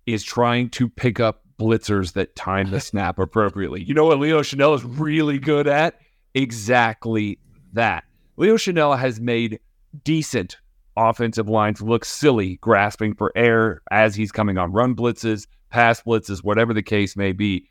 is 0.05 0.25
trying 0.25 0.69
to 0.71 0.89
pick 0.89 1.17
up 1.17 1.45
blitzers 1.57 2.11
that 2.13 2.35
time 2.35 2.69
the 2.69 2.81
snap 2.81 3.17
appropriately. 3.19 3.81
You 3.81 3.93
know 3.93 4.07
what 4.07 4.19
Leo 4.19 4.41
Chenal 4.41 4.75
is 4.75 4.83
really 4.83 5.39
good 5.39 5.69
at? 5.69 6.01
Exactly 6.33 7.39
that. 7.71 8.03
Leo 8.35 8.57
Chenal 8.57 8.99
has 8.99 9.21
made 9.21 9.61
decent 10.03 10.57
offensive 10.97 11.47
lines 11.47 11.81
look 11.81 12.03
silly, 12.03 12.57
grasping 12.57 13.15
for 13.15 13.31
air 13.37 13.81
as 13.89 14.15
he's 14.15 14.33
coming 14.33 14.57
on 14.57 14.73
run 14.73 14.95
blitzes, 14.95 15.47
pass 15.69 16.01
blitzes, 16.01 16.43
whatever 16.43 16.73
the 16.73 16.83
case 16.83 17.15
may 17.15 17.31
be. 17.31 17.69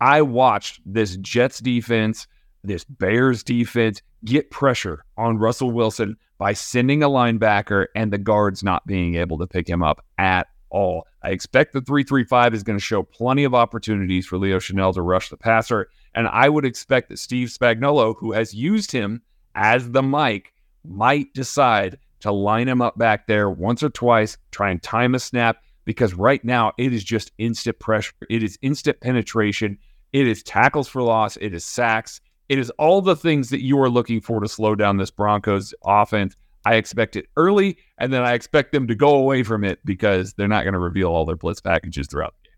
I 0.00 0.22
watched 0.22 0.80
this 0.86 1.18
Jets 1.18 1.58
defense, 1.58 2.26
this 2.64 2.84
Bears 2.84 3.42
defense 3.42 4.02
get 4.24 4.50
pressure 4.50 5.04
on 5.16 5.38
Russell 5.38 5.70
Wilson 5.70 6.16
by 6.38 6.52
sending 6.52 7.02
a 7.02 7.08
linebacker 7.08 7.86
and 7.94 8.12
the 8.12 8.18
guards 8.18 8.62
not 8.62 8.86
being 8.86 9.16
able 9.16 9.38
to 9.38 9.46
pick 9.46 9.68
him 9.68 9.82
up 9.82 10.04
at 10.18 10.48
all. 10.70 11.06
I 11.22 11.30
expect 11.30 11.72
the 11.72 11.80
335 11.80 12.54
is 12.54 12.62
going 12.62 12.78
to 12.78 12.84
show 12.84 13.02
plenty 13.02 13.44
of 13.44 13.54
opportunities 13.54 14.26
for 14.26 14.38
Leo 14.38 14.58
Chenal 14.58 14.94
to 14.94 15.02
rush 15.02 15.28
the 15.28 15.36
passer. 15.36 15.88
And 16.14 16.26
I 16.28 16.48
would 16.48 16.64
expect 16.64 17.08
that 17.08 17.18
Steve 17.18 17.48
Spagnuolo, 17.48 18.16
who 18.18 18.32
has 18.32 18.54
used 18.54 18.90
him 18.90 19.22
as 19.54 19.90
the 19.90 20.02
mic, 20.02 20.52
might 20.84 21.32
decide 21.34 21.98
to 22.20 22.32
line 22.32 22.68
him 22.68 22.80
up 22.80 22.96
back 22.98 23.26
there 23.26 23.50
once 23.50 23.82
or 23.82 23.90
twice, 23.90 24.36
try 24.50 24.70
and 24.70 24.82
time 24.82 25.14
a 25.14 25.18
snap, 25.18 25.58
because 25.84 26.14
right 26.14 26.44
now 26.44 26.72
it 26.78 26.92
is 26.92 27.04
just 27.04 27.32
instant 27.38 27.78
pressure. 27.78 28.12
It 28.30 28.42
is 28.42 28.58
instant 28.62 29.00
penetration. 29.00 29.78
It 30.12 30.26
is 30.26 30.42
tackles 30.42 30.88
for 30.88 31.02
loss. 31.02 31.36
It 31.36 31.54
is 31.54 31.64
sacks. 31.64 32.20
It 32.48 32.58
is 32.58 32.70
all 32.70 33.00
the 33.00 33.16
things 33.16 33.50
that 33.50 33.62
you 33.62 33.80
are 33.80 33.88
looking 33.88 34.20
for 34.20 34.40
to 34.40 34.48
slow 34.48 34.74
down 34.74 34.96
this 34.96 35.10
Broncos 35.10 35.74
offense. 35.84 36.36
I 36.64 36.74
expect 36.74 37.16
it 37.16 37.26
early, 37.36 37.76
and 37.98 38.12
then 38.12 38.22
I 38.22 38.34
expect 38.34 38.72
them 38.72 38.86
to 38.86 38.94
go 38.94 39.14
away 39.16 39.42
from 39.42 39.64
it 39.64 39.80
because 39.84 40.34
they're 40.34 40.48
not 40.48 40.62
going 40.64 40.74
to 40.74 40.78
reveal 40.78 41.08
all 41.08 41.24
their 41.24 41.36
blitz 41.36 41.60
packages 41.60 42.06
throughout 42.06 42.34
the 42.42 42.48
game. 42.48 42.56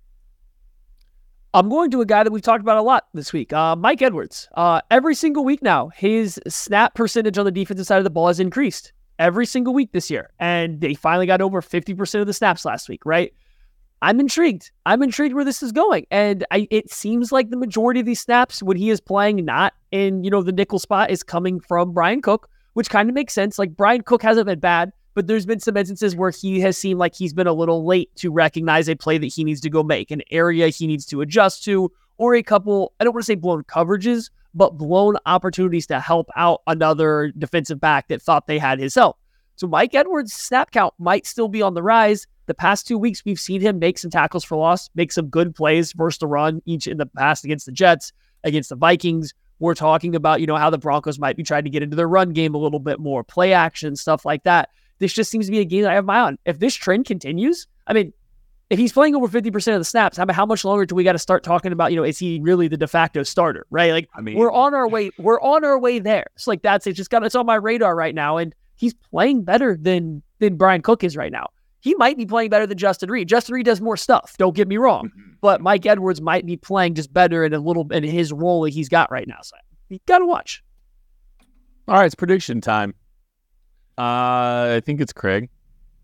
I'm 1.55 1.69
going 1.69 1.91
to 1.93 2.01
a 2.01 2.07
guy 2.07 2.25
that 2.25 2.33
we've 2.33 2.43
talked 2.43 2.61
about 2.61 2.79
a 2.79 2.83
lot 2.83 3.07
this 3.15 3.33
week, 3.33 3.53
uh, 3.53 3.77
Mike 3.77 4.03
Edwards. 4.03 4.49
Uh, 4.55 4.81
every 4.91 5.15
single 5.15 5.45
week 5.45 5.63
now, 5.63 5.89
his 5.91 6.41
snap 6.49 6.95
percentage 6.95 7.39
on 7.39 7.45
the 7.45 7.53
defensive 7.53 7.87
side 7.87 7.99
of 7.99 8.05
the 8.05 8.11
ball 8.11 8.27
has 8.27 8.41
increased 8.41 8.93
every 9.19 9.47
single 9.47 9.73
week 9.73 9.93
this 9.93 10.11
year. 10.11 10.31
And 10.41 10.81
they 10.81 10.95
finally 10.95 11.27
got 11.27 11.41
over 11.41 11.63
50% 11.63 12.21
of 12.21 12.27
the 12.27 12.33
snaps 12.33 12.65
last 12.65 12.89
week, 12.89 13.07
right? 13.07 13.33
I'm 14.05 14.21
intrigued. 14.21 14.71
I'm 14.85 15.03
intrigued 15.03 15.35
where 15.35 15.47
this 15.47 15.63
is 15.63 15.73
going. 15.73 16.07
And 16.11 16.45
I, 16.51 16.69
it 16.71 16.93
seems 16.93 17.33
like 17.33 17.49
the 17.49 17.57
majority 17.57 18.01
of 18.01 18.07
these 18.07 18.21
snaps 18.21 18.63
when 18.63 18.77
he 18.77 18.91
is 18.91 19.01
playing 19.01 19.43
not 19.47 19.73
in, 19.93 20.23
you 20.25 20.31
know, 20.31 20.43
the 20.43 20.53
nickel 20.53 20.79
spot 20.79 21.11
is 21.11 21.23
coming 21.23 21.59
from 21.59 21.93
Brian 21.93 22.21
Cook, 22.21 22.51
which 22.75 22.91
kind 22.91 23.09
of 23.09 23.15
makes 23.15 23.33
sense. 23.33 23.59
Like 23.59 23.75
Brian 23.75 24.03
Cook 24.03 24.23
hasn't 24.23 24.45
been 24.45 24.61
bad, 24.61 24.93
but 25.15 25.27
there's 25.27 25.47
been 25.47 25.59
some 25.59 25.79
instances 25.79 26.15
where 26.15 26.29
he 26.29 26.61
has 26.61 26.77
seemed 26.77 27.01
like 27.01 27.15
he's 27.15 27.33
been 27.33 27.47
a 27.47 27.55
little 27.55 27.87
late 27.87 28.15
to 28.17 28.31
recognize 28.31 28.91
a 28.91 28.95
play 28.95 29.17
that 29.17 29.29
he 29.29 29.43
needs 29.43 29.63
to 29.63 29.71
go 29.71 29.83
make, 29.83 30.11
an 30.11 30.21
area 30.31 30.69
he 30.69 30.87
needs 30.87 31.07
to 31.07 31.23
adjust 31.23 31.65
to, 31.65 31.91
or 32.19 32.35
a 32.35 32.43
couple, 32.43 32.93
I 33.01 33.05
don't 33.05 33.15
want 33.15 33.23
to 33.23 33.27
say 33.27 33.37
blown 33.37 33.65
coverages, 33.65 34.29
but 34.53 34.77
blown 34.77 35.17
opportunities 35.25 35.87
to 35.87 35.99
help 35.99 36.29
out 36.37 36.61
another 36.67 37.33
defensive 37.39 37.81
back 37.81 38.09
that 38.09 38.21
thought 38.21 38.49
they 38.49 38.59
had 38.59 38.79
his 38.81 38.95
help. 38.95 39.17
So 39.57 39.67
Mike 39.67 39.95
Edwards' 39.95 40.35
snap 40.35 40.73
count 40.73 40.93
might 40.99 41.27
still 41.27 41.49
be 41.49 41.63
on 41.63 41.73
the 41.73 41.83
rise. 41.83 42.27
The 42.47 42.55
past 42.55 42.87
two 42.87 42.99
weeks, 42.99 43.25
we've 43.25 43.41
seen 43.41 43.61
him 43.61 43.79
make 43.79 43.99
some 43.99 44.11
tackles 44.11 44.45
for 44.45 44.57
loss, 44.57 44.91
make 44.95 45.13
some 45.13 45.29
good 45.29 45.55
plays 45.55 45.93
versus 45.93 46.19
the 46.19 46.27
run, 46.27 46.63
each 46.67 46.87
in 46.87 46.99
the 46.99 47.07
past 47.07 47.45
against 47.45 47.67
the 47.67 47.73
Jets, 47.73 48.13
against 48.43 48.69
the 48.69 48.77
Vikings. 48.77 49.33
We're 49.61 49.75
talking 49.75 50.15
about, 50.15 50.41
you 50.41 50.47
know, 50.47 50.57
how 50.57 50.71
the 50.71 50.79
Broncos 50.79 51.19
might 51.19 51.37
be 51.37 51.43
trying 51.43 51.65
to 51.65 51.71
get 51.71 51.83
into 51.83 51.97
their 51.97 52.09
run 52.09 52.33
game 52.33 52.55
a 52.55 52.59
little 52.59 52.81
bit 52.81 53.01
more, 53.01 53.25
play 53.25 53.53
action, 53.53 53.97
stuff 53.97 54.25
like 54.25 54.43
that. 54.43 54.69
This 54.99 55.13
just 55.13 55.31
seems 55.31 55.47
to 55.47 55.53
be 55.53 55.61
a 55.61 55.65
game 55.65 55.83
that 55.83 55.93
I 55.93 55.95
have 55.95 56.05
my 56.05 56.17
eye 56.17 56.21
on. 56.21 56.39
If 56.45 56.59
this 56.59 56.75
trend 56.75 57.07
continues, 57.07 57.67
I 57.87 57.93
mean, 57.93 58.13
if 58.71 58.79
he's 58.79 58.93
playing 58.93 59.15
over 59.15 59.29
50% 59.29 59.73
of 59.73 59.81
the 59.81 59.85
snaps, 59.85 60.17
how, 60.17 60.27
how 60.31 60.47
much 60.47 60.65
longer 60.65 60.87
do 60.87 60.95
we 60.95 61.05
got 61.05 61.13
to 61.13 61.19
start 61.19 61.45
talking 61.45 61.73
about, 61.73 61.93
you 61.93 61.97
know, 61.97 62.05
is 62.05 62.19
he 62.19 62.41
really 62.43 62.69
the 62.69 62.77
de 62.77 62.87
facto 62.87 63.23
starter, 63.23 63.67
right? 63.71 63.93
Like, 63.93 64.09
I 64.15 64.21
mean, 64.21 64.37
we're 64.37 64.53
on 64.53 64.75
our 64.75 64.89
way, 64.89 65.11
we're 65.19 65.41
on 65.41 65.65
our 65.65 65.79
way 65.79 65.99
there. 65.99 66.27
It's 66.35 66.47
like, 66.47 66.63
that's 66.63 66.87
it. 66.87 66.95
Just 66.95 67.11
got, 67.11 67.25
it's 67.25 67.35
on 67.35 67.47
my 67.47 67.57
radar 67.57 67.95
right 67.95 68.15
now. 68.15 68.39
And 68.39 68.55
he's 68.77 68.95
playing 68.95 69.45
better 69.45 69.77
than, 69.81 70.23
than 70.39 70.57
Brian 70.57 70.83
Cook 70.83 71.05
is 71.05 71.17
right 71.17 71.33
now. 71.33 71.49
He 71.85 71.95
might 71.97 72.17
be 72.17 72.25
playing 72.25 72.49
better 72.49 72.67
than 72.67 72.79
Justin 72.79 73.11
Reid. 73.11 73.29
Justin 73.29 73.57
Reid 73.57 73.67
does 73.67 73.79
more 73.79 73.99
stuff. 73.99 74.37
Don't 74.39 74.57
get 74.57 74.67
me 74.67 74.79
wrong, 74.79 75.11
mm-hmm. 75.11 75.33
but 75.43 75.61
Mike 75.61 75.85
Edwards 75.85 76.19
might 76.19 76.47
be 76.47 76.57
playing 76.57 76.95
just 76.95 77.13
better 77.13 77.45
in 77.45 77.53
a 77.53 77.59
little, 77.59 77.87
in 77.93 78.03
his 78.03 78.33
role 78.33 78.63
that 78.63 78.71
he's 78.71 78.89
got 78.89 79.11
right 79.11 79.29
now. 79.29 79.41
So 79.43 79.55
you 79.91 79.99
got 80.07 80.21
to 80.21 80.25
watch. 80.25 80.65
All 81.87 81.97
right. 81.97 82.07
It's 82.07 82.15
prediction 82.15 82.63
time. 82.63 82.95
Uh, 83.99 84.77
I 84.77 84.83
think 84.83 85.03
it's 85.03 85.13
Craig. 85.13 85.51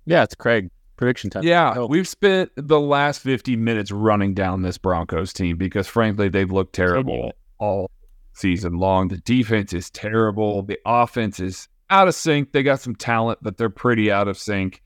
Yeah, 0.04 0.22
it's 0.22 0.34
Craig 0.34 0.70
prediction 0.98 1.30
time. 1.30 1.44
Yeah, 1.44 1.86
we've 1.86 2.06
spent 2.06 2.52
the 2.56 2.78
last 2.78 3.22
50 3.22 3.56
minutes 3.56 3.90
running 3.90 4.34
down 4.34 4.60
this 4.60 4.76
Broncos 4.76 5.32
team 5.32 5.56
because 5.56 5.88
frankly 5.88 6.28
they've 6.28 6.52
looked 6.52 6.74
terrible 6.74 7.32
all 7.58 7.90
season 8.34 8.74
long. 8.74 9.08
The 9.08 9.16
defense 9.16 9.72
is 9.72 9.88
terrible. 9.88 10.62
The 10.62 10.78
offense 10.84 11.40
is 11.40 11.68
out 11.88 12.06
of 12.06 12.14
sync. 12.14 12.52
They 12.52 12.62
got 12.62 12.82
some 12.82 12.94
talent, 12.94 13.38
but 13.40 13.56
they're 13.56 13.70
pretty 13.70 14.12
out 14.12 14.28
of 14.28 14.36
sync. 14.36 14.82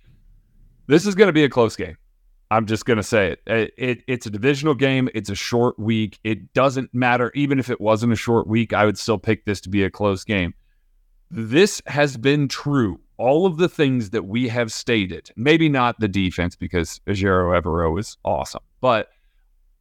This 0.86 1.06
is 1.06 1.14
going 1.14 1.28
to 1.28 1.32
be 1.32 1.44
a 1.44 1.48
close 1.48 1.76
game. 1.76 1.96
I'm 2.50 2.66
just 2.66 2.84
going 2.84 2.98
to 2.98 3.02
say 3.02 3.32
it. 3.32 3.40
It, 3.46 3.74
it. 3.76 4.04
It's 4.06 4.26
a 4.26 4.30
divisional 4.30 4.74
game. 4.74 5.08
It's 5.14 5.30
a 5.30 5.34
short 5.34 5.78
week. 5.78 6.18
It 6.24 6.52
doesn't 6.52 6.92
matter. 6.94 7.32
Even 7.34 7.58
if 7.58 7.70
it 7.70 7.80
wasn't 7.80 8.12
a 8.12 8.16
short 8.16 8.46
week, 8.46 8.72
I 8.72 8.84
would 8.84 8.98
still 8.98 9.18
pick 9.18 9.44
this 9.44 9.60
to 9.62 9.68
be 9.68 9.82
a 9.82 9.90
close 9.90 10.24
game. 10.24 10.54
This 11.30 11.82
has 11.86 12.16
been 12.16 12.48
true 12.48 13.00
all 13.16 13.46
of 13.46 13.56
the 13.56 13.68
things 13.68 14.10
that 14.10 14.24
we 14.24 14.48
have 14.48 14.72
stated, 14.72 15.30
maybe 15.36 15.68
not 15.68 16.00
the 16.00 16.08
defense 16.08 16.56
because 16.56 17.00
Ejiro 17.06 17.60
Evero 17.60 17.98
is 17.98 18.16
awesome, 18.24 18.62
but 18.80 19.10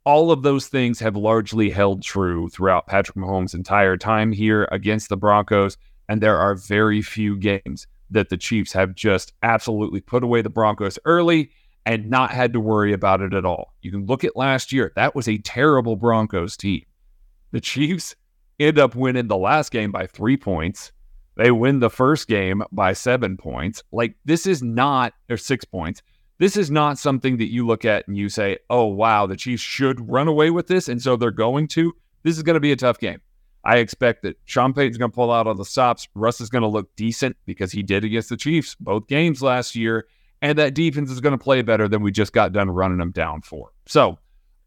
all 0.05 0.31
of 0.31 0.43
those 0.43 0.67
things 0.67 0.99
have 0.99 1.15
largely 1.15 1.69
held 1.69 2.03
true 2.03 2.49
throughout 2.49 2.87
Patrick 2.87 3.17
Mahomes' 3.17 3.53
entire 3.53 3.97
time 3.97 4.31
here 4.31 4.67
against 4.71 5.09
the 5.09 5.17
Broncos. 5.17 5.77
And 6.09 6.21
there 6.21 6.37
are 6.37 6.55
very 6.55 7.01
few 7.01 7.37
games 7.37 7.87
that 8.13 8.29
the 8.29 8.37
Chiefs 8.37 8.73
have 8.73 8.95
just 8.95 9.33
absolutely 9.43 10.01
put 10.01 10.23
away 10.23 10.41
the 10.41 10.49
Broncos 10.49 10.97
early 11.05 11.51
and 11.85 12.09
not 12.09 12.31
had 12.31 12.53
to 12.53 12.59
worry 12.59 12.93
about 12.93 13.21
it 13.21 13.33
at 13.33 13.45
all. 13.45 13.73
You 13.81 13.91
can 13.91 14.05
look 14.05 14.23
at 14.23 14.35
last 14.35 14.71
year. 14.71 14.93
That 14.95 15.15
was 15.15 15.27
a 15.27 15.37
terrible 15.39 15.95
Broncos 15.95 16.55
team. 16.55 16.83
The 17.51 17.61
Chiefs 17.61 18.15
end 18.59 18.79
up 18.79 18.95
winning 18.95 19.27
the 19.27 19.37
last 19.37 19.71
game 19.71 19.91
by 19.91 20.07
three 20.07 20.37
points. 20.37 20.91
They 21.35 21.51
win 21.51 21.79
the 21.79 21.89
first 21.89 22.27
game 22.27 22.63
by 22.71 22.93
seven 22.93 23.37
points. 23.37 23.83
Like, 23.91 24.15
this 24.23 24.45
is 24.45 24.63
not, 24.63 25.13
or 25.29 25.37
six 25.37 25.65
points. 25.65 26.01
This 26.37 26.57
is 26.57 26.71
not 26.71 26.97
something 26.97 27.37
that 27.37 27.51
you 27.51 27.65
look 27.65 27.85
at 27.85 28.07
and 28.07 28.17
you 28.17 28.29
say, 28.29 28.57
oh, 28.69 28.85
wow, 28.85 29.25
the 29.25 29.35
Chiefs 29.35 29.63
should 29.63 30.09
run 30.09 30.27
away 30.27 30.51
with 30.51 30.67
this. 30.67 30.87
And 30.87 31.01
so 31.01 31.15
they're 31.15 31.31
going 31.31 31.67
to. 31.69 31.93
This 32.23 32.37
is 32.37 32.43
going 32.43 32.55
to 32.55 32.59
be 32.59 32.71
a 32.71 32.77
tough 32.77 32.99
game. 32.99 33.21
I 33.63 33.77
expect 33.77 34.23
that 34.23 34.37
Sean 34.45 34.73
Payton's 34.73 34.97
going 34.97 35.11
to 35.11 35.15
pull 35.15 35.31
out 35.31 35.47
all 35.47 35.55
the 35.55 35.65
stops. 35.65 36.07
Russ 36.15 36.41
is 36.41 36.49
going 36.49 36.63
to 36.63 36.67
look 36.67 36.93
decent 36.95 37.37
because 37.45 37.71
he 37.71 37.81
did 37.81 38.03
against 38.03 38.29
the 38.29 38.37
Chiefs 38.37 38.75
both 38.79 39.07
games 39.07 39.41
last 39.41 39.75
year. 39.75 40.07
And 40.41 40.57
that 40.57 40.73
defense 40.73 41.09
is 41.09 41.21
going 41.21 41.37
to 41.37 41.41
play 41.41 41.61
better 41.61 41.87
than 41.87 42.01
we 42.01 42.11
just 42.11 42.33
got 42.33 42.51
done 42.51 42.69
running 42.69 42.97
them 42.97 43.11
down 43.11 43.41
for. 43.41 43.71
So 43.85 44.17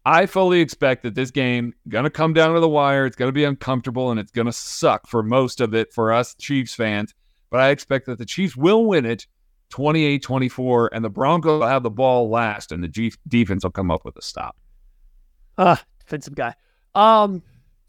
I 0.07 0.25
fully 0.25 0.61
expect 0.61 1.03
that 1.03 1.15
this 1.15 1.31
game 1.31 1.73
gonna 1.89 2.09
come 2.09 2.31
down 2.31 2.53
to 2.53 2.61
the 2.61 2.69
wire. 2.69 3.05
It's 3.05 3.17
gonna 3.17 3.33
be 3.33 3.43
uncomfortable 3.43 4.09
and 4.09 4.17
it's 4.17 4.31
gonna 4.31 4.53
suck 4.53 5.05
for 5.05 5.21
most 5.21 5.59
of 5.59 5.75
it 5.75 5.91
for 5.91 6.13
us 6.13 6.33
Chiefs 6.35 6.73
fans. 6.73 7.13
But 7.49 7.59
I 7.59 7.71
expect 7.71 8.05
that 8.05 8.17
the 8.17 8.25
Chiefs 8.25 8.55
will 8.55 8.85
win 8.85 9.05
it 9.05 9.27
28-24 9.71 10.87
and 10.93 11.03
the 11.03 11.09
Broncos 11.09 11.59
will 11.59 11.67
have 11.67 11.83
the 11.83 11.89
ball 11.89 12.29
last 12.29 12.71
and 12.71 12.81
the 12.81 12.87
Chiefs 12.87 13.17
defense 13.27 13.65
will 13.65 13.71
come 13.71 13.91
up 13.91 14.05
with 14.05 14.15
a 14.15 14.21
stop. 14.21 14.55
Ah, 15.57 15.71
uh, 15.71 15.83
defensive 15.99 16.35
guy. 16.35 16.53
Um 16.95 17.43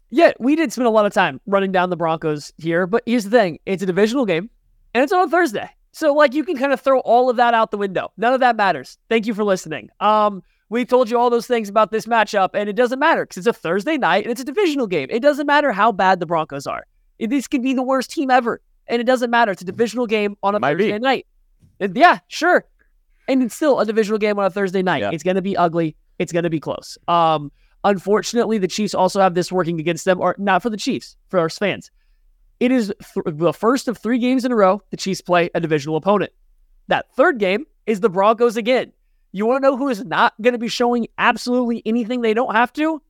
yeah, 0.09 0.33
we 0.39 0.55
did 0.55 0.71
spend 0.71 0.87
a 0.87 0.91
lot 0.91 1.05
of 1.05 1.13
time 1.13 1.39
running 1.45 1.71
down 1.71 1.89
the 1.89 1.97
Broncos 1.97 2.51
here, 2.57 2.87
but 2.87 3.03
here's 3.05 3.25
the 3.25 3.29
thing. 3.29 3.59
It's 3.65 3.83
a 3.83 3.85
divisional 3.85 4.25
game 4.25 4.49
and 4.93 5.03
it's 5.03 5.13
on 5.13 5.27
a 5.27 5.29
Thursday. 5.29 5.69
So 5.91 6.13
like 6.13 6.33
you 6.33 6.43
can 6.43 6.57
kind 6.57 6.73
of 6.73 6.81
throw 6.81 6.99
all 6.99 7.29
of 7.29 7.37
that 7.37 7.53
out 7.53 7.71
the 7.71 7.77
window. 7.77 8.11
None 8.17 8.33
of 8.33 8.39
that 8.39 8.55
matters. 8.55 8.97
Thank 9.09 9.25
you 9.25 9.33
for 9.33 9.43
listening. 9.43 9.89
Um, 9.99 10.43
we 10.69 10.85
told 10.85 11.09
you 11.09 11.17
all 11.17 11.29
those 11.29 11.47
things 11.47 11.67
about 11.67 11.91
this 11.91 12.05
matchup, 12.05 12.51
and 12.53 12.69
it 12.69 12.75
doesn't 12.75 12.99
matter 12.99 13.25
because 13.25 13.37
it's 13.37 13.47
a 13.47 13.59
Thursday 13.59 13.97
night 13.97 14.23
and 14.23 14.31
it's 14.31 14.41
a 14.41 14.45
divisional 14.45 14.85
game. 14.85 15.07
It 15.09 15.21
doesn't 15.21 15.47
matter 15.47 15.71
how 15.71 15.91
bad 15.91 16.19
the 16.19 16.27
Broncos 16.27 16.67
are. 16.67 16.85
This 17.19 17.47
could 17.47 17.63
be 17.63 17.73
the 17.73 17.83
worst 17.83 18.11
team 18.11 18.29
ever, 18.29 18.61
and 18.87 19.01
it 19.01 19.05
doesn't 19.05 19.31
matter. 19.31 19.51
It's 19.51 19.63
a 19.63 19.65
divisional 19.65 20.05
game 20.05 20.37
on 20.43 20.55
a 20.55 20.59
Might 20.59 20.75
be. 20.75 20.85
Thursday 20.85 20.99
night. 20.99 21.25
And 21.79 21.95
yeah, 21.97 22.19
sure. 22.27 22.65
And 23.27 23.43
it's 23.43 23.55
still 23.55 23.79
a 23.79 23.85
divisional 23.85 24.19
game 24.19 24.37
on 24.37 24.45
a 24.45 24.49
Thursday 24.49 24.81
night. 24.83 25.01
Yeah. 25.01 25.11
It's 25.11 25.23
going 25.23 25.35
to 25.35 25.41
be 25.41 25.57
ugly. 25.57 25.95
It's 26.19 26.31
going 26.31 26.43
to 26.43 26.49
be 26.49 26.59
close. 26.59 26.97
Um, 27.07 27.51
unfortunately, 27.83 28.57
the 28.57 28.67
Chiefs 28.67 28.93
also 28.93 29.19
have 29.21 29.35
this 29.35 29.51
working 29.51 29.79
against 29.79 30.05
them, 30.05 30.19
or 30.19 30.35
not 30.37 30.61
for 30.61 30.69
the 30.69 30.77
Chiefs, 30.77 31.15
for 31.29 31.39
our 31.39 31.49
fans. 31.49 31.91
It 32.59 32.71
is 32.71 32.93
th- 33.13 33.25
the 33.25 33.53
first 33.53 33.87
of 33.87 33.97
three 33.97 34.19
games 34.19 34.43
in 34.45 34.51
a 34.51 34.55
row 34.55 34.81
the 34.91 34.97
Chiefs 34.97 35.21
play 35.21 35.49
a 35.53 35.59
divisional 35.59 35.95
opponent. 35.95 36.31
That 36.87 37.13
third 37.15 37.39
game 37.39 37.65
is 37.85 37.99
the 37.99 38.09
Broncos 38.09 38.57
again. 38.57 38.91
You 39.31 39.45
want 39.45 39.63
to 39.63 39.69
know 39.69 39.77
who 39.77 39.89
is 39.89 40.03
not 40.03 40.33
going 40.41 40.53
to 40.53 40.59
be 40.59 40.67
showing 40.67 41.07
absolutely 41.17 41.83
anything 41.85 42.21
they 42.21 42.33
don't 42.33 42.55
have 42.55 42.73
to? 42.73 43.01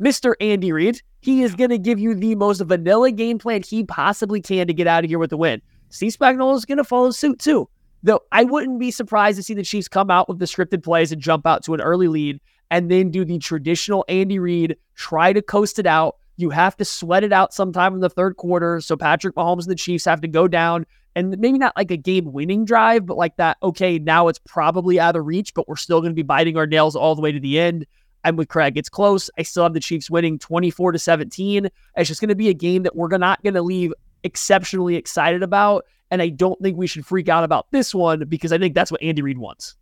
Mr. 0.00 0.34
Andy 0.40 0.72
Reid. 0.72 1.00
He 1.20 1.42
is 1.42 1.54
going 1.54 1.70
to 1.70 1.78
give 1.78 1.98
you 1.98 2.14
the 2.14 2.34
most 2.34 2.60
vanilla 2.60 3.10
game 3.10 3.38
plan 3.38 3.62
he 3.62 3.82
possibly 3.84 4.42
can 4.42 4.66
to 4.66 4.74
get 4.74 4.86
out 4.86 5.04
of 5.04 5.10
here 5.10 5.18
with 5.18 5.30
the 5.30 5.38
win. 5.38 5.62
Steve 5.88 6.14
Spagnuolo 6.14 6.54
is 6.54 6.66
going 6.66 6.78
to 6.78 6.84
follow 6.84 7.10
suit 7.10 7.38
too. 7.38 7.68
Though 8.02 8.20
I 8.30 8.44
wouldn't 8.44 8.78
be 8.78 8.90
surprised 8.90 9.38
to 9.38 9.42
see 9.42 9.54
the 9.54 9.62
Chiefs 9.62 9.88
come 9.88 10.10
out 10.10 10.28
with 10.28 10.38
the 10.38 10.44
scripted 10.44 10.82
plays 10.82 11.12
and 11.12 11.22
jump 11.22 11.46
out 11.46 11.64
to 11.64 11.72
an 11.72 11.80
early 11.80 12.08
lead 12.08 12.40
and 12.70 12.90
then 12.90 13.10
do 13.10 13.24
the 13.24 13.38
traditional 13.38 14.04
Andy 14.08 14.38
Reid, 14.38 14.76
try 14.94 15.32
to 15.32 15.42
coast 15.42 15.78
it 15.78 15.86
out. 15.86 16.16
You 16.36 16.50
have 16.50 16.76
to 16.78 16.84
sweat 16.84 17.22
it 17.22 17.32
out 17.32 17.54
sometime 17.54 17.94
in 17.94 18.00
the 18.00 18.10
third 18.10 18.36
quarter. 18.36 18.80
So 18.80 18.96
Patrick 18.96 19.34
Mahomes 19.36 19.62
and 19.62 19.70
the 19.70 19.76
Chiefs 19.76 20.04
have 20.04 20.20
to 20.22 20.28
go 20.28 20.48
down 20.48 20.84
and 21.16 21.38
maybe 21.38 21.58
not 21.58 21.76
like 21.76 21.90
a 21.90 21.96
game 21.96 22.32
winning 22.32 22.64
drive, 22.64 23.06
but 23.06 23.16
like 23.16 23.36
that, 23.36 23.56
okay, 23.62 23.98
now 23.98 24.28
it's 24.28 24.40
probably 24.40 24.98
out 24.98 25.16
of 25.16 25.26
reach, 25.26 25.54
but 25.54 25.68
we're 25.68 25.76
still 25.76 26.00
going 26.00 26.10
to 26.10 26.16
be 26.16 26.22
biting 26.22 26.56
our 26.56 26.66
nails 26.66 26.96
all 26.96 27.14
the 27.14 27.22
way 27.22 27.30
to 27.30 27.38
the 27.40 27.58
end. 27.58 27.86
I'm 28.24 28.36
with 28.36 28.48
Craig. 28.48 28.76
It's 28.76 28.88
close. 28.88 29.30
I 29.38 29.42
still 29.42 29.62
have 29.62 29.74
the 29.74 29.80
Chiefs 29.80 30.10
winning 30.10 30.38
24 30.38 30.92
to 30.92 30.98
17. 30.98 31.68
It's 31.96 32.08
just 32.08 32.20
going 32.20 32.30
to 32.30 32.34
be 32.34 32.48
a 32.48 32.54
game 32.54 32.82
that 32.82 32.96
we're 32.96 33.16
not 33.16 33.42
going 33.42 33.54
to 33.54 33.62
leave 33.62 33.92
exceptionally 34.24 34.96
excited 34.96 35.42
about. 35.42 35.84
And 36.10 36.22
I 36.22 36.30
don't 36.30 36.60
think 36.60 36.76
we 36.76 36.86
should 36.86 37.06
freak 37.06 37.28
out 37.28 37.44
about 37.44 37.70
this 37.70 37.94
one 37.94 38.24
because 38.28 38.52
I 38.52 38.58
think 38.58 38.74
that's 38.74 38.90
what 38.90 39.02
Andy 39.02 39.22
Reid 39.22 39.38
wants. 39.38 39.76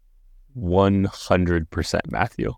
One 0.55 1.05
hundred 1.05 1.71
percent, 1.71 2.11
Matthew. 2.11 2.53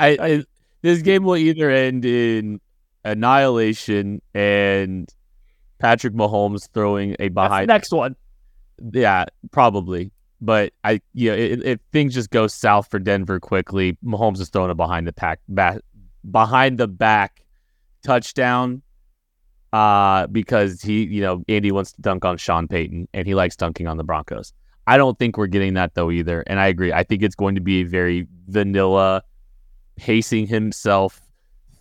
I, 0.00 0.18
I 0.20 0.44
this 0.82 1.02
game 1.02 1.24
will 1.24 1.36
either 1.36 1.70
end 1.70 2.04
in 2.04 2.60
annihilation 3.04 4.22
and 4.34 5.08
Patrick 5.78 6.14
Mahomes 6.14 6.68
throwing 6.72 7.16
a 7.18 7.28
behind. 7.28 7.68
next 7.68 7.92
one. 7.92 8.16
Yeah, 8.92 9.26
probably. 9.50 10.10
But 10.40 10.72
I, 10.84 11.00
yeah, 11.12 11.32
if, 11.32 11.62
if 11.62 11.80
things 11.92 12.14
just 12.14 12.30
go 12.30 12.46
south 12.46 12.90
for 12.90 12.98
Denver 12.98 13.38
quickly, 13.38 13.98
Mahomes 14.04 14.40
is 14.40 14.48
throwing 14.48 14.70
a 14.70 14.74
behind 14.74 15.06
the 15.06 15.12
pack, 15.12 15.40
back, 15.48 15.80
behind 16.30 16.78
the 16.78 16.88
back 16.88 17.44
touchdown. 18.02 18.82
Uh, 19.72 20.26
because 20.26 20.82
he, 20.82 21.04
you 21.04 21.20
know, 21.20 21.44
Andy 21.48 21.70
wants 21.70 21.92
to 21.92 22.02
dunk 22.02 22.24
on 22.24 22.36
Sean 22.36 22.66
Payton, 22.66 23.06
and 23.14 23.24
he 23.24 23.36
likes 23.36 23.54
dunking 23.54 23.86
on 23.86 23.98
the 23.98 24.02
Broncos. 24.02 24.52
I 24.88 24.96
don't 24.96 25.16
think 25.16 25.36
we're 25.36 25.46
getting 25.46 25.74
that 25.74 25.94
though 25.94 26.10
either, 26.10 26.42
and 26.48 26.58
I 26.58 26.66
agree. 26.66 26.92
I 26.92 27.04
think 27.04 27.22
it's 27.22 27.36
going 27.36 27.54
to 27.54 27.60
be 27.60 27.82
a 27.82 27.84
very 27.84 28.26
vanilla, 28.48 29.22
pacing 30.00 30.46
himself 30.46 31.20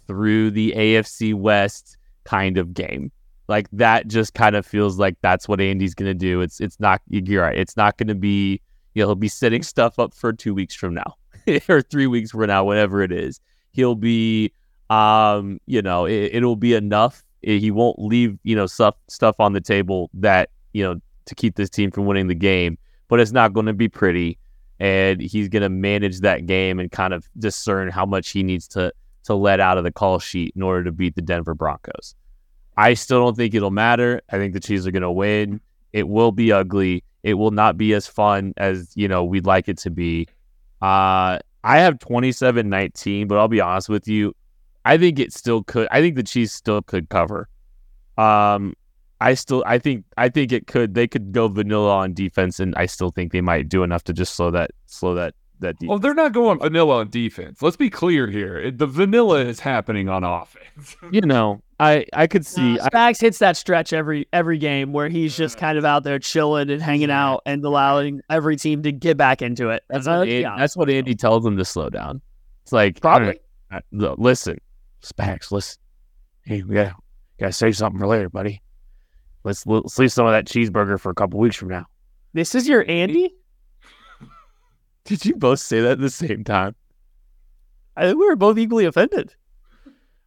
through 0.06 0.52
the 0.52 0.74
AFC 0.76 1.34
West 1.34 1.98
kind 2.26 2.58
of 2.58 2.74
game. 2.74 3.12
Like 3.48 3.68
that 3.72 4.08
just 4.08 4.34
kind 4.34 4.58
of 4.58 4.66
feels 4.66 5.00
like 5.00 5.16
that's 5.22 5.48
what 5.48 5.62
Andy's 5.62 5.96
going 5.96 6.10
to 6.10 6.14
do. 6.14 6.42
It's 6.42 6.60
it's 6.60 6.80
not 6.80 7.02
you're 7.10 7.44
right. 7.44 7.58
It's 7.58 7.78
not 7.78 7.98
going 7.98 8.10
to 8.10 8.16
be 8.16 8.62
you 8.94 9.02
know 9.02 9.08
he'll 9.08 9.16
be 9.16 9.30
setting 9.30 9.64
stuff 9.64 9.98
up 9.98 10.14
for 10.14 10.34
2 10.34 10.54
weeks 10.54 10.76
from 10.76 10.94
now 10.94 11.16
or 11.70 11.82
3 11.82 12.08
weeks 12.08 12.32
from 12.32 12.48
now 12.48 12.66
whatever 12.66 13.02
it 13.02 13.12
is. 13.12 13.40
He'll 13.72 13.96
be 13.96 14.52
um 14.90 15.60
you 15.66 15.82
know 15.82 16.06
it, 16.06 16.32
it'll 16.34 16.58
be 16.58 16.74
enough. 16.74 17.24
He 17.42 17.72
won't 17.72 17.98
leave, 18.00 18.38
you 18.44 18.56
know, 18.56 18.68
stuff 18.68 18.96
stuff 19.08 19.40
on 19.40 19.54
the 19.54 19.62
table 19.62 20.10
that, 20.16 20.50
you 20.74 20.84
know, 20.84 21.00
to 21.26 21.36
keep 21.36 21.56
this 21.56 21.70
team 21.70 21.90
from 21.90 22.06
winning 22.06 22.28
the 22.28 22.36
game, 22.36 22.78
but 23.08 23.22
it's 23.22 23.32
not 23.32 23.54
going 23.54 23.68
to 23.68 23.74
be 23.74 23.88
pretty 23.88 24.38
and 24.80 25.22
he's 25.22 25.50
going 25.50 25.62
to 25.62 25.70
manage 25.70 26.22
that 26.22 26.46
game 26.46 26.80
and 26.80 26.92
kind 26.92 27.14
of 27.14 27.28
discern 27.38 27.90
how 27.90 28.06
much 28.06 28.30
he 28.30 28.44
needs 28.44 28.68
to 28.70 28.94
to 29.26 29.36
let 29.36 29.60
out 29.60 29.78
of 29.78 29.84
the 29.84 29.92
call 29.92 30.18
sheet 30.20 30.54
in 30.56 30.62
order 30.62 30.84
to 30.84 30.92
beat 30.92 31.16
the 31.16 31.22
Denver 31.22 31.54
Broncos. 31.54 32.16
I 32.78 32.94
still 32.94 33.24
don't 33.24 33.36
think 33.36 33.54
it'll 33.54 33.72
matter. 33.72 34.22
I 34.32 34.38
think 34.38 34.54
the 34.54 34.60
Chiefs 34.60 34.88
are 34.88 34.92
going 34.92 35.04
to 35.04 35.12
win. 35.12 35.60
It 35.92 36.08
will 36.08 36.32
be 36.32 36.52
ugly. 36.52 37.04
It 37.24 37.34
will 37.34 37.52
not 37.52 37.78
be 37.78 37.94
as 37.94 38.08
fun 38.08 38.54
as, 38.58 38.92
you 38.96 39.08
know, 39.08 39.24
we'd 39.24 39.46
like 39.46 39.68
it 39.68 39.78
to 39.80 39.90
be. 39.90 40.28
Uh, 40.82 41.40
I 41.64 41.80
have 41.80 42.00
27-19, 42.00 43.28
but 43.28 43.38
I'll 43.38 43.50
be 43.50 43.60
honest 43.60 43.90
with 43.90 44.08
you. 44.08 44.34
I 44.86 44.98
think 44.98 45.20
it 45.20 45.34
still 45.34 45.64
could. 45.64 45.90
I 45.92 46.00
think 46.00 46.16
the 46.16 46.24
Chiefs 46.24 46.54
still 46.54 46.82
could 46.82 47.10
cover. 47.10 47.50
Um, 48.18 48.74
I 49.22 49.34
still, 49.34 49.64
I 49.68 49.80
think, 49.80 50.06
I 50.18 50.30
think 50.30 50.52
it 50.52 50.68
could. 50.68 50.94
They 50.94 51.08
could 51.08 51.32
go 51.32 51.48
vanilla 51.48 51.94
on 51.98 52.14
defense, 52.14 52.60
and 52.60 52.74
I 52.76 52.86
still 52.86 53.10
think 53.12 53.32
they 53.32 53.42
might 53.42 53.68
do 53.70 53.84
enough 53.84 54.04
to 54.06 54.14
just 54.14 54.36
slow 54.36 54.50
that, 54.52 54.72
slow 54.86 55.14
that, 55.16 55.34
that 55.60 55.78
defense. 55.78 55.90
Well, 55.90 56.00
they're 56.00 56.14
not 56.14 56.32
going 56.32 56.60
vanilla 56.60 57.00
on 57.00 57.10
defense. 57.10 57.62
Let's 57.62 57.76
be 57.76 57.90
clear 57.90 58.28
here. 58.28 58.58
It- 58.58 58.78
The 58.78 58.88
vanilla 58.88 59.40
is 59.40 59.60
happening 59.60 60.08
on 60.08 60.24
offense. 60.24 60.96
you 61.12 61.20
know, 61.22 61.62
I, 61.82 62.06
I 62.14 62.28
could 62.28 62.46
see. 62.46 62.76
Nah, 62.76 62.88
Spags 62.88 63.20
hits 63.20 63.40
that 63.40 63.58
stretch 63.58 63.92
every 63.94 64.28
every 64.32 64.58
game 64.58 64.94
where 64.94 65.10
he's 65.10 65.36
just 65.36 65.58
kind 65.58 65.78
of 65.78 65.84
out 65.86 66.04
there 66.04 66.20
chilling 66.20 66.70
and 66.70 66.82
hanging 66.82 67.12
out 67.12 67.42
and 67.46 67.64
allowing 67.66 68.22
every 68.30 68.56
team 68.56 68.84
to 68.84 68.92
get 68.94 69.18
back 69.18 69.42
into 69.42 69.70
it. 69.70 69.84
That's 69.90 70.08
what, 70.08 70.20
let's 70.20 70.32
Andy, 70.32 70.44
that's 70.58 70.78
what 70.78 70.90
Andy 70.90 71.16
tells 71.16 71.44
them 71.44 71.58
to 71.58 71.66
slow 71.66 71.90
down. 71.90 72.22
It's 72.64 72.72
like 72.72 73.00
Probably. 73.02 73.40
"All 73.72 73.80
right, 73.94 74.04
uh, 74.04 74.16
listen, 74.18 74.60
Spags, 75.04 75.52
listen. 75.52 75.78
Hey, 76.46 76.64
we 76.64 76.76
gotta 76.76 76.96
gotta 77.40 77.52
say 77.54 77.72
something 77.74 78.00
for 78.00 78.08
later, 78.08 78.30
buddy. 78.30 78.62
Let's 79.50 79.66
let's 79.66 79.98
leave 79.98 80.12
some 80.12 80.28
of 80.28 80.32
that 80.32 80.46
cheeseburger 80.46 81.00
for 81.00 81.10
a 81.10 81.16
couple 81.16 81.40
weeks 81.40 81.56
from 81.56 81.70
now. 81.70 81.88
This 82.34 82.54
is 82.54 82.68
your 82.68 82.86
Andy? 82.88 83.34
Did 85.06 85.26
you 85.26 85.36
both 85.36 85.60
say 85.60 85.82
that 85.82 85.94
at 85.94 86.00
the 86.00 86.12
same 86.12 86.44
time? 86.44 86.76
I 87.98 88.06
think 88.06 88.20
we 88.20 88.28
were 88.28 88.36
both 88.36 88.60
equally 88.60 88.86
offended. 88.86 89.34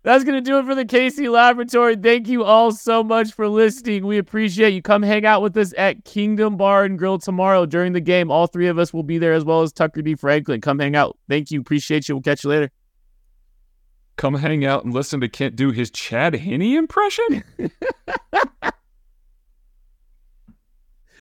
That's 0.03 0.25
going 0.25 0.35
to 0.35 0.41
do 0.41 0.59
it 0.59 0.67
for 0.67 0.75
the 0.75 0.85
KC 0.85 1.31
Laboratory. 1.31 1.95
Thank 1.95 2.27
you 2.27 2.43
all 2.43 2.73
so 2.73 3.05
much 3.05 3.33
for 3.33 3.47
listening. 3.47 4.05
We 4.05 4.19
appreciate 4.19 4.71
you. 4.71 4.83
Come 4.83 5.05
hang 5.05 5.25
out 5.25 5.41
with 5.41 5.57
us 5.57 5.73
at 5.79 6.05
Kingdom 6.05 6.57
Bar 6.57 6.85
and 6.85 6.99
Grill 6.99 7.19
tomorrow 7.19 7.65
during 7.65 7.93
the 7.93 8.01
game. 8.01 8.29
All 8.29 8.49
three 8.49 8.67
of 8.67 8.77
us 8.77 8.93
will 8.93 9.05
be 9.05 9.19
there 9.19 9.35
as 9.35 9.45
well 9.45 9.63
as 9.63 9.73
Tucker 9.73 10.03
D. 10.03 10.17
Franklin. 10.17 10.61
Come 10.61 10.81
hang 10.81 10.97
out. 10.97 11.17
Thank 11.29 11.53
you. 11.53 11.61
Appreciate 11.61 12.09
you. 12.09 12.17
We'll 12.17 12.23
catch 12.23 12.43
you 12.43 12.51
later. 12.51 12.73
Come 14.17 14.35
hang 14.35 14.65
out 14.65 14.85
and 14.85 14.93
listen 14.93 15.21
to 15.21 15.29
Kent 15.29 15.55
do 15.55 15.71
his 15.71 15.93
Chad 15.93 16.35
Henne 16.35 16.77
impression. 16.77 17.45